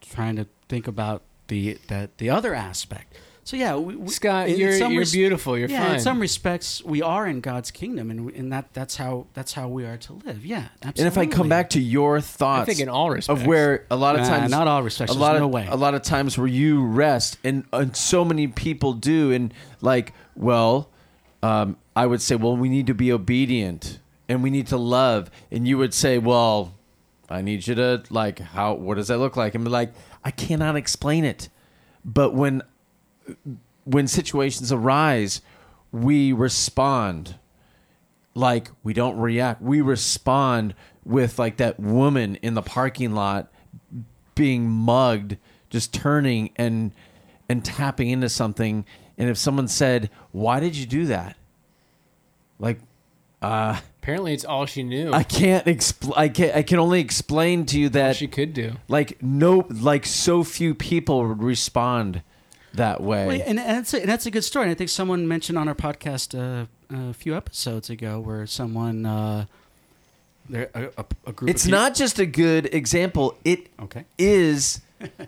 [0.00, 3.16] trying to think about the that the other aspect.
[3.42, 5.58] So yeah, we, we- Scott, in you're some you're res- beautiful.
[5.58, 5.94] You're yeah, fine.
[5.94, 9.66] in some respects, we are in God's kingdom, and and that that's how that's how
[9.68, 10.44] we are to live.
[10.44, 11.00] Yeah, absolutely.
[11.02, 13.40] And if I come back to your thoughts, I think in all respects.
[13.40, 15.10] of where a lot of Nah, times not all respects.
[15.10, 15.66] a There's lot no of way.
[15.68, 20.12] a lot of times where you rest and, and so many people do and like
[20.36, 20.90] well
[21.42, 23.98] um, i would say well we need to be obedient
[24.28, 26.74] and we need to love and you would say well
[27.30, 29.92] i need you to like how what does that look like and be like
[30.24, 31.48] i cannot explain it
[32.04, 32.62] but when
[33.84, 35.40] when situations arise
[35.92, 37.36] we respond
[38.34, 40.74] like we don't react we respond
[41.04, 43.50] with like that woman in the parking lot
[44.34, 45.36] being mugged
[45.68, 46.92] just turning and
[47.48, 48.84] and tapping into something
[49.18, 51.36] and if someone said why did you do that
[52.58, 52.78] like
[53.42, 55.12] uh apparently it's all she knew.
[55.12, 56.12] i can't explain.
[56.16, 58.72] i can i can only explain to you all that she could do.
[58.88, 62.22] like no like so few people would respond
[62.74, 64.64] that way Well, and, and that's a, and that's a good story.
[64.64, 69.06] And I think someone mentioned on our podcast uh, a few episodes ago where someone
[69.06, 69.46] uh,
[70.50, 71.50] there a, a, a group.
[71.50, 74.04] it's not just a good example it okay.
[74.18, 74.80] is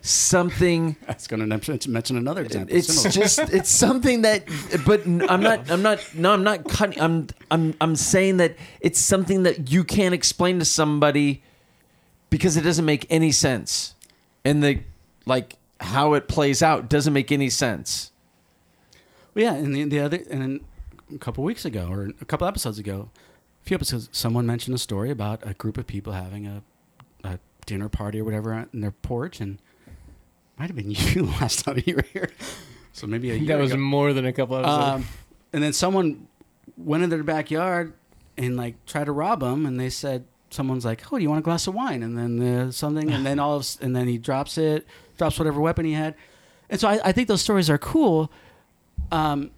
[0.02, 2.76] something I was going to mention, mention another example.
[2.76, 3.10] it's similar.
[3.10, 4.44] just it's something that
[4.84, 8.98] but i'm not i'm not no i'm not cutting i'm i'm i'm saying that it's
[8.98, 11.42] something that you can't explain to somebody
[12.28, 13.94] because it doesn't make any sense
[14.44, 14.80] and the
[15.24, 18.12] like how it plays out doesn't make any sense
[19.34, 20.60] Well, yeah, and the, the other, and then
[21.14, 23.10] a couple weeks ago, or a couple episodes ago,
[23.62, 26.62] a few episodes, someone mentioned a story about a group of people having a,
[27.24, 29.58] a dinner party or whatever on their porch, and
[30.58, 32.30] might have been you last time you were here.
[32.92, 33.80] So maybe a year That was ago.
[33.80, 34.84] more than a couple episodes.
[34.84, 35.04] Um,
[35.52, 36.28] and then someone
[36.76, 37.94] went into their backyard
[38.36, 41.40] and like tried to rob them, and they said, "Someone's like, oh, do you want
[41.40, 44.18] a glass of wine?" And then uh, something, and then all of, and then he
[44.18, 44.86] drops it,
[45.22, 46.14] drops whatever weapon he had,
[46.68, 48.30] and so I, I think those stories are cool.
[49.12, 49.50] Um,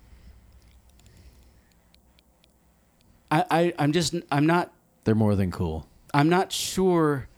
[3.30, 4.72] I, I I'm just I'm not
[5.04, 7.28] they're more than cool I'm not sure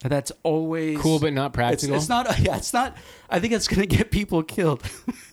[0.00, 1.94] that that's always cool, but not practical.
[1.94, 2.38] it's not.
[2.40, 2.96] Yeah, it's not.
[3.28, 4.82] I think it's going to get people killed.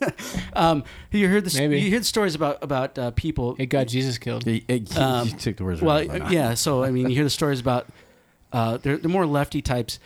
[0.53, 1.79] um, you heard the Maybe.
[1.79, 3.55] you heard stories about about uh, people.
[3.57, 4.45] It got Jesus killed.
[4.45, 6.31] It you- you Um, took the words well, right out of my mouth.
[6.33, 6.53] yeah.
[6.55, 7.87] So I mean, you hear the stories about
[8.51, 9.99] uh, they're they're more lefty types,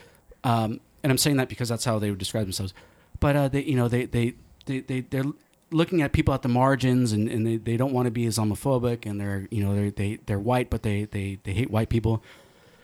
[0.44, 2.74] um, and I'm saying that because that's how they would describe themselves.
[3.20, 4.34] But uh, they, you know, they they
[4.66, 5.24] they they they're
[5.70, 9.06] looking at people at the margins, and, and they, they don't want to be Islamophobic,
[9.06, 12.22] and they're you know they're they they're white, but they they they hate white people.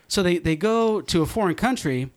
[0.07, 2.11] So they they go to a foreign country,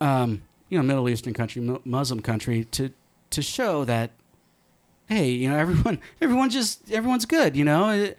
[0.00, 2.92] um, you know, Middle Eastern country, Muslim country, to
[3.30, 4.10] to show that
[5.06, 8.14] hey, you know, everyone everyone just everyone's good, you know.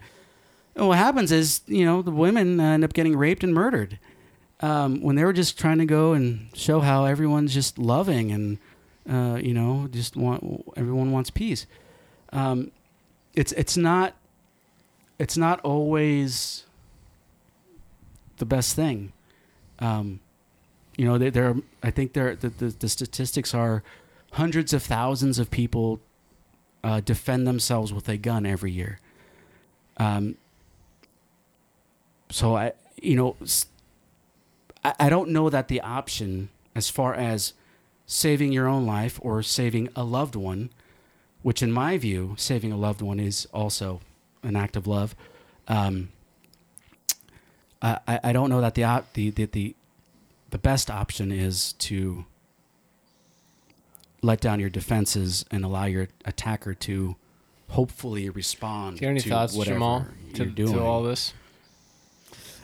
[0.74, 3.98] And what happens is, you know, the women end up getting raped and murdered
[4.62, 8.58] um, when they were just trying to go and show how everyone's just loving and
[9.10, 11.66] uh, you know just want everyone wants peace.
[12.32, 12.70] Um,
[13.34, 14.14] it's it's not
[15.18, 16.64] it's not always
[18.38, 19.12] the best thing.
[19.78, 20.20] Um,
[20.96, 23.82] you know, there, are, I think there the, the, the statistics are
[24.32, 26.00] hundreds of thousands of people
[26.84, 28.98] uh, defend themselves with a gun every year.
[29.96, 30.36] Um,
[32.30, 33.36] so I, you know,
[34.84, 37.52] I, I don't know that the option as far as
[38.06, 40.70] saving your own life or saving a loved one,
[41.42, 44.00] which in my view, saving a loved one is also
[44.42, 45.14] an act of love.
[45.68, 46.10] Um,
[47.80, 49.74] I, I don't know that the, op- the, the, the,
[50.50, 52.24] the best option is to
[54.22, 57.16] let down your defenses and allow your attacker to
[57.70, 58.98] hopefully respond.
[58.98, 61.32] Do you have any to thoughts, Jamal, to, to all this?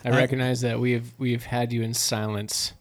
[0.08, 2.72] I, I- recognize that we have we have had you in silence.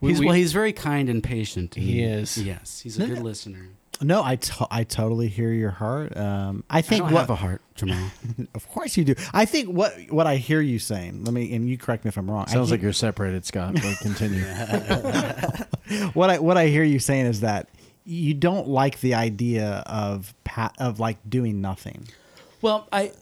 [0.00, 1.74] We- He's, we- well, he's very kind and patient.
[1.74, 2.38] He is.
[2.38, 3.68] Yes, he's a No, good listener.
[4.02, 6.16] No, I, to- I totally hear your heart.
[6.16, 8.10] Um, I I think don't what have a heart, Jamal.
[8.54, 9.14] Of course you do.
[9.34, 11.24] I think what what I hear you saying.
[11.24, 12.46] Let me and you correct me if I'm wrong.
[12.48, 13.74] I Sounds like you're separated, Scott.
[13.74, 14.42] But continue.
[16.14, 17.68] what I what I hear you saying is that
[18.04, 22.08] you don't like the idea of pa- of like doing nothing.
[22.62, 23.12] well, I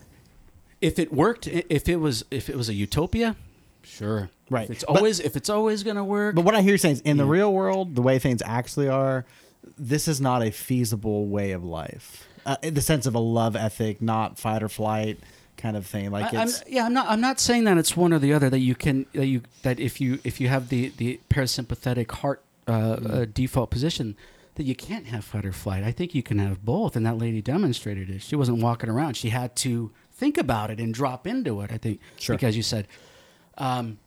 [0.80, 3.36] if it worked, if it was if it was a utopia,
[3.82, 4.30] sure.
[4.50, 4.64] Right.
[4.64, 6.34] If it's But- always if it's always gonna work.
[6.34, 8.88] But what I hear you saying is in the real world, the way things actually
[8.88, 9.24] are,
[9.76, 12.26] this is not a feasible way of life.
[12.46, 15.18] Uh, in the sense of a love ethic, not fight or flight
[15.58, 16.10] kind of thing.
[16.10, 17.08] Like I, I'm, it's yeah, I'm not.
[17.10, 18.48] I'm not saying that it's one or the other.
[18.48, 22.42] That you can that you that if you if you have the the parasympathetic heart
[22.66, 23.10] uh, Mm-hmm.
[23.10, 24.16] uh, default position,
[24.54, 25.82] that you can't have fight or flight.
[25.84, 28.22] I think you can have both, and that lady demonstrated it.
[28.22, 29.16] She wasn't walking around.
[29.16, 31.70] She had to think about it and drop into it.
[31.72, 32.36] I think Sure.
[32.36, 32.86] because you said,
[33.56, 33.98] um,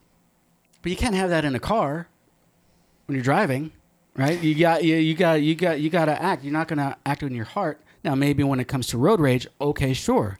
[0.81, 2.07] but you can't have that in a car
[3.05, 3.71] when you're driving,
[4.15, 4.41] right?
[4.41, 6.43] You got you, you got you got you got to act.
[6.43, 7.81] You're not going to act in your heart.
[8.03, 10.37] Now, maybe when it comes to road rage, okay, sure.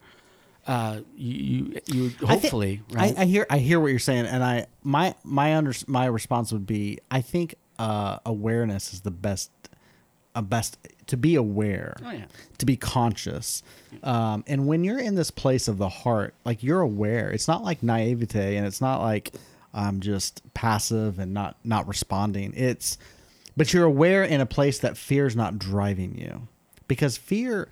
[0.68, 3.18] Uh, you you, you I hopefully right.
[3.18, 6.52] I, I hear I hear what you're saying, and I my my under my response
[6.52, 9.50] would be I think uh, awareness is the best
[10.36, 10.78] a best
[11.08, 12.26] to be aware, Oh, yeah.
[12.58, 13.64] to be conscious,
[14.04, 17.30] um, and when you're in this place of the heart, like you're aware.
[17.32, 19.32] It's not like naivete, and it's not like
[19.74, 22.54] I'm just passive and not not responding.
[22.56, 22.98] It's
[23.58, 26.48] but you're aware in a place that fear is not driving you,
[26.88, 27.68] because fear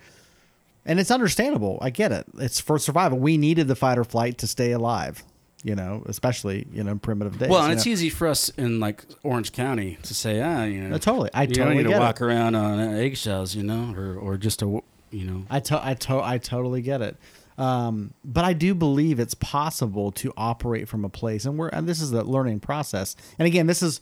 [0.85, 1.77] and it's understandable.
[1.81, 2.25] I get it.
[2.39, 3.19] It's for survival.
[3.19, 5.23] We needed the fight or flight to stay alive.
[5.63, 7.49] You know, especially you know primitive days.
[7.49, 7.91] well, and it's know.
[7.91, 11.29] easy for us in like Orange County to say, ah, you know, No, totally.
[11.33, 12.23] I you don't totally need to walk it.
[12.23, 14.65] around on eggshells, you know, or or just a,
[15.11, 17.17] you know, I to- I to- I totally get it.
[17.57, 21.89] Um, but I do believe it's possible to operate from a place, and we're and
[21.89, 23.17] this is the learning process.
[23.37, 23.99] And again, this is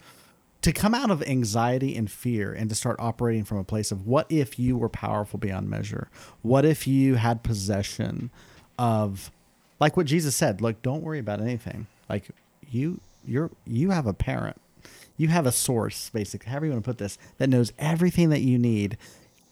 [0.61, 4.05] to come out of anxiety and fear and to start operating from a place of
[4.05, 6.09] what if you were powerful beyond measure?
[6.43, 8.29] What if you had possession
[8.77, 9.31] of
[9.79, 11.87] like what Jesus said, like don't worry about anything.
[12.09, 12.29] Like
[12.69, 14.57] you you're you have a parent.
[15.17, 18.41] You have a source, basically, however you want to put this, that knows everything that
[18.41, 18.97] you need.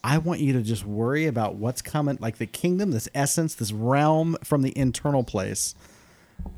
[0.04, 3.72] I want you to just worry about what's coming, like the kingdom, this essence, this
[3.72, 5.74] realm from the internal place.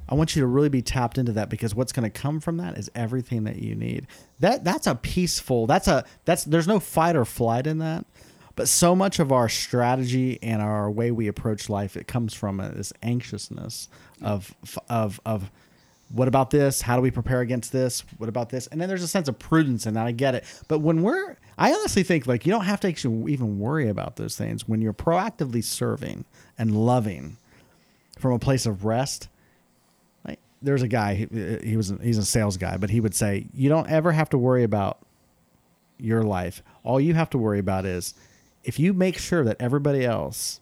[0.08, 2.58] I want you to really be tapped into that because what's going to come from
[2.58, 4.06] that is everything that you need.
[4.40, 5.66] That that's a peaceful.
[5.66, 8.04] That's a that's there's no fight or flight in that.
[8.58, 12.56] But so much of our strategy and our way we approach life it comes from
[12.56, 13.88] this anxiousness
[14.20, 14.52] of
[14.88, 15.48] of of
[16.10, 16.82] what about this?
[16.82, 18.02] How do we prepare against this?
[18.16, 18.66] What about this?
[18.66, 20.08] And then there's a sense of prudence in that.
[20.08, 20.44] I get it.
[20.66, 24.16] But when we're, I honestly think like you don't have to actually even worry about
[24.16, 26.24] those things when you're proactively serving
[26.58, 27.36] and loving
[28.18, 29.28] from a place of rest.
[30.26, 33.46] Like there's a guy, he, he was, he's a sales guy, but he would say,
[33.54, 34.98] you don't ever have to worry about
[35.98, 36.60] your life.
[36.82, 38.14] All you have to worry about is
[38.68, 40.60] if you make sure that everybody else,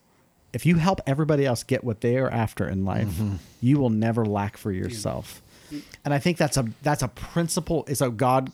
[0.53, 3.35] if you help everybody else get what they are after in life, mm-hmm.
[3.61, 5.43] you will never lack for yourself.
[5.73, 5.83] Mm.
[6.05, 7.85] And I think that's a that's a principle.
[7.89, 8.53] Is a God.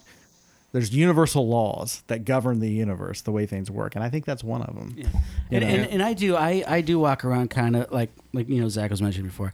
[0.73, 4.43] There's universal laws that govern the universe, the way things work, and I think that's
[4.43, 4.95] one of them.
[4.97, 5.09] Yeah.
[5.51, 8.59] And, and, and I do I, I do walk around kind of like like you
[8.59, 9.53] know Zach was mentioning before.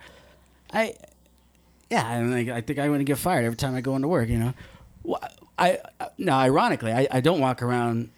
[0.72, 0.94] I
[1.90, 4.06] yeah I, mean, I think I want to get fired every time I go into
[4.06, 4.28] work.
[4.28, 4.54] You know,
[5.02, 5.20] Well,
[5.58, 5.80] I
[6.18, 8.10] now ironically I, I don't walk around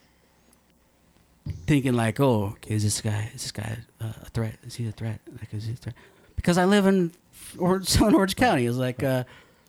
[1.66, 4.88] thinking like oh okay, is this guy is this guy uh, a threat is he
[4.88, 5.94] a threat like is he a threat
[6.36, 7.12] because I live in
[7.58, 9.24] Orange, in Orange County It's like uh,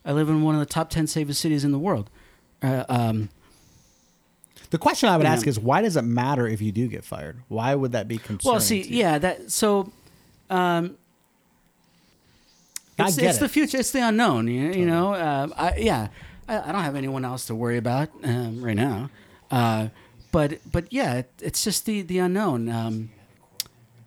[0.05, 2.09] I live in one of the top ten safest cities in the world.
[2.63, 3.29] Uh, um,
[4.69, 7.37] The question I would ask is, why does it matter if you do get fired?
[7.49, 8.51] Why would that be concerning?
[8.53, 9.91] Well, see, yeah, that so.
[10.49, 10.97] Um,
[12.99, 13.79] I it's, it's the future.
[13.79, 14.47] It's the unknown.
[14.47, 15.13] You, you know.
[15.15, 16.09] Um, I, yeah,
[16.47, 19.09] I, I don't have anyone else to worry about um, right now.
[19.49, 19.87] Uh,
[20.31, 22.69] but but yeah, it, it's just the the unknown.
[22.69, 23.09] Um,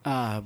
[0.04, 0.42] uh,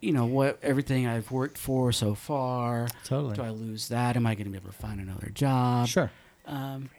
[0.00, 0.58] you know what?
[0.62, 2.88] Everything I've worked for so far.
[3.04, 3.34] Totally.
[3.36, 4.16] Do I lose that?
[4.16, 5.86] Am I going to be able to find another job?
[5.88, 6.10] Sure.
[6.46, 6.90] Um,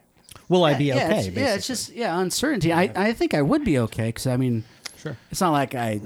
[0.50, 1.06] Will I yeah, be yeah, okay?
[1.20, 2.72] it's- yeah, it's just yeah uncertainty.
[2.74, 4.64] I, I think I would be okay because I mean,
[4.98, 5.18] Sure.
[5.32, 6.02] it's not like I,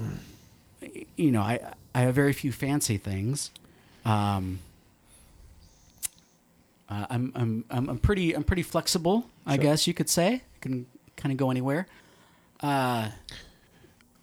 [1.16, 1.60] you know, I
[1.94, 3.50] I have very few fancy things.
[4.04, 4.58] Um,
[6.88, 9.28] uh, I'm, I'm I'm I'm pretty I'm pretty flexible.
[9.46, 10.34] I guess you could say.
[10.34, 10.86] I can
[11.16, 11.86] kind of go anywhere.
[12.60, 13.10] Uh,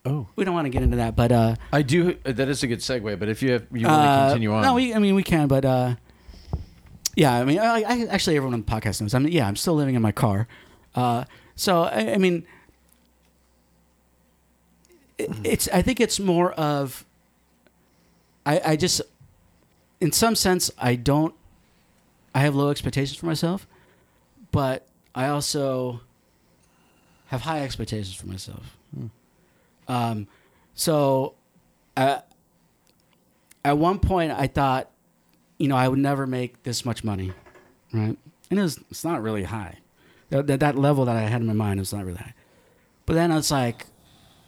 [0.08, 2.14] Oh, we don't want to get into that, but uh, I do.
[2.24, 3.18] That is a good segue.
[3.18, 4.62] But if you have, you want to uh, continue on.
[4.62, 5.96] No, we I mean we can, but uh,
[7.16, 9.16] yeah, I mean, I, I actually everyone on the podcast knows.
[9.16, 10.48] I mean, yeah, I'm still living in my car.
[10.94, 11.24] Uh,
[11.56, 12.46] so I, I mean,
[15.18, 17.04] it, it's I think it's more of.
[18.46, 19.02] I I just,
[20.00, 21.34] in some sense, I don't.
[22.36, 23.66] I have low expectations for myself,
[24.52, 24.86] but
[25.16, 26.02] I also
[27.36, 28.78] have high expectations for myself.
[29.88, 30.28] Um,
[30.74, 31.36] so,
[31.96, 32.20] uh,
[33.64, 34.90] at one point I thought,
[35.58, 37.32] you know, I would never make this much money,
[37.94, 38.18] right?
[38.50, 39.78] And it was, it's not really high.
[40.30, 42.34] That, that, that level that I had in my mind was not really high.
[43.06, 43.86] But then I was like,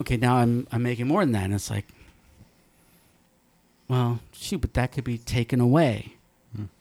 [0.01, 1.85] okay, now I'm I'm making more than that, and it's like,
[3.88, 6.15] well, shoot, but that could be taken away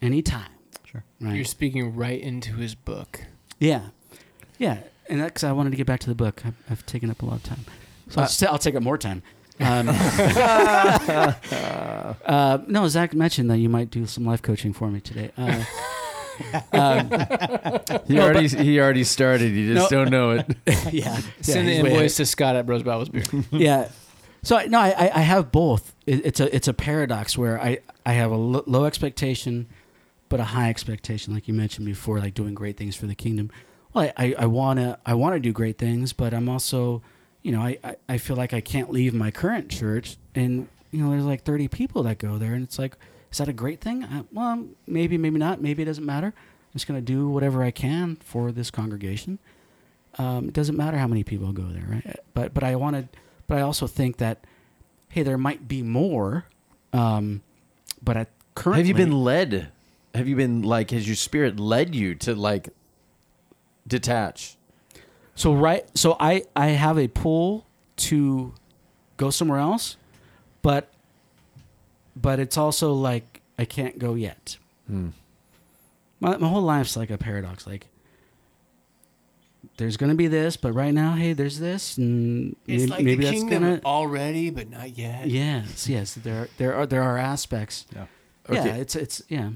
[0.00, 0.50] anytime,
[0.84, 1.04] Sure.
[1.20, 1.34] right?
[1.36, 3.20] You're speaking right into his book.
[3.60, 3.88] Yeah,
[4.58, 4.78] yeah,
[5.08, 6.42] and that's because I wanted to get back to the book.
[6.44, 7.64] I've, I've taken up a lot of time,
[8.08, 9.22] so I'll, st- I'll take up more time.
[9.58, 9.88] Um,
[12.26, 15.30] uh, no, Zach mentioned that you might do some life coaching for me today.
[15.36, 15.64] Uh,
[16.72, 17.08] um,
[18.06, 19.52] he already he already started.
[19.52, 19.98] You just No.
[20.04, 20.46] don't know it.
[20.92, 23.22] yeah, Send yeah, the invoice to Scott at Bros Babbles Beer.
[23.50, 23.88] yeah.
[24.42, 25.94] So I- no, I, I- I have both.
[26.06, 29.66] It, it's a it's a paradox where I I have a low expectation,
[30.28, 33.50] but a high expectation, like you mentioned before, like doing great things for the kingdom.
[33.96, 37.00] Well, I, I, wanna I wanna do great things, but I'm also,
[37.42, 41.02] you know, I, I, I feel like I can't leave my current church, and you
[41.02, 42.94] know, there's like 30 people that go there, and it's like,
[43.32, 44.04] is that a great thing?
[44.04, 45.62] I, well, maybe, maybe not.
[45.62, 46.26] Maybe it doesn't matter.
[46.26, 49.38] I'm just gonna do whatever I can for this congregation.
[50.18, 52.20] Um, it doesn't matter how many people go there, right?
[52.34, 53.08] But but I wanted,
[53.46, 54.44] but I also think that,
[55.08, 56.44] hey, there might be more.
[56.92, 57.40] Um,
[58.02, 59.68] but at currently, Have you been led?
[60.14, 60.90] Have you been like?
[60.90, 62.68] Has your spirit led you to like
[63.86, 64.56] detach?
[65.34, 68.54] So right, so I I have a pull to
[69.16, 69.96] go somewhere else,
[70.62, 70.90] but
[72.14, 74.56] but it's also like I can't go yet.
[74.86, 75.08] Hmm.
[76.20, 77.66] My my whole life's like a paradox.
[77.66, 77.86] Like
[79.76, 83.16] there's gonna be this, but right now, hey, there's this, and It's maybe, like maybe
[83.16, 83.80] the that's kingdom gonna.
[83.84, 85.26] already, but not yet.
[85.26, 87.84] Yes, yes, there there are there are aspects.
[87.94, 88.06] Yeah.
[88.50, 89.50] Yeah, it's it's yeah.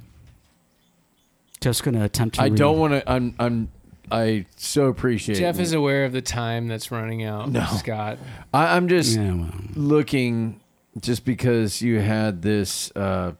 [1.60, 2.42] Just gonna attempt to.
[2.42, 2.56] I read.
[2.56, 3.10] don't want to.
[3.10, 3.34] I'm.
[3.38, 3.70] I'm.
[4.12, 5.38] I so appreciate.
[5.38, 5.40] It.
[5.40, 7.50] Jeff is aware of the time that's running out.
[7.50, 7.64] No.
[7.78, 8.18] Scott.
[8.52, 10.60] I, I'm just Yeah, well, looking,
[11.00, 12.90] just because you had this.
[12.96, 13.32] uh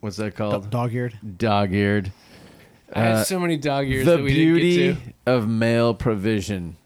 [0.00, 0.70] What's that Do- called?
[0.70, 1.18] dog-eared.
[1.38, 2.12] Dog-eared.
[2.94, 4.96] I had Uh, so many dog ears the that we didn't beauty get
[5.26, 5.32] to.
[5.32, 6.76] of male provision.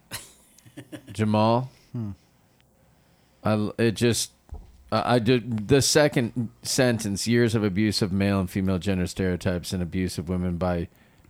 [1.12, 2.10] Jamal, Hmm.
[3.44, 4.32] I l it just
[4.92, 9.72] I I did the second sentence: years of abuse of male and female gender stereotypes
[9.72, 10.88] and abuse of women by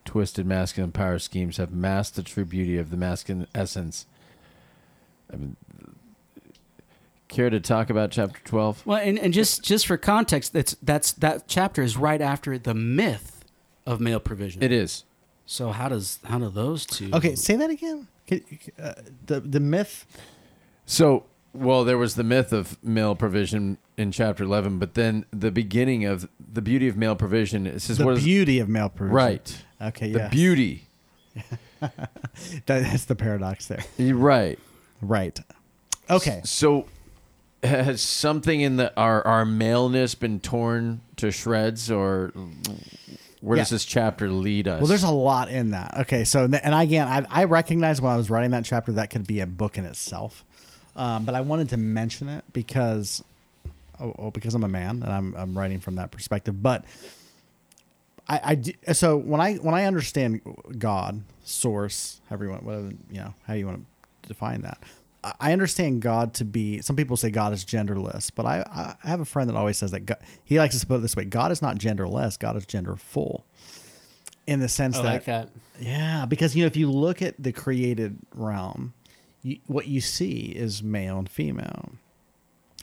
[0.09, 4.07] twisted masculine power schemes have masked the true beauty of the masculine essence.
[5.31, 5.57] I mean,
[7.29, 8.85] care to talk about chapter twelve?
[8.87, 12.73] Well, and, and just just for context, that's that's that chapter is right after the
[12.73, 13.45] myth
[13.85, 14.63] of male provision.
[14.63, 15.05] It is.
[15.45, 17.11] So how does how do those two?
[17.13, 18.09] Okay, say that again.
[18.83, 18.95] Uh,
[19.27, 20.07] the the myth.
[20.87, 25.51] So, well, there was the myth of male provision in chapter 11, but then the
[25.51, 27.67] beginning of the beauty of male provision.
[27.67, 29.15] It says, The what is beauty of male provision.
[29.15, 29.65] right?
[29.81, 30.13] Okay.
[30.13, 30.85] The beauty.
[32.67, 33.85] That's the paradox there.
[33.97, 34.59] You're right.
[35.01, 35.39] Right.
[36.11, 36.41] Okay.
[36.45, 36.87] So,
[37.63, 42.33] has something in the our our maleness been torn to shreds, or
[43.41, 43.75] where does Yeah.
[43.75, 44.81] this chapter lead us?
[44.81, 45.97] Well, there's a lot in that.
[46.01, 49.27] Okay, so and again, I, I recognize when I was writing that chapter that could
[49.27, 50.45] be a book in itself,
[50.97, 53.23] um, but I wanted to mention it because,
[54.01, 56.63] oh, oh, because I'm a man and I'm I'm writing from that perspective.
[56.63, 56.85] But
[58.29, 60.41] I, I so when I when I understand
[60.79, 63.87] God, source, however you want, whatever you know, how you want
[64.23, 64.79] to define that.
[65.25, 66.81] I- understand God to be.
[66.81, 69.91] Some people say God is genderless, but I, I have a friend that always says
[69.91, 72.39] that God, he likes to put it this way: God is not genderless.
[72.39, 73.43] God is genderful
[74.47, 75.51] in the sense I that like that.
[75.81, 78.95] yeah, because you know if you look at the created realm,
[79.43, 81.93] you, what you see is male and female,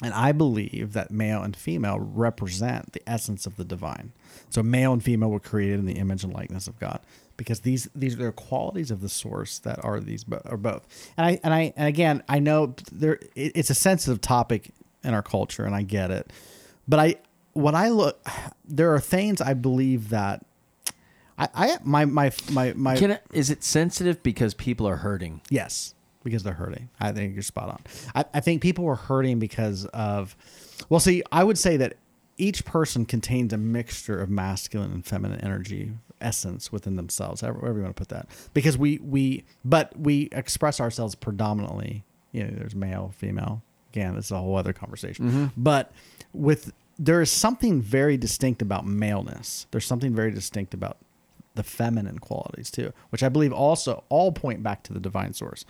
[0.04, 4.12] and I believe that male and female represent the essence of the divine.
[4.50, 7.00] So male and female were created in the image and likeness of God,
[7.38, 11.12] because these these are qualities of the source that are these are both.
[11.18, 14.72] And I and I and again I know there it's a sensitive topic
[15.04, 16.32] in our culture, and I get it,
[16.88, 17.16] but I
[17.54, 18.24] when I look,
[18.66, 20.46] there are things I believe that.
[21.38, 25.42] I, I my my my my Can it, is it sensitive because people are hurting?
[25.50, 25.95] Yes,
[26.26, 26.90] because they're hurting.
[27.00, 27.82] I think you're spot on.
[28.14, 30.36] I, I think people were hurting because of,
[30.90, 31.96] well, see, I would say that
[32.38, 37.78] each person contains a mixture of masculine and feminine energy essence within themselves, however wherever
[37.78, 38.28] you want to put that.
[38.54, 42.04] Because we we but we express ourselves predominantly.
[42.34, 43.62] You know, there's male, female.
[43.94, 45.30] Again, this is a whole other conversation.
[45.30, 45.46] Mm-hmm.
[45.56, 45.94] But
[46.34, 49.68] with there is something very distinct about maleness.
[49.72, 50.98] There's something very distinct about
[51.56, 55.64] the feminine qualities too, which I believe also all point back to the divine source.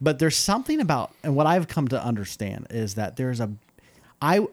[0.00, 3.50] But there's something about, and what I've come to understand is that there's a,
[4.20, 4.46] I,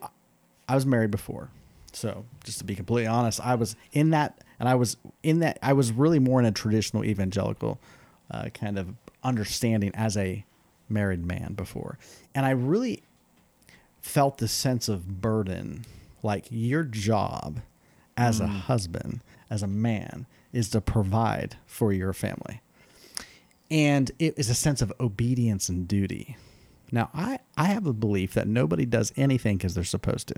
[0.68, 1.50] I was married before,
[1.92, 5.60] so just to be completely honest, I was in that, and I was in that,
[5.62, 7.80] I was really more in a traditional evangelical
[8.32, 8.94] uh, kind of
[9.24, 10.46] understanding as a
[10.90, 11.98] married man before,
[12.34, 13.04] and I really
[14.02, 15.86] felt the sense of burden,
[16.24, 17.60] like your job
[18.16, 22.62] as a husband, as a man, is to provide for your family.
[23.72, 26.38] And it is a sense of obedience and duty.
[26.92, 30.36] Now, I, I have a belief that nobody does anything because they're supposed to.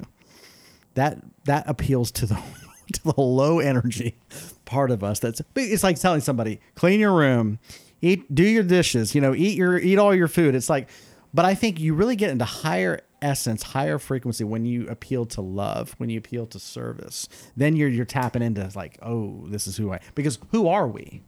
[0.94, 2.36] That that appeals to the
[2.94, 4.16] to the low energy
[4.64, 5.20] part of us.
[5.20, 7.60] That's it's like telling somebody clean your room,
[8.02, 10.56] eat, do your dishes, you know, eat your eat all your food.
[10.56, 10.90] It's like,
[11.34, 15.42] but I think you really get into higher essence, higher frequency when you appeal to
[15.42, 17.28] love, when you appeal to service.
[17.58, 20.00] Then you're you're tapping into like, oh, this is who I.
[20.16, 21.22] Because who are we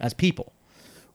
[0.00, 0.54] as people?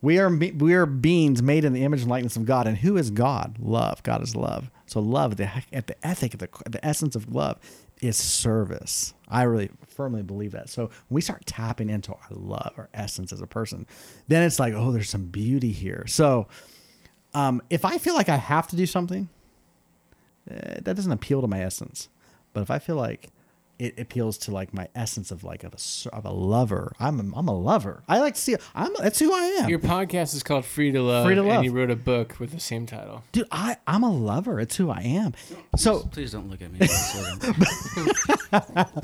[0.01, 2.97] We are we are beings made in the image and likeness of God, and who
[2.97, 3.57] is God?
[3.59, 4.03] Love.
[4.03, 4.69] God is love.
[4.85, 7.59] So love, the at the ethic, the the essence of love,
[8.01, 9.13] is service.
[9.27, 10.69] I really firmly believe that.
[10.69, 13.87] So when we start tapping into our love, our essence as a person,
[14.27, 16.05] then it's like, oh, there's some beauty here.
[16.07, 16.47] So
[17.33, 19.29] um, if I feel like I have to do something,
[20.49, 22.09] eh, that doesn't appeal to my essence.
[22.53, 23.29] But if I feel like
[23.79, 27.19] it appeals to like my essence of like of a, s- of a lover, I'm
[27.19, 28.03] a, I'm a lover.
[28.07, 28.55] I like to see.
[28.73, 29.69] I'm that's who I am.
[29.69, 31.57] Your podcast is called Free to Love, Free to Love.
[31.57, 33.23] and you wrote a book with the same title.
[33.31, 34.59] dude I I'm a lover.
[34.59, 35.33] It's who I am.
[35.75, 36.87] So please don't look at me.
[36.87, 37.23] So-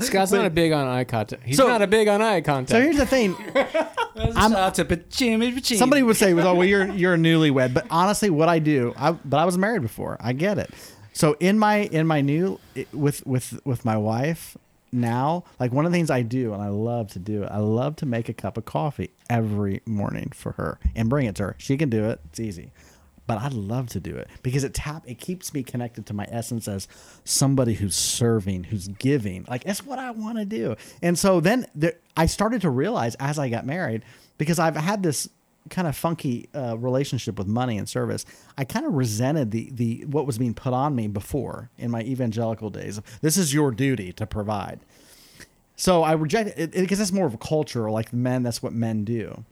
[0.00, 1.42] Scott's not a big on eye contact.
[1.44, 2.70] He's So- not a big on eye contact.
[2.70, 3.36] so here's the thing.
[4.16, 5.76] I'm out to Pachimi, Pachimi.
[5.78, 9.12] Somebody would say, "Oh, well, you're you're a newlywed," but honestly, what I do, I
[9.12, 10.16] but I was married before.
[10.20, 10.70] I get it.
[11.12, 12.58] So in my in my new
[12.92, 14.56] with with with my wife
[14.94, 17.44] now, like one of the things I do, and I love to do.
[17.44, 21.34] I love to make a cup of coffee every morning for her and bring it
[21.36, 21.56] to her.
[21.58, 22.20] She can do it.
[22.26, 22.72] It's easy.
[23.26, 26.26] But I love to do it because it tap it keeps me connected to my
[26.30, 26.86] essence as
[27.24, 29.46] somebody who's serving, who's giving.
[29.48, 30.76] Like that's what I want to do.
[31.00, 34.02] And so then there, I started to realize as I got married
[34.36, 35.28] because I've had this
[35.70, 38.24] kind of funky uh, relationship with money and service.
[38.58, 42.02] I kind of resented the the what was being put on me before in my
[42.02, 43.00] evangelical days.
[43.20, 44.80] This is your duty to provide.
[45.76, 48.42] So I reject it because it's more of a culture, like men.
[48.42, 49.44] That's what men do.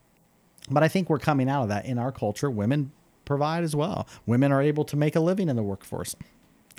[0.71, 2.51] But I think we're coming out of that in our culture.
[2.51, 2.93] Women
[3.25, 4.07] provide as well.
[4.27, 6.15] Women are able to make a living in the workforce.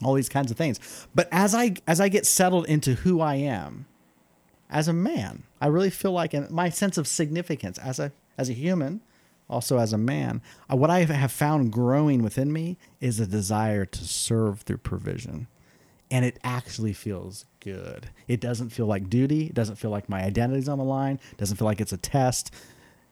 [0.01, 0.79] All these kinds of things.
[1.13, 3.85] But as I as I get settled into who I am
[4.69, 8.49] as a man, I really feel like and my sense of significance as a as
[8.49, 9.01] a human,
[9.49, 10.41] also as a man,
[10.71, 15.47] uh, what I have found growing within me is a desire to serve through provision.
[16.09, 18.09] And it actually feels good.
[18.27, 19.47] It doesn't feel like duty.
[19.47, 21.19] It doesn't feel like my identity's on the line.
[21.31, 22.53] It doesn't feel like it's a test.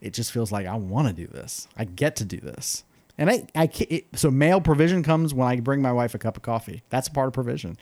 [0.02, 1.68] It just feels like I want to do this.
[1.78, 2.84] I get to do this.
[3.18, 6.38] And I, I it, so male provision comes when I bring my wife a cup
[6.38, 6.82] of coffee.
[6.90, 7.78] That's part of provision.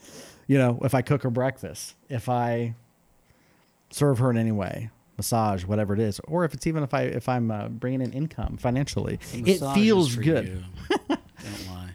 [0.46, 2.74] You know, if I cook her breakfast, if I
[3.90, 4.90] serve her in any way,
[5.20, 8.12] massage, whatever it is, or if it's even if I if I'm uh, bringing in
[8.12, 10.64] income financially, it feels good.
[11.08, 11.90] don't lie.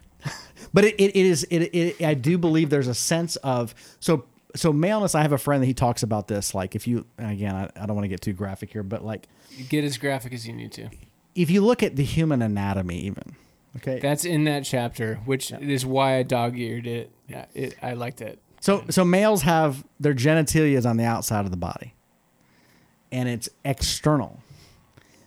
[0.74, 4.26] But it, it, it is it, it I do believe there's a sense of so
[4.56, 5.16] so maleness.
[5.16, 6.54] I have a friend that he talks about this.
[6.54, 9.28] Like if you again, I, I don't want to get too graphic here, but like
[9.52, 10.90] You get as graphic as you need to.
[11.34, 13.36] if you look at the human anatomy, even
[13.78, 17.10] okay, That's in that chapter, which is why I dog eared it.
[17.28, 17.76] Yeah, it.
[17.82, 18.40] I liked it.
[18.62, 21.94] So so males have their genitalia is on the outside of the body,
[23.16, 24.42] and it's external.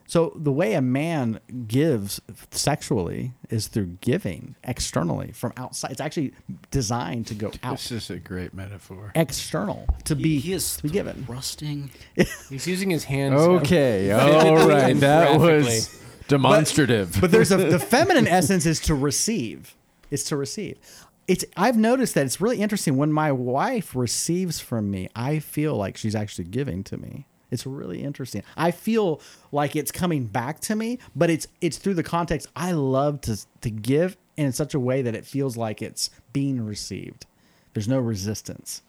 [0.06, 2.19] So the way a man gives
[2.51, 5.90] sexually is through giving externally from outside.
[5.93, 6.32] It's actually
[6.70, 9.12] designed to go out This is a great metaphor.
[9.15, 11.24] external to be he is to be given.
[11.27, 11.90] thrusting.
[12.48, 13.39] He's using his hands.
[13.40, 14.94] Okay, all right.
[14.98, 17.19] That was demonstrative.
[17.20, 19.74] But there's a the feminine essence is to receive.
[20.10, 20.78] Is to receive.
[21.27, 25.74] It's I've noticed that it's really interesting when my wife receives from me, I feel
[25.77, 27.27] like she's actually giving to me.
[27.51, 28.43] It's really interesting.
[28.57, 29.20] I feel
[29.53, 33.39] like it's coming back to me, but it's it's through the context I love to
[33.62, 37.27] to give in such a way that it feels like it's being received.
[37.75, 38.83] There's no resistance.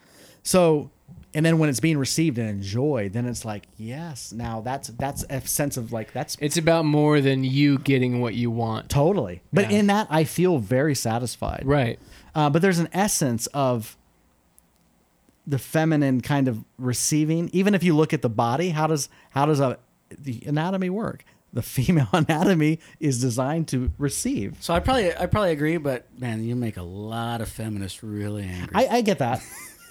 [0.43, 0.91] So
[1.33, 5.23] and then when it's being received and enjoyed, then it's like, yes, now that's that's
[5.29, 8.89] a sense of like that's It's about more than you getting what you want.
[8.89, 9.41] Totally.
[9.53, 9.77] But Yeah.
[9.79, 11.63] in that, I feel very satisfied.
[11.65, 11.99] Right.
[12.35, 13.95] Uh, but there's an essence of
[15.49, 17.49] the feminine kind of receiving.
[17.51, 21.25] Even if you look at the body, how does how does a the anatomy work?
[21.51, 24.57] The female anatomy is designed to receive.
[24.59, 28.43] So I probably I probably agree, but man, you make a lot of feminists really
[28.43, 28.69] angry.
[28.73, 29.43] I, I get that.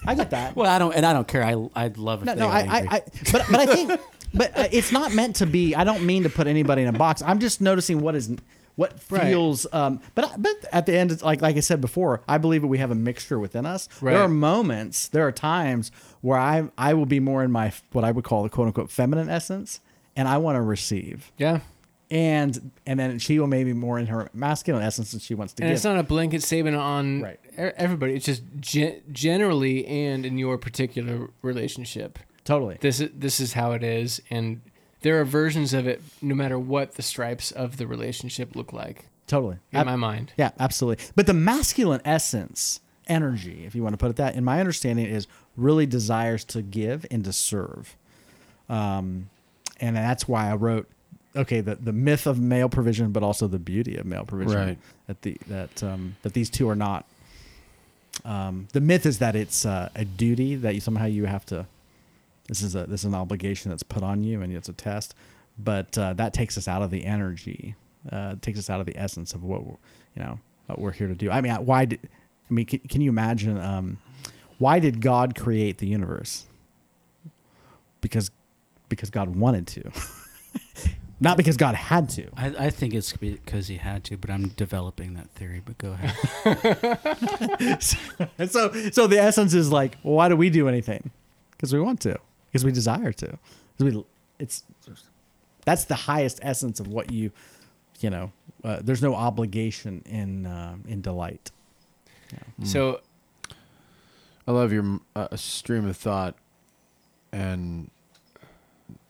[0.07, 0.55] I get that.
[0.55, 1.43] well, I don't, and I don't care.
[1.43, 2.59] I I'd love if No, no, were I.
[2.61, 3.99] I, I, but but I think,
[4.33, 5.75] but uh, it's not meant to be.
[5.75, 7.21] I don't mean to put anybody in a box.
[7.21, 8.33] I'm just noticing what is
[8.79, 9.23] what Right.
[9.23, 9.67] feels.
[9.73, 12.67] Um, but but at the end, it's like like I said before, I believe that
[12.75, 13.89] we have a mixture within us.
[14.01, 14.13] Right.
[14.13, 15.91] There are moments, there are times
[16.21, 18.89] where I I will be more in my what I would call the quote unquote
[18.91, 19.79] feminine essence,
[20.15, 21.31] and I want to receive.
[21.37, 21.59] Yeah.
[22.11, 25.63] And and then she will maybe more in her masculine essence, and she wants to
[25.63, 25.75] And give.
[25.75, 27.39] it's not a blanket statement on Right.
[27.55, 28.15] everybody.
[28.15, 32.17] It's just gen- generally and in your particular relationship.
[32.45, 32.77] totally.
[32.81, 34.61] This is this is how it is, and
[35.01, 39.05] there are versions of it no matter what the stripes of the relationship look like.
[39.27, 39.57] Totally.
[39.71, 40.33] In Ab- my mind.
[40.37, 41.05] Yeah, absolutely.
[41.15, 45.05] But the masculine essence, energy, if you want to put it that, in my understanding,
[45.05, 47.95] is really desires to give and to serve.
[48.67, 49.29] Um,
[49.79, 50.87] and that's why I wrote,
[51.35, 54.55] okay, the, the myth of male provision, but also the beauty of male provision.
[54.57, 54.77] Right.
[55.07, 57.05] That the that um, that these two are not.
[58.25, 61.65] Um, the myth is that it's uh, a duty that you somehow you have to.
[62.49, 65.15] This is a this is an obligation that's put on you, and it's a test.
[65.57, 67.75] But uh, that takes us out of the energy.
[68.11, 69.75] Uh, takes us out of the essence of what we're,
[70.15, 71.29] you know what we're here to do.
[71.29, 71.99] I mean, why did?
[72.49, 73.57] I mean, can, can you imagine?
[73.57, 73.99] Um,
[74.57, 76.45] why did God create the universe?
[78.01, 78.31] Because
[78.89, 79.91] because God wanted to,
[81.19, 82.27] not because God had to.
[82.35, 85.61] I, I think it's because he had to, but I'm developing that theory.
[85.63, 86.15] But go ahead.
[88.39, 91.11] And so, so the essence is like, well, why do we do anything?
[91.51, 92.17] Because we want to,
[92.51, 93.37] because we desire to.
[93.79, 94.03] we,
[94.39, 94.63] it's
[95.65, 97.31] that's the highest essence of what you,
[97.99, 98.31] you know.
[98.63, 101.51] Uh, there's no obligation in uh, in delight.
[102.63, 103.01] So
[104.47, 106.35] I love your uh, stream of thought
[107.31, 107.89] and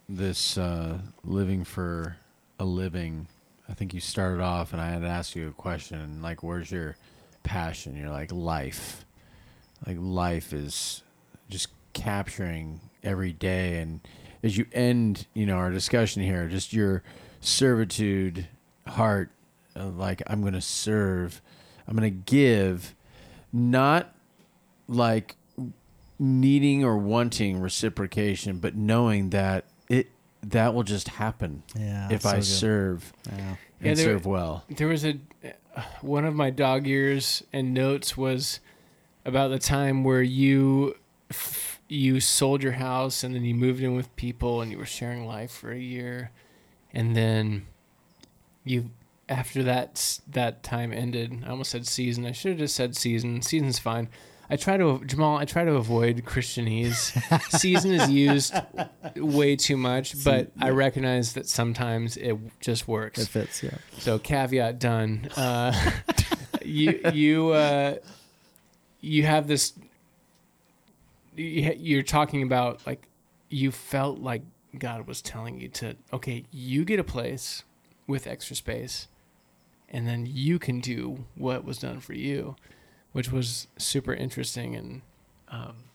[0.07, 2.18] this uh, living for
[2.60, 3.28] a living.
[3.68, 6.72] I think you started off, and I had to ask you a question like, "Where's
[6.72, 6.98] your
[7.44, 9.06] passion?" You're like, "Life."
[9.88, 11.03] Like life is
[11.49, 14.01] just capturing every day, and
[14.43, 17.03] as you end, you know, our discussion here, just your
[17.39, 18.47] servitude
[18.88, 19.31] heart,
[19.76, 21.41] of like I'm going to serve,
[21.88, 22.95] I'm going to give,
[23.53, 24.13] not
[24.88, 25.35] like
[26.17, 30.09] needing or wanting reciprocation, but knowing that it
[30.43, 33.31] that will just happen Yeah, if I serve Yeah.
[33.38, 34.63] and Yeah, there- serve well.
[34.69, 35.17] there was a
[36.01, 38.59] one of my dog ears and notes was
[39.23, 40.95] about the time where you
[41.30, 44.86] f- you sold your house and then you moved in with people and you were
[44.86, 46.30] sharing life for a year
[46.94, 47.66] and then
[48.64, 48.91] you
[49.28, 53.41] after that that time ended I almost said season I should have just said season
[53.41, 54.07] season's fine
[54.52, 57.11] I try to Jamal I try to avoid Christianese
[57.60, 58.53] season is used
[59.16, 63.64] way too much but I recognize that sometimes it just works It fits.
[63.64, 63.78] Yeah.
[63.98, 65.30] so caveat done.
[65.36, 65.74] Uh,
[66.64, 67.95] you you uh,
[69.02, 69.74] you have this.
[71.40, 73.07] You're talking about like
[73.49, 74.44] you felt like
[74.78, 77.64] God was telling you to okay, you get a place
[78.07, 79.07] with extra space,
[79.88, 82.56] and then you can do what was done for you,
[83.11, 85.02] which was super interesting and.
[85.49, 85.86] Um,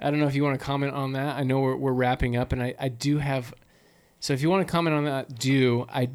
[0.00, 1.36] I don't know if you want to comment on that.
[1.36, 3.54] I know we're, we're wrapping up, and I, I do have.
[4.18, 6.10] So if you want to comment on that, do I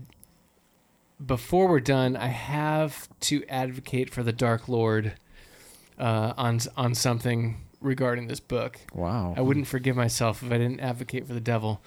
[1.25, 5.13] before we're done, I have to advocate for the Dark Lord
[5.97, 8.79] uh, on on something regarding this book.
[8.93, 9.33] Wow.
[9.37, 11.81] I wouldn't forgive myself if I didn't advocate for the devil.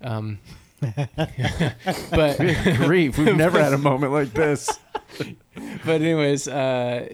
[0.00, 0.38] Um,
[0.80, 2.36] but
[2.76, 3.18] grief.
[3.18, 4.68] We've never had a moment like this.
[5.84, 7.08] but anyways, uh,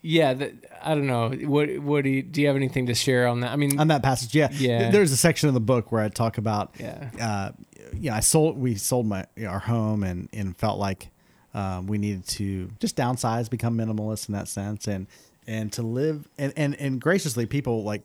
[0.00, 0.52] yeah, that,
[0.82, 1.30] I don't know.
[1.30, 3.52] What what do you, do you have anything to share on that?
[3.52, 4.48] I mean, On that passage, yeah.
[4.52, 4.90] Yeah.
[4.90, 7.52] There's a section of the book where I talk about yeah, uh,
[7.92, 11.08] you know, I sold we sold my our home and and felt like
[11.54, 15.06] um, we needed to just downsize, become minimalist in that sense, and
[15.46, 18.02] and to live and and and graciously people like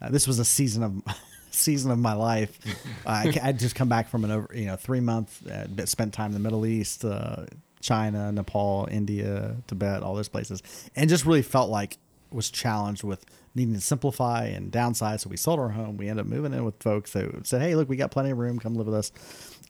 [0.00, 1.02] uh, this was a season of
[1.50, 2.58] season of my life.
[3.06, 6.26] I I'd just come back from an over you know three month uh, spent time
[6.26, 7.46] in the Middle East, uh,
[7.80, 10.62] China, Nepal, India, Tibet, all those places,
[10.94, 11.98] and just really felt like
[12.30, 13.24] was challenged with
[13.54, 15.20] needing to simplify and downsize.
[15.20, 15.96] So we sold our home.
[15.96, 18.38] We ended up moving in with folks who said, "Hey, look, we got plenty of
[18.38, 18.58] room.
[18.58, 19.12] Come live with us."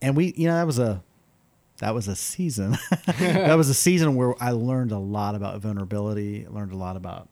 [0.03, 1.03] And we, you know, that was a
[1.79, 2.77] that was a season.
[3.19, 6.47] that was a season where I learned a lot about vulnerability.
[6.49, 7.29] Learned a lot about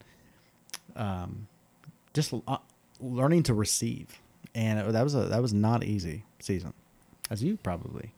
[0.95, 1.47] um,
[2.13, 2.57] just uh,
[2.99, 4.19] learning to receive,
[4.53, 6.73] and it, that was a that was not easy season,
[7.29, 8.11] as you probably.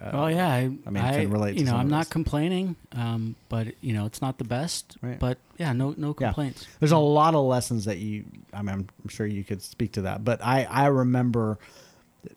[0.00, 3.34] Uh, well, yeah, I, I mean, can relate to You know, I'm not complaining, um,
[3.48, 4.96] but you know, it's not the best.
[5.02, 5.18] Right.
[5.18, 6.28] But yeah, no, no Yeah.
[6.28, 6.68] complaints.
[6.78, 8.24] There's a lot of lessons that you.
[8.52, 11.58] I mean, I'm sure you could speak to that, but I I remember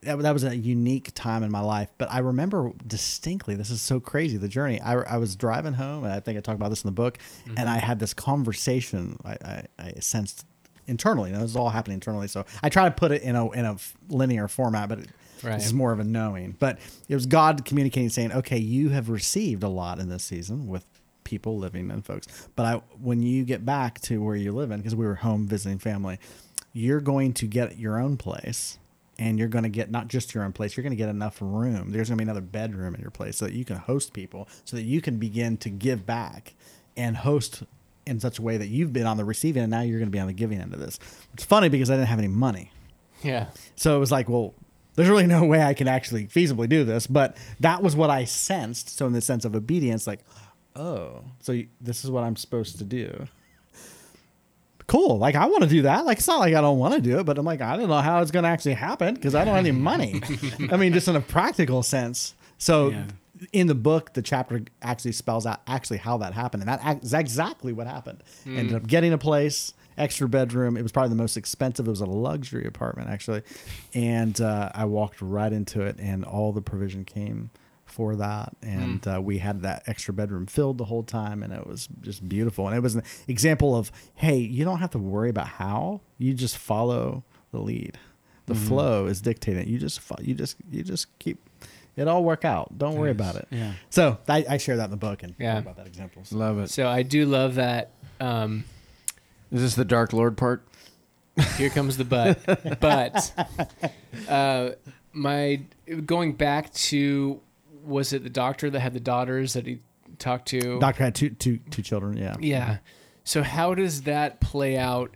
[0.02, 1.90] that, that was a unique time in my life.
[1.98, 3.56] But I remember distinctly.
[3.56, 4.38] This is so crazy.
[4.38, 4.82] The journey.
[4.82, 7.18] I I was driving home, and I think I talk about this in the book.
[7.18, 7.56] Mm-hmm.
[7.58, 9.18] And I had this conversation.
[9.26, 10.46] I I, I sensed
[10.88, 11.32] internally.
[11.32, 12.28] And it was all happening internally.
[12.28, 13.78] So I try to put it in a in a
[14.10, 15.00] linear format, but.
[15.00, 15.10] It,
[15.44, 15.54] Right.
[15.54, 19.08] This is more of a knowing, but it was God communicating, saying, "Okay, you have
[19.08, 20.84] received a lot in this season with
[21.28, 22.26] people living and folks.
[22.56, 25.46] But I, when you get back to where you live in, because we were home
[25.46, 26.20] visiting family,
[26.72, 28.80] you're going to get your own place,
[29.20, 30.78] and you're going to get not just your own place.
[30.78, 31.92] You're going to get enough room.
[31.92, 34.48] There's going to be another bedroom in your place so that you can host people,
[34.66, 36.54] so that you can begin to give back
[36.96, 37.64] and host
[38.06, 40.16] in such a way that you've been on the receiving, and now you're going to
[40.16, 41.00] be on the giving end of this.
[41.34, 42.72] It's funny because I didn't have any money.
[43.22, 43.48] Yeah.
[43.76, 44.54] So it was like, well,
[44.96, 48.24] there's really no way I can actually feasibly do this, but that was what I
[48.26, 48.98] sensed.
[48.98, 50.22] So in the sense of obedience, like,
[50.76, 53.28] oh, so you, this is what I'm supposed to do.
[54.88, 55.18] Cool.
[55.18, 56.06] Like I want to do that.
[56.06, 57.90] Like it's not like I don't want to do it, but I'm like I don't
[57.90, 60.22] know how it's going to actually happen because I don't have any money.
[60.72, 62.36] I mean, just in a practical sense.
[62.58, 63.04] So Yeah.
[63.52, 67.14] in the book, the chapter actually spells out actually how that happened, and that is
[67.14, 68.24] exactly what happened.
[68.46, 70.78] Ended up getting a place, extra bedroom.
[70.78, 71.86] It was probably the most expensive.
[71.86, 73.42] It was a luxury apartment actually,
[73.94, 77.50] and uh, I walked right into it, and all the provision came
[77.98, 81.66] for that, and uh, we had that extra bedroom filled the whole time, and it
[81.66, 82.68] was just beautiful.
[82.68, 86.36] And it was an example of hey, you don't have to worry about how you
[86.36, 87.98] just follow the lead.
[88.46, 89.68] The flow is dictating.
[89.68, 91.40] You just you just you just keep
[91.98, 92.78] it all work out.
[92.78, 93.48] Don't worry about it.
[93.50, 93.74] Yeah.
[93.90, 95.56] So I, I share that in the book and Yeah.
[95.56, 96.24] talk about that example.
[96.24, 96.70] So- Love it.
[96.70, 97.90] So I do love that.
[98.22, 98.64] Um,
[99.52, 100.64] Is this the Dark Lord part?
[101.58, 102.80] here comes the but.
[102.80, 103.34] but
[104.30, 104.70] uh,
[105.14, 105.62] my
[106.06, 107.42] going back to
[107.88, 109.80] was it the doctor that had the daughters that he
[110.20, 110.80] talked to?
[110.80, 112.18] Doctor had two two two children.
[112.18, 112.36] Yeah.
[112.40, 112.78] Yeah.
[113.24, 115.12] So how does that play out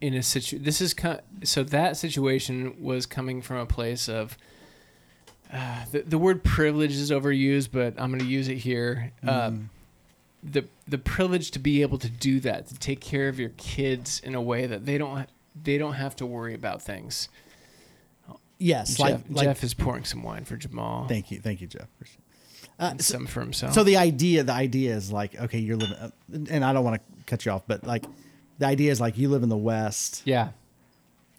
[0.00, 0.58] in a situ?
[0.58, 1.20] This is kind.
[1.44, 4.36] So that situation was coming from a place of.
[5.52, 9.12] Uh, the, the word privilege is overused, but I'm going to use it here.
[9.26, 9.64] Uh, Mm.
[10.44, 14.20] the the privilege to be able to do that, to take care of your kids
[14.24, 15.26] in a way that they don't
[15.60, 17.28] they don't have to worry about things.
[18.60, 18.90] Yes.
[18.90, 19.44] Jeff, like like.
[19.46, 21.08] Jeff is pouring some wine for Jamal.
[21.08, 21.40] Thank you.
[21.40, 21.88] Thank you, Jeff.
[22.78, 23.74] Uh, and so, some for himself.
[23.74, 26.10] so the idea the idea is like okay you're living uh,
[26.50, 28.04] and I don't want to cut you off but like
[28.58, 30.50] the idea is like you live in the West yeah,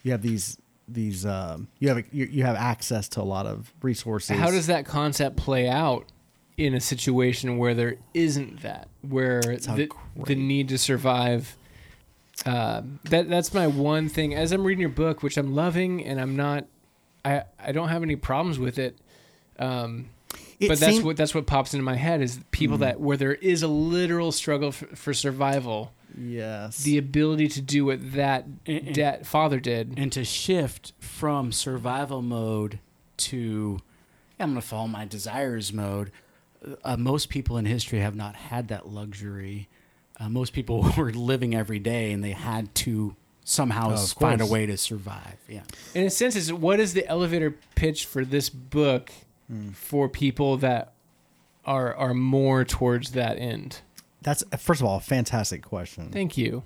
[0.04, 0.58] you have these
[0.88, 4.38] these um you have a, you, you have access to a lot of resources.
[4.38, 6.12] How does that concept play out
[6.58, 9.90] in a situation where there isn't that, where how the,
[10.26, 11.58] the need to survive?
[12.46, 14.36] Uh, that that's my one thing.
[14.36, 16.66] As I'm reading your book, which I'm loving, and I'm not,
[17.26, 18.98] I I don't have any problems with it.
[19.60, 20.08] Um,
[20.60, 22.82] It but that's seem- what that's what pops into my head is people Mm.
[22.82, 27.86] that where there is a literal struggle for, for survival, yes the ability to do
[27.86, 29.94] what that And- and- dad father did.
[29.98, 32.80] and to shift from survival mode
[33.18, 33.80] to
[34.40, 36.12] I'm going to follow my desires mode.
[36.84, 39.68] Uh, most people in history have not had that luxury.
[40.20, 44.46] Uh, most people were living every day, and they had to somehow Oh, find a
[44.46, 45.38] way to survive.
[45.48, 45.64] Yeah,
[45.96, 49.12] in a sense is what is the elevator pitch for this book
[49.50, 49.70] Hmm.
[49.72, 50.94] for people that
[51.66, 53.82] are are more towards that end
[54.22, 56.10] that's first of all a fantastic question.
[56.10, 56.64] thank you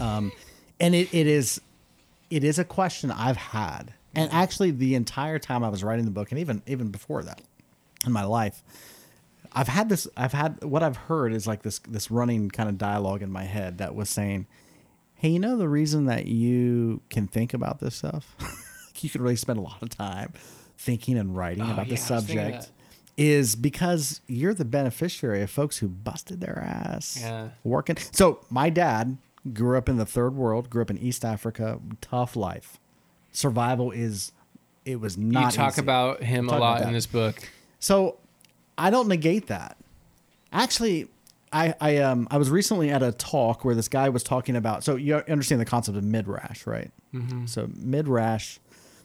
[0.00, 0.30] um,
[0.78, 1.60] and it, it is
[2.30, 6.10] it is a question I've had, and actually the entire time I was writing the
[6.12, 7.40] book, and even even before that,
[8.06, 8.62] in my life,
[9.52, 10.06] I've had this.
[10.16, 13.44] I've had what I've heard is like this this running kind of dialogue in my
[13.44, 14.46] head that was saying,
[15.18, 18.34] "Hey, you know the reason that you can think about this stuff,
[19.00, 20.32] you can really spend a lot of time
[20.76, 22.70] thinking and writing Oh, about yeah, the I was thinking subject."
[23.16, 27.48] is because you're the beneficiary of folks who busted their ass Yeah.
[27.64, 27.96] working.
[28.12, 29.16] So my dad
[29.52, 32.78] grew up in the third world, grew up in East Africa, tough life.
[33.32, 34.30] Survival is
[34.84, 35.52] it was not.
[35.52, 35.80] You talk easy.
[35.82, 37.50] about him a lot in this book.
[37.80, 38.16] So
[38.78, 39.76] I don't negate that.
[40.52, 41.08] Actually,
[41.52, 44.84] I I um I was recently at a talk where this guy was talking about.
[44.84, 46.90] So you understand the concept of midrash, right?
[47.14, 47.46] Mm-hmm.
[47.46, 48.58] So midrash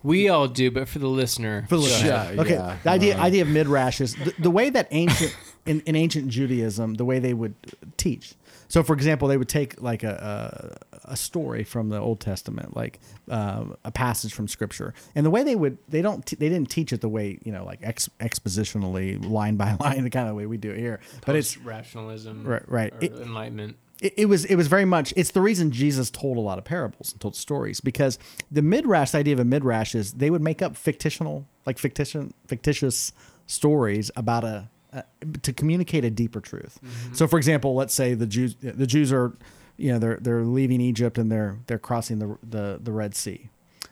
[0.04, 2.08] We all do, but for the listener, for the listener.
[2.08, 2.78] Yeah, okay, yeah.
[2.84, 6.28] the idea Uh, idea of midrash is the, the way that ancient in, in ancient
[6.28, 7.56] Judaism, the way they would
[7.98, 8.34] teach.
[8.74, 12.76] So, for example, they would take like a a, a story from the Old Testament,
[12.76, 16.50] like uh, a passage from Scripture, and the way they would they don't t- they
[16.50, 20.28] didn't teach it the way you know like ex- expositionally line by line the kind
[20.28, 22.94] of way we do it here, but it's rationalism, Right, right.
[23.00, 23.78] It- enlightenment.
[24.02, 26.64] it, it was it was very much it's the reason Jesus told a lot of
[26.66, 28.18] parables and told stories because
[28.52, 32.26] the midrash the idea of a midrash is they would make up fictional like fictitious
[32.48, 33.14] fictitious
[33.46, 35.04] stories about a, a
[35.42, 36.80] to communicate a deeper truth.
[36.84, 37.14] Mm-hmm.
[37.14, 39.36] So for example, let's say the Jews the Jews are
[39.78, 43.50] you know they're they're leaving Egypt and they're they're crossing the the, the Red Sea.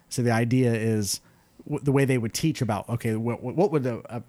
[0.10, 1.22] So the idea is
[1.66, 4.22] w- the way they would teach about okay what what would a, a uh,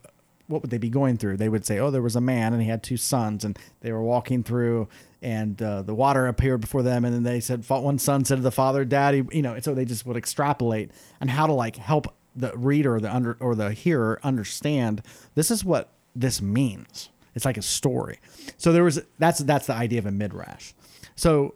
[0.48, 1.38] what would they be going through?
[1.38, 3.92] They would say, "Oh, there was a man, and he had two sons, and they
[3.92, 4.88] were walking through,
[5.22, 8.42] and uh, the water appeared before them, and then they said, one son said to
[8.42, 10.90] the father, Daddy, you know." And so they just would extrapolate
[11.20, 15.02] on how to like help the reader, or the under or the hearer understand
[15.34, 17.08] this is what this means.
[17.34, 18.18] It's like a story.
[18.58, 20.72] So there was that's that's the idea of a midrash.
[21.16, 21.54] So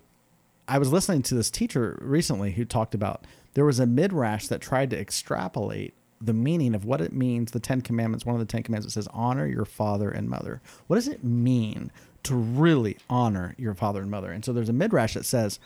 [0.69, 3.25] I was listening to this teacher recently who talked about
[3.55, 7.53] there was a midrash that tried to extrapolate the meaning of what it means.
[7.53, 10.61] The Ten Commandments, one of the Ten Commandments says, honor your father and mother.
[10.87, 11.91] What does it mean
[12.25, 14.31] to really honor your father and mother?
[14.31, 15.61] And so there's a midrash that says,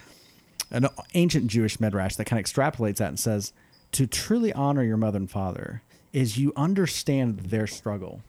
[0.71, 3.53] an ancient Jewish midrash that kind of extrapolates that and says,
[3.93, 8.21] to truly honor your mother and father is you understand their struggle.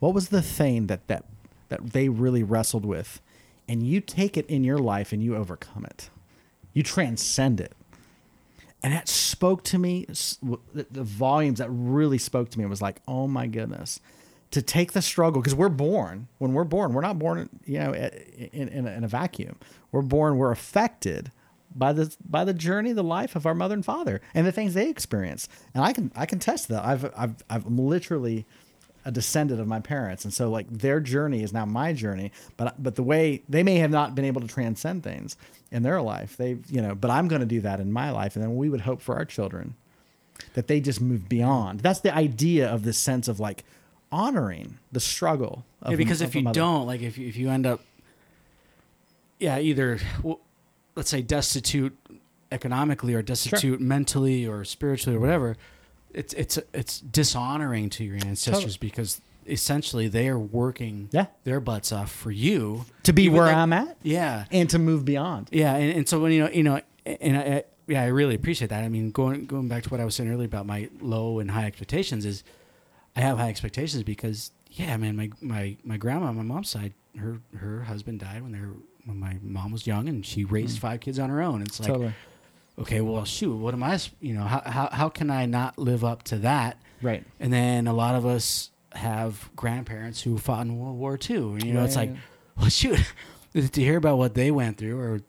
[0.00, 1.24] What was the thing that that
[1.68, 3.20] that they really wrestled with,
[3.68, 6.10] and you take it in your life and you overcome it,
[6.72, 7.72] you transcend it,
[8.82, 10.06] and that spoke to me.
[10.72, 14.00] The volumes that really spoke to me was like, oh my goodness,
[14.50, 16.28] to take the struggle because we're born.
[16.38, 19.56] When we're born, we're not born, you know, in, in, a, in a vacuum.
[19.92, 20.36] We're born.
[20.36, 21.30] We're affected
[21.74, 24.74] by the by the journey, the life of our mother and father, and the things
[24.74, 25.48] they experience.
[25.74, 26.84] And I can I can test that.
[26.84, 28.46] I've I've I've literally
[29.04, 32.32] a descendant of my parents, and so like their journey is now my journey.
[32.56, 35.36] But but the way they may have not been able to transcend things
[35.70, 36.94] in their life, they you know.
[36.94, 39.16] But I'm going to do that in my life, and then we would hope for
[39.16, 39.74] our children
[40.54, 41.80] that they just move beyond.
[41.80, 43.64] That's the idea of this sense of like
[44.12, 45.64] honoring the struggle.
[45.82, 46.60] Of yeah, a- because of if you mother.
[46.60, 47.80] don't, like, if you, if you end up,
[49.38, 50.40] yeah, either, well,
[50.96, 51.96] let's say, destitute
[52.52, 55.56] economically or destitute mentally or spiritually or whatever,
[56.14, 61.26] it's it's it's dishonoring to your ancestors because essentially they are working Yeah.
[61.44, 65.48] their butts off for you to be where I'm at Yeah, and to move beyond.
[65.52, 68.34] yeah, and, and so when you know, you know, and I, I, yeah, I really
[68.34, 68.84] appreciate that.
[68.84, 71.50] I mean, going going back to what I was saying earlier about my low and
[71.50, 72.44] high expectations is,
[73.16, 76.92] I have high expectations because yeah, man, my my my grandma on my mom's side,
[77.18, 80.78] her her husband died when they were when my mom was young, and she raised
[80.78, 80.82] mm.
[80.82, 81.62] five kids on her own.
[81.62, 82.12] It's like, totally.
[82.80, 86.04] Okay, well, shoot, what am I, You know, how how how can I not live
[86.04, 86.80] up to that?
[87.02, 87.24] Right.
[87.38, 91.36] And then a lot of us have grandparents who fought in World War II.
[91.36, 92.10] And, you know, it's like,
[92.56, 93.00] well, shoot,
[93.54, 95.20] to hear about what they went through or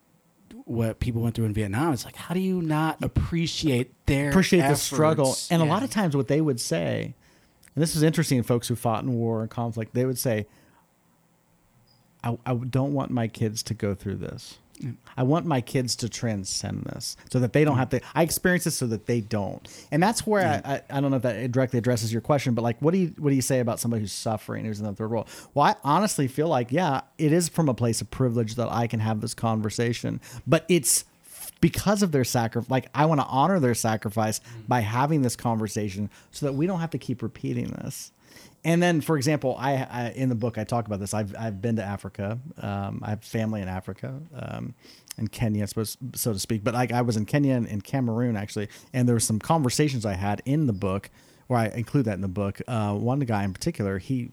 [0.64, 4.60] what people went through in Vietnam, it's like, how do you not appreciate their appreciate
[4.60, 5.36] the struggle.
[5.50, 7.14] And a lot of times, what they would say,
[7.74, 10.46] and this is interesting, folks who fought in war and conflict, they would say,
[12.22, 14.58] I, I don't want my kids to go through this.
[14.80, 14.96] Mm.
[15.16, 18.00] I want my kids to transcend this so that they don't have to.
[18.14, 19.68] I experience this so that they don't.
[19.90, 22.62] And that's where I, I, I don't know if that directly addresses your question, but
[22.62, 24.92] like, what do you what do you say about somebody who's suffering, who's in the
[24.92, 25.28] third world?
[25.54, 28.86] Well, I honestly feel like, yeah, it is from a place of privilege that I
[28.86, 31.04] can have this conversation, but it's
[31.60, 36.10] because of their sacrifice like i want to honor their sacrifice by having this conversation
[36.32, 38.10] so that we don't have to keep repeating this
[38.64, 41.60] and then for example i, I in the book i talk about this i've, I've
[41.60, 44.74] been to africa um, i have family in africa um,
[45.18, 48.36] in kenya suppose so to speak but like i was in kenya and in cameroon
[48.36, 51.10] actually and there were some conversations i had in the book
[51.46, 54.30] where i include that in the book uh, one guy in particular he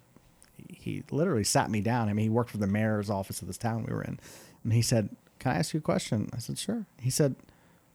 [0.68, 2.10] he literally sat me down.
[2.10, 4.20] I mean, he worked for the mayor's office of this town we were in,
[4.64, 7.36] and he said, "Can I ask you a question?" I said, "Sure." He said,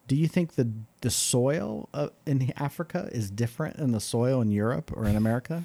[0.06, 0.70] "Do you think the
[1.01, 1.89] the soil
[2.27, 5.65] in Africa is different than the soil in Europe or in America?"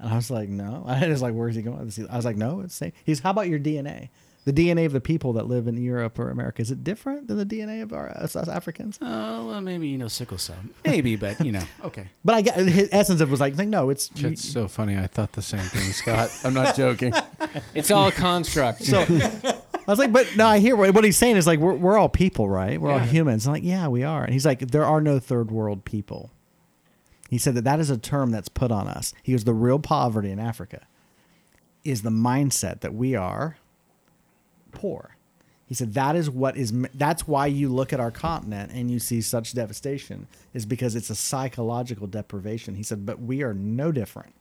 [0.00, 2.60] And I was like, "No." I was like, "Where's he going?" I was like, "No,
[2.60, 4.08] it's the same." He's, "How about your DNA?"
[4.46, 7.36] The DNA of the people that live in Europe or America is it different than
[7.36, 8.98] the DNA of our us us Africans?
[9.02, 10.56] Oh, well, maybe, you know, sickle cell.
[10.82, 12.08] Maybe, but, you know, okay.
[12.24, 14.96] But I get his essence of it was like, no, it's It's so funny.
[14.96, 16.30] I thought the same thing, Scott.
[16.42, 17.12] I'm not joking.
[17.74, 18.84] It's all a construct.
[18.84, 21.74] So I was like, but no, I hear what, what he's saying is like, we're,
[21.74, 22.80] we're all people, right?
[22.80, 23.46] We're all humans.
[23.46, 24.22] I'm like, yeah, we are.
[24.22, 26.30] And he's like, there are no third world people.
[27.30, 29.14] He said that that is a term that's put on us.
[29.22, 30.82] He goes, the real poverty in Africa
[31.84, 33.56] is the mindset that we are
[34.72, 35.16] poor.
[35.64, 38.98] He said that is what is that's why you look at our continent and you
[38.98, 42.74] see such devastation is because it's a psychological deprivation.
[42.74, 44.34] He said, but we are no different.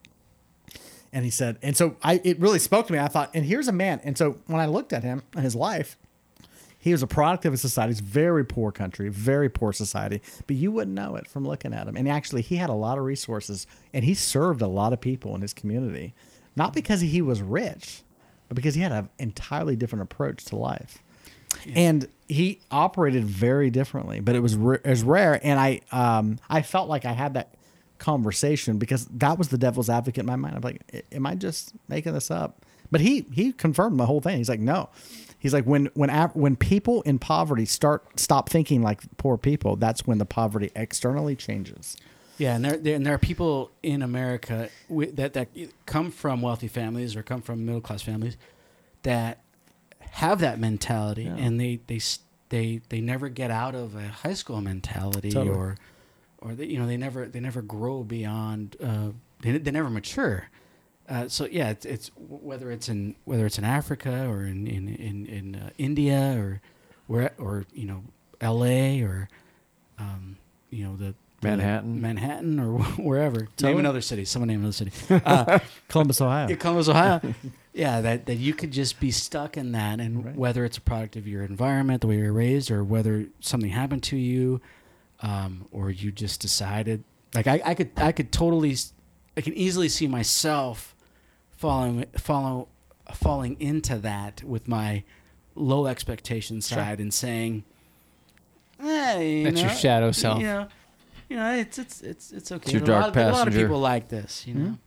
[1.14, 2.98] And he said, and so I it really spoke to me.
[2.98, 4.02] I thought, and here's a man.
[4.04, 5.96] And so when I looked at him and his life,
[6.82, 7.94] he was a product of a society.
[8.02, 11.98] Very poor country, very poor society, but you wouldn't know it from looking at him.
[11.98, 15.36] And actually, he had a lot of resources and he served a lot of people
[15.36, 16.14] in his community,
[16.56, 18.02] not because he was rich,
[18.48, 21.04] but because he had an entirely different approach to life.
[21.76, 25.40] And he operated very differently, but it was it rare.
[25.44, 27.56] And I um, I felt like I had that
[27.98, 30.56] conversation because that was the devil's advocate in my mind.
[30.56, 32.66] I'm like, am I just making this up?
[32.92, 34.38] But he he confirmed the whole thing.
[34.38, 34.90] He's like, no.
[35.38, 40.06] He's like, when when when people in poverty start stop thinking like poor people, that's
[40.06, 41.96] when the poverty externally changes.
[42.38, 45.50] Yeah, and there, there and there are people in America that that
[45.86, 48.38] come from wealthy families or come from middle class families
[49.04, 49.42] that
[50.00, 51.36] have that mentality, Yeah.
[51.36, 52.00] and they they
[52.50, 55.56] they they never get out of a high school mentality Totally.
[55.56, 55.78] or
[56.40, 59.10] or they, you know they never they never grow beyond uh,
[59.42, 60.50] they they never mature.
[61.10, 64.88] Uh, so yeah, it's, it's whether it's in whether it's in Africa or in in
[64.90, 66.62] in, in uh, India or
[67.08, 68.04] where or you know
[68.42, 69.02] L.A.
[69.02, 69.28] or
[69.98, 70.38] um,
[70.70, 72.00] you know the Manhattan.
[72.02, 73.40] Manhattan or wherever.
[73.42, 73.72] Totally.
[73.72, 74.26] Name another city.
[74.26, 74.92] Someone name another city.
[75.10, 76.50] Uh, Columbus, Ohio.
[76.50, 77.22] yeah, Columbus, Ohio.
[77.74, 80.36] yeah, that, that you could just be stuck in that, and Right.
[80.36, 84.04] whether it's a product of your environment, the way you're raised, or whether something happened
[84.04, 84.60] to you,
[85.22, 87.04] um, or you just decided.
[87.34, 88.76] Like I, I could, I could totally,
[89.38, 90.94] I can easily see myself
[91.60, 92.70] falling, follow,
[93.14, 95.04] falling into that with my
[95.56, 96.78] low expectation Sure.
[96.78, 97.64] side and saying,
[98.80, 100.40] "Hey, you That's your shadow self.
[100.40, 100.68] You know,
[101.28, 102.72] you know, it's it's it's it's okay.
[102.72, 104.64] your a lot, of- a lot of people like this, you hmm?
[104.64, 104.78] know.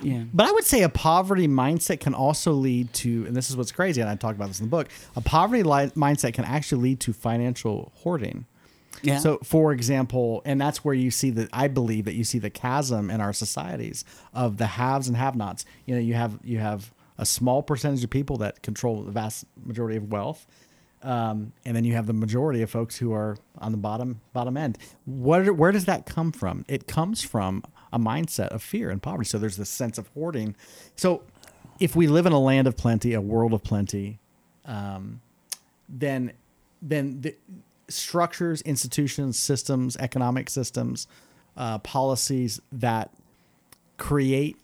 [0.00, 0.24] Yeah.
[0.32, 3.70] But I would say a poverty mindset can also lead to, and this is what's
[3.70, 4.88] crazy, and I talk about this in the book.
[5.14, 8.46] A poverty li- mindset can actually lead to financial hoarding.
[9.02, 9.18] Yeah.
[9.18, 12.50] So, for example, and that's where you see that I believe that you see the
[12.50, 14.04] chasm in our societies
[14.34, 15.64] of the haves and have-nots.
[15.86, 19.44] You know, you have you have a small percentage of people that control the vast
[19.64, 20.46] majority of wealth,
[21.02, 24.56] um, and then you have the majority of folks who are on the bottom bottom
[24.56, 24.78] end.
[25.04, 26.64] What where does that come from?
[26.68, 29.28] It comes from a mindset of fear and poverty.
[29.28, 30.54] So there's this sense of hoarding.
[30.96, 31.22] So
[31.80, 34.18] if we live in a land of plenty, a world of plenty,
[34.64, 35.20] um,
[35.88, 36.32] then
[36.80, 37.34] then the
[37.88, 41.06] structures, institutions, systems, economic systems,
[41.56, 43.10] uh, policies that
[43.98, 44.56] create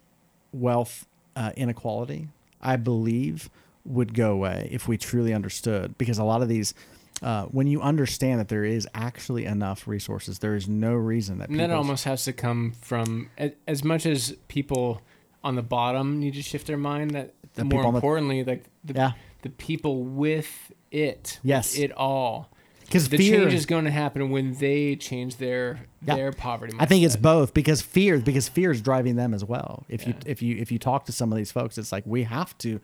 [0.53, 2.29] wealth uh, inequality,
[2.61, 3.51] I believe,
[3.85, 5.97] would go away if we truly understood.
[5.99, 6.75] Because a lot of these,
[7.23, 11.49] uh, when you understand that there is actually enough resources, there is no reason that
[11.51, 13.31] And that almost has to come from
[13.67, 15.03] as much as people
[15.45, 17.13] on the bottom need to shift their mind.
[17.13, 19.13] That The more on the- importantly, like the yeah
[19.43, 21.75] the people with it, Yes.
[21.77, 22.51] with it all.
[22.89, 26.17] Because The fear change is going to happen when they change their Yeah.
[26.17, 26.75] their poverty.
[26.79, 29.85] I think it's both because fear because fear is driving them as well.
[29.89, 32.23] If you if you if you talk to some of these folks, it's like we
[32.25, 32.81] have to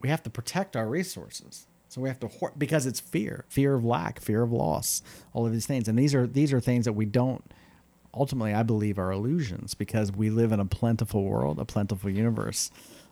[0.00, 1.66] we have to protect our resources.
[1.88, 5.02] So we have to hoard because it's fear, fear of lack, fear of loss,
[5.34, 7.44] all of these things, and these are these are things that we don't
[8.14, 12.70] ultimately, I believe, are illusions because we live in a plentiful world, a plentiful universe.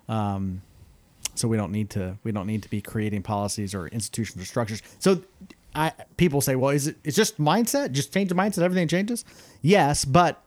[0.08, 0.62] Um,
[1.34, 4.46] so we don't need to we don't need to be creating policies or institutions or
[4.46, 4.82] structures.
[4.98, 5.22] So
[5.74, 7.92] I people say, well, is it it's just mindset?
[7.92, 9.24] Just change the mindset, everything changes.
[9.62, 10.44] Yes, but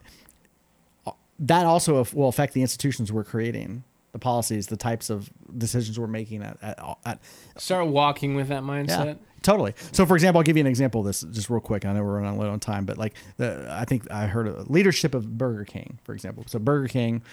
[1.40, 6.08] that also will affect the institutions we're creating, the policies, the types of decisions we're
[6.08, 7.20] making at, at, at
[7.58, 9.06] start walking with that mindset.
[9.06, 9.74] yeah, totally.
[9.92, 11.86] So, for example, I'll give you an example of this just real quick.
[11.86, 14.70] I know we're running low on time, but like the, I think I heard of
[14.70, 16.44] leadership of Burger King, for example.
[16.48, 17.24] So, Burger King,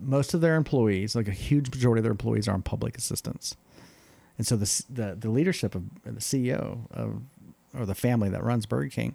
[0.00, 3.56] most of their employees, like a huge majority of their employees, are on public assistance,
[4.38, 7.22] and so the the, the leadership of uh, the CEO of
[7.74, 9.14] or the family that runs Burger King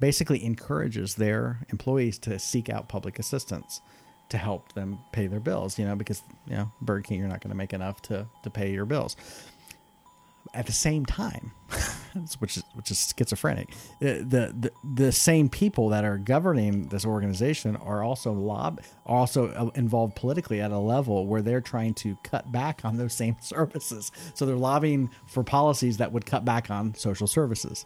[0.00, 3.80] basically encourages their employees to seek out public assistance
[4.28, 5.78] to help them pay their bills.
[5.78, 8.50] You know, because you know Burger King, you're not going to make enough to to
[8.50, 9.16] pay your bills
[10.54, 11.52] at the same time,
[12.38, 13.74] which is which is schizophrenic.
[13.98, 19.70] The, the the same people that are governing this organization are also lob also uh,
[19.74, 24.12] involved politically at a level where they're trying to cut back on those same services.
[24.34, 27.84] So they're lobbying for policies that would cut back on social services.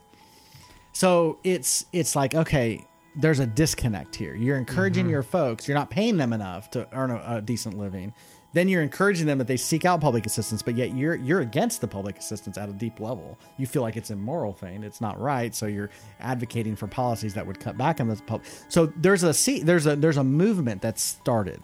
[0.93, 2.87] So it's it's like okay,
[3.17, 4.35] there's a disconnect here.
[4.35, 5.67] You're encouraging your folks.
[5.67, 8.13] You're not paying them enough to earn a, a decent living.
[8.55, 11.81] Then you're encouraging them that they seek out public assistance, but yet you're you're against
[11.83, 13.39] the public assistance at a deep level.
[13.59, 17.47] You feel like it's immoral thing, it's not right, so you're advocating for policies that
[17.47, 18.49] would cut back on the public.
[18.69, 21.61] So there's a see there's a there's a movement that's started,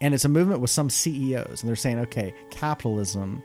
[0.00, 3.42] and it's a movement with some CEOs, and they're saying, okay, capitalism.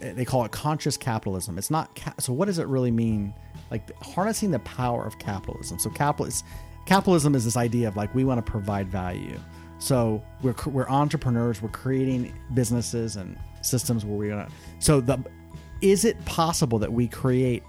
[0.00, 1.58] eh, They call it conscious capitalism.
[1.58, 2.32] It's not ca- so.
[2.32, 3.34] What does it really mean?
[3.70, 5.78] Like harnessing the power of capitalism.
[5.78, 6.44] So capitalist
[6.86, 9.38] capitalism is this idea of like we want to provide value.
[9.78, 11.60] So we're we're entrepreneurs.
[11.60, 14.48] We're creating businesses and systems where we're gonna.
[14.78, 15.18] So the
[15.80, 17.62] is it possible that we create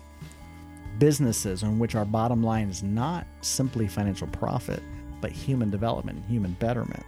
[1.00, 4.82] businesses in which our bottom line is not simply financial profit,
[5.20, 7.04] but human development, human betterment?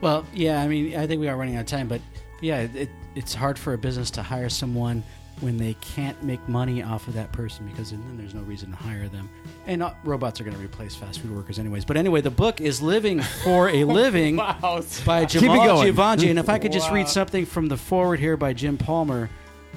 [0.00, 2.00] Well, yeah, I mean, I think we are running out of time, but
[2.40, 5.02] yeah, it, it's hard for a business to hire someone
[5.40, 8.76] when they can't make money off of that person because then there's no reason to
[8.76, 9.28] hire them.
[9.66, 11.84] And uh, robots are going to replace fast food workers, anyways.
[11.84, 14.82] But anyway, the book is Living for a Living Wow.
[15.04, 15.82] by Jamal.
[15.84, 16.30] Jivanjee.
[16.30, 16.94] And if I could just Wow.
[16.96, 19.28] read something from the forward here by Jim Palmer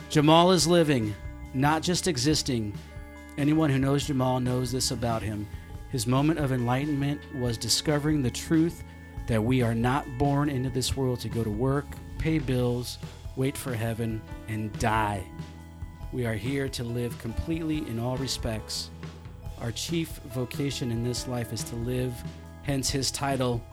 [0.10, 1.14] Jamal is living,
[1.54, 2.74] not just existing.
[3.38, 5.48] Anyone who knows Jamal knows this about him.
[5.90, 8.84] His moment of enlightenment was discovering the truth
[9.26, 11.86] that we are not born into this world to go to work,
[12.20, 13.00] pay bills,
[13.38, 15.24] wait for heaven, and die.
[16.12, 18.90] We are here to live completely in all respects.
[19.62, 22.14] Our chief vocation in this life is to live,
[22.64, 23.64] hence his title,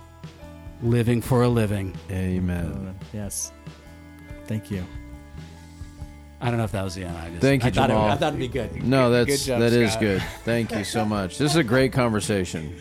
[0.82, 1.96] Living for a Living.
[2.10, 2.94] Amen.
[3.12, 3.52] Yes.
[4.46, 4.84] Thank you.
[6.40, 7.16] I don't know if that was the end.
[7.16, 8.10] I just, Thank you, I thought, it, Jamal.
[8.10, 8.84] I thought it'd be good.
[8.84, 10.00] No, Good that's job, that is Scott.
[10.00, 10.22] good.
[10.44, 11.38] Thank you so much.
[11.38, 12.76] This is a great conversation.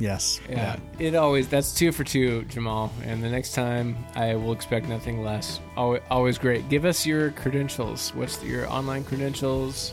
[0.00, 0.40] Yes.
[0.48, 2.92] Yeah, it always that's two for two, Jamal.
[3.04, 5.60] And the next time, I will expect nothing less.
[5.76, 6.68] Always, always great.
[6.68, 8.14] Give us your credentials.
[8.14, 9.92] What's your online credentials?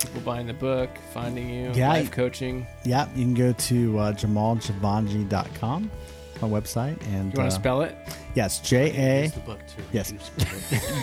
[0.00, 2.66] People buying the book, finding you, Yeah, life coaching.
[2.84, 5.90] Yeah, you can go to uh, jamaljivanjee.com,
[6.42, 7.96] my website, and You want uh, to spell it?
[8.34, 8.90] yes, J
[9.24, 9.28] A.
[9.28, 9.82] The book too.
[9.92, 10.12] Yes.
[10.12, 10.26] You can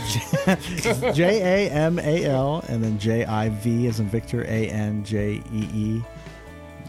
[0.06, 1.04] just put it.
[1.04, 4.70] A J A M A L, and then J I V as in Victor A
[4.70, 6.02] N J E E,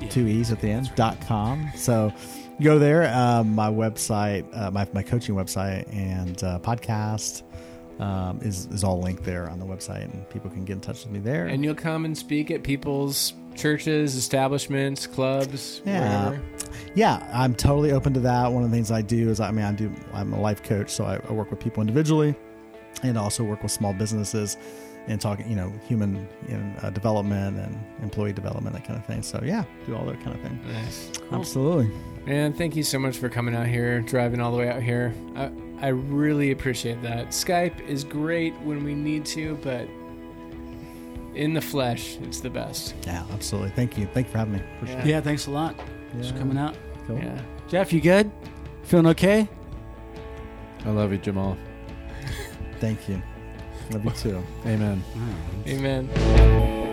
[0.05, 0.11] Yeah.
[0.11, 0.91] two E's at the end.
[0.95, 1.71] dot com.
[1.77, 2.13] So
[2.61, 3.13] go there.
[3.15, 7.43] Um, my website, uh, my my coaching website, and uh, podcast.
[8.01, 11.05] Um, is is all linked there on the website, and people can get in touch
[11.05, 11.47] with me there.
[11.47, 16.31] And you'll come and speak at people's churches, establishments, clubs, Yeah.
[16.31, 16.43] wherever.
[16.97, 18.51] Yeah, I'm totally open to that.
[18.51, 19.93] One of the things I do is, I mean, I do.
[20.13, 22.35] I'm a life coach, so I, I work with people individually,
[23.05, 24.57] and also work with small businesses,
[25.07, 29.05] and talking, you know, human you know, uh, development and employee development, that kind of
[29.07, 29.23] thing.
[29.23, 30.61] So yeah, do all that kind of thing.
[30.73, 31.11] Nice.
[31.33, 31.91] Absolutely.
[32.27, 35.15] Man, thank you so much for coming out here, driving all the way out here.
[35.37, 35.51] I,
[35.81, 37.29] I really appreciate that.
[37.29, 39.87] Skype is great when we need to, but
[41.35, 42.95] in the flesh, it's the best.
[43.07, 43.71] Yeah, absolutely.
[43.71, 44.07] Thank you.
[44.15, 44.63] Thank you for having me.
[44.77, 45.07] Appreciate Yeah.
[45.17, 45.75] Yeah, thanks a lot.
[46.13, 46.77] Thanks for coming out.
[47.07, 47.19] Cool.
[47.19, 47.39] Yeah.
[47.69, 48.31] Jeff, you good?
[48.85, 49.49] Feeling okay?
[50.85, 51.57] I love you, Jamal.
[52.81, 53.23] Thank you.
[53.93, 54.43] Love you too.
[54.67, 55.03] Amen.
[55.15, 55.69] All right.
[55.69, 56.84] Amen.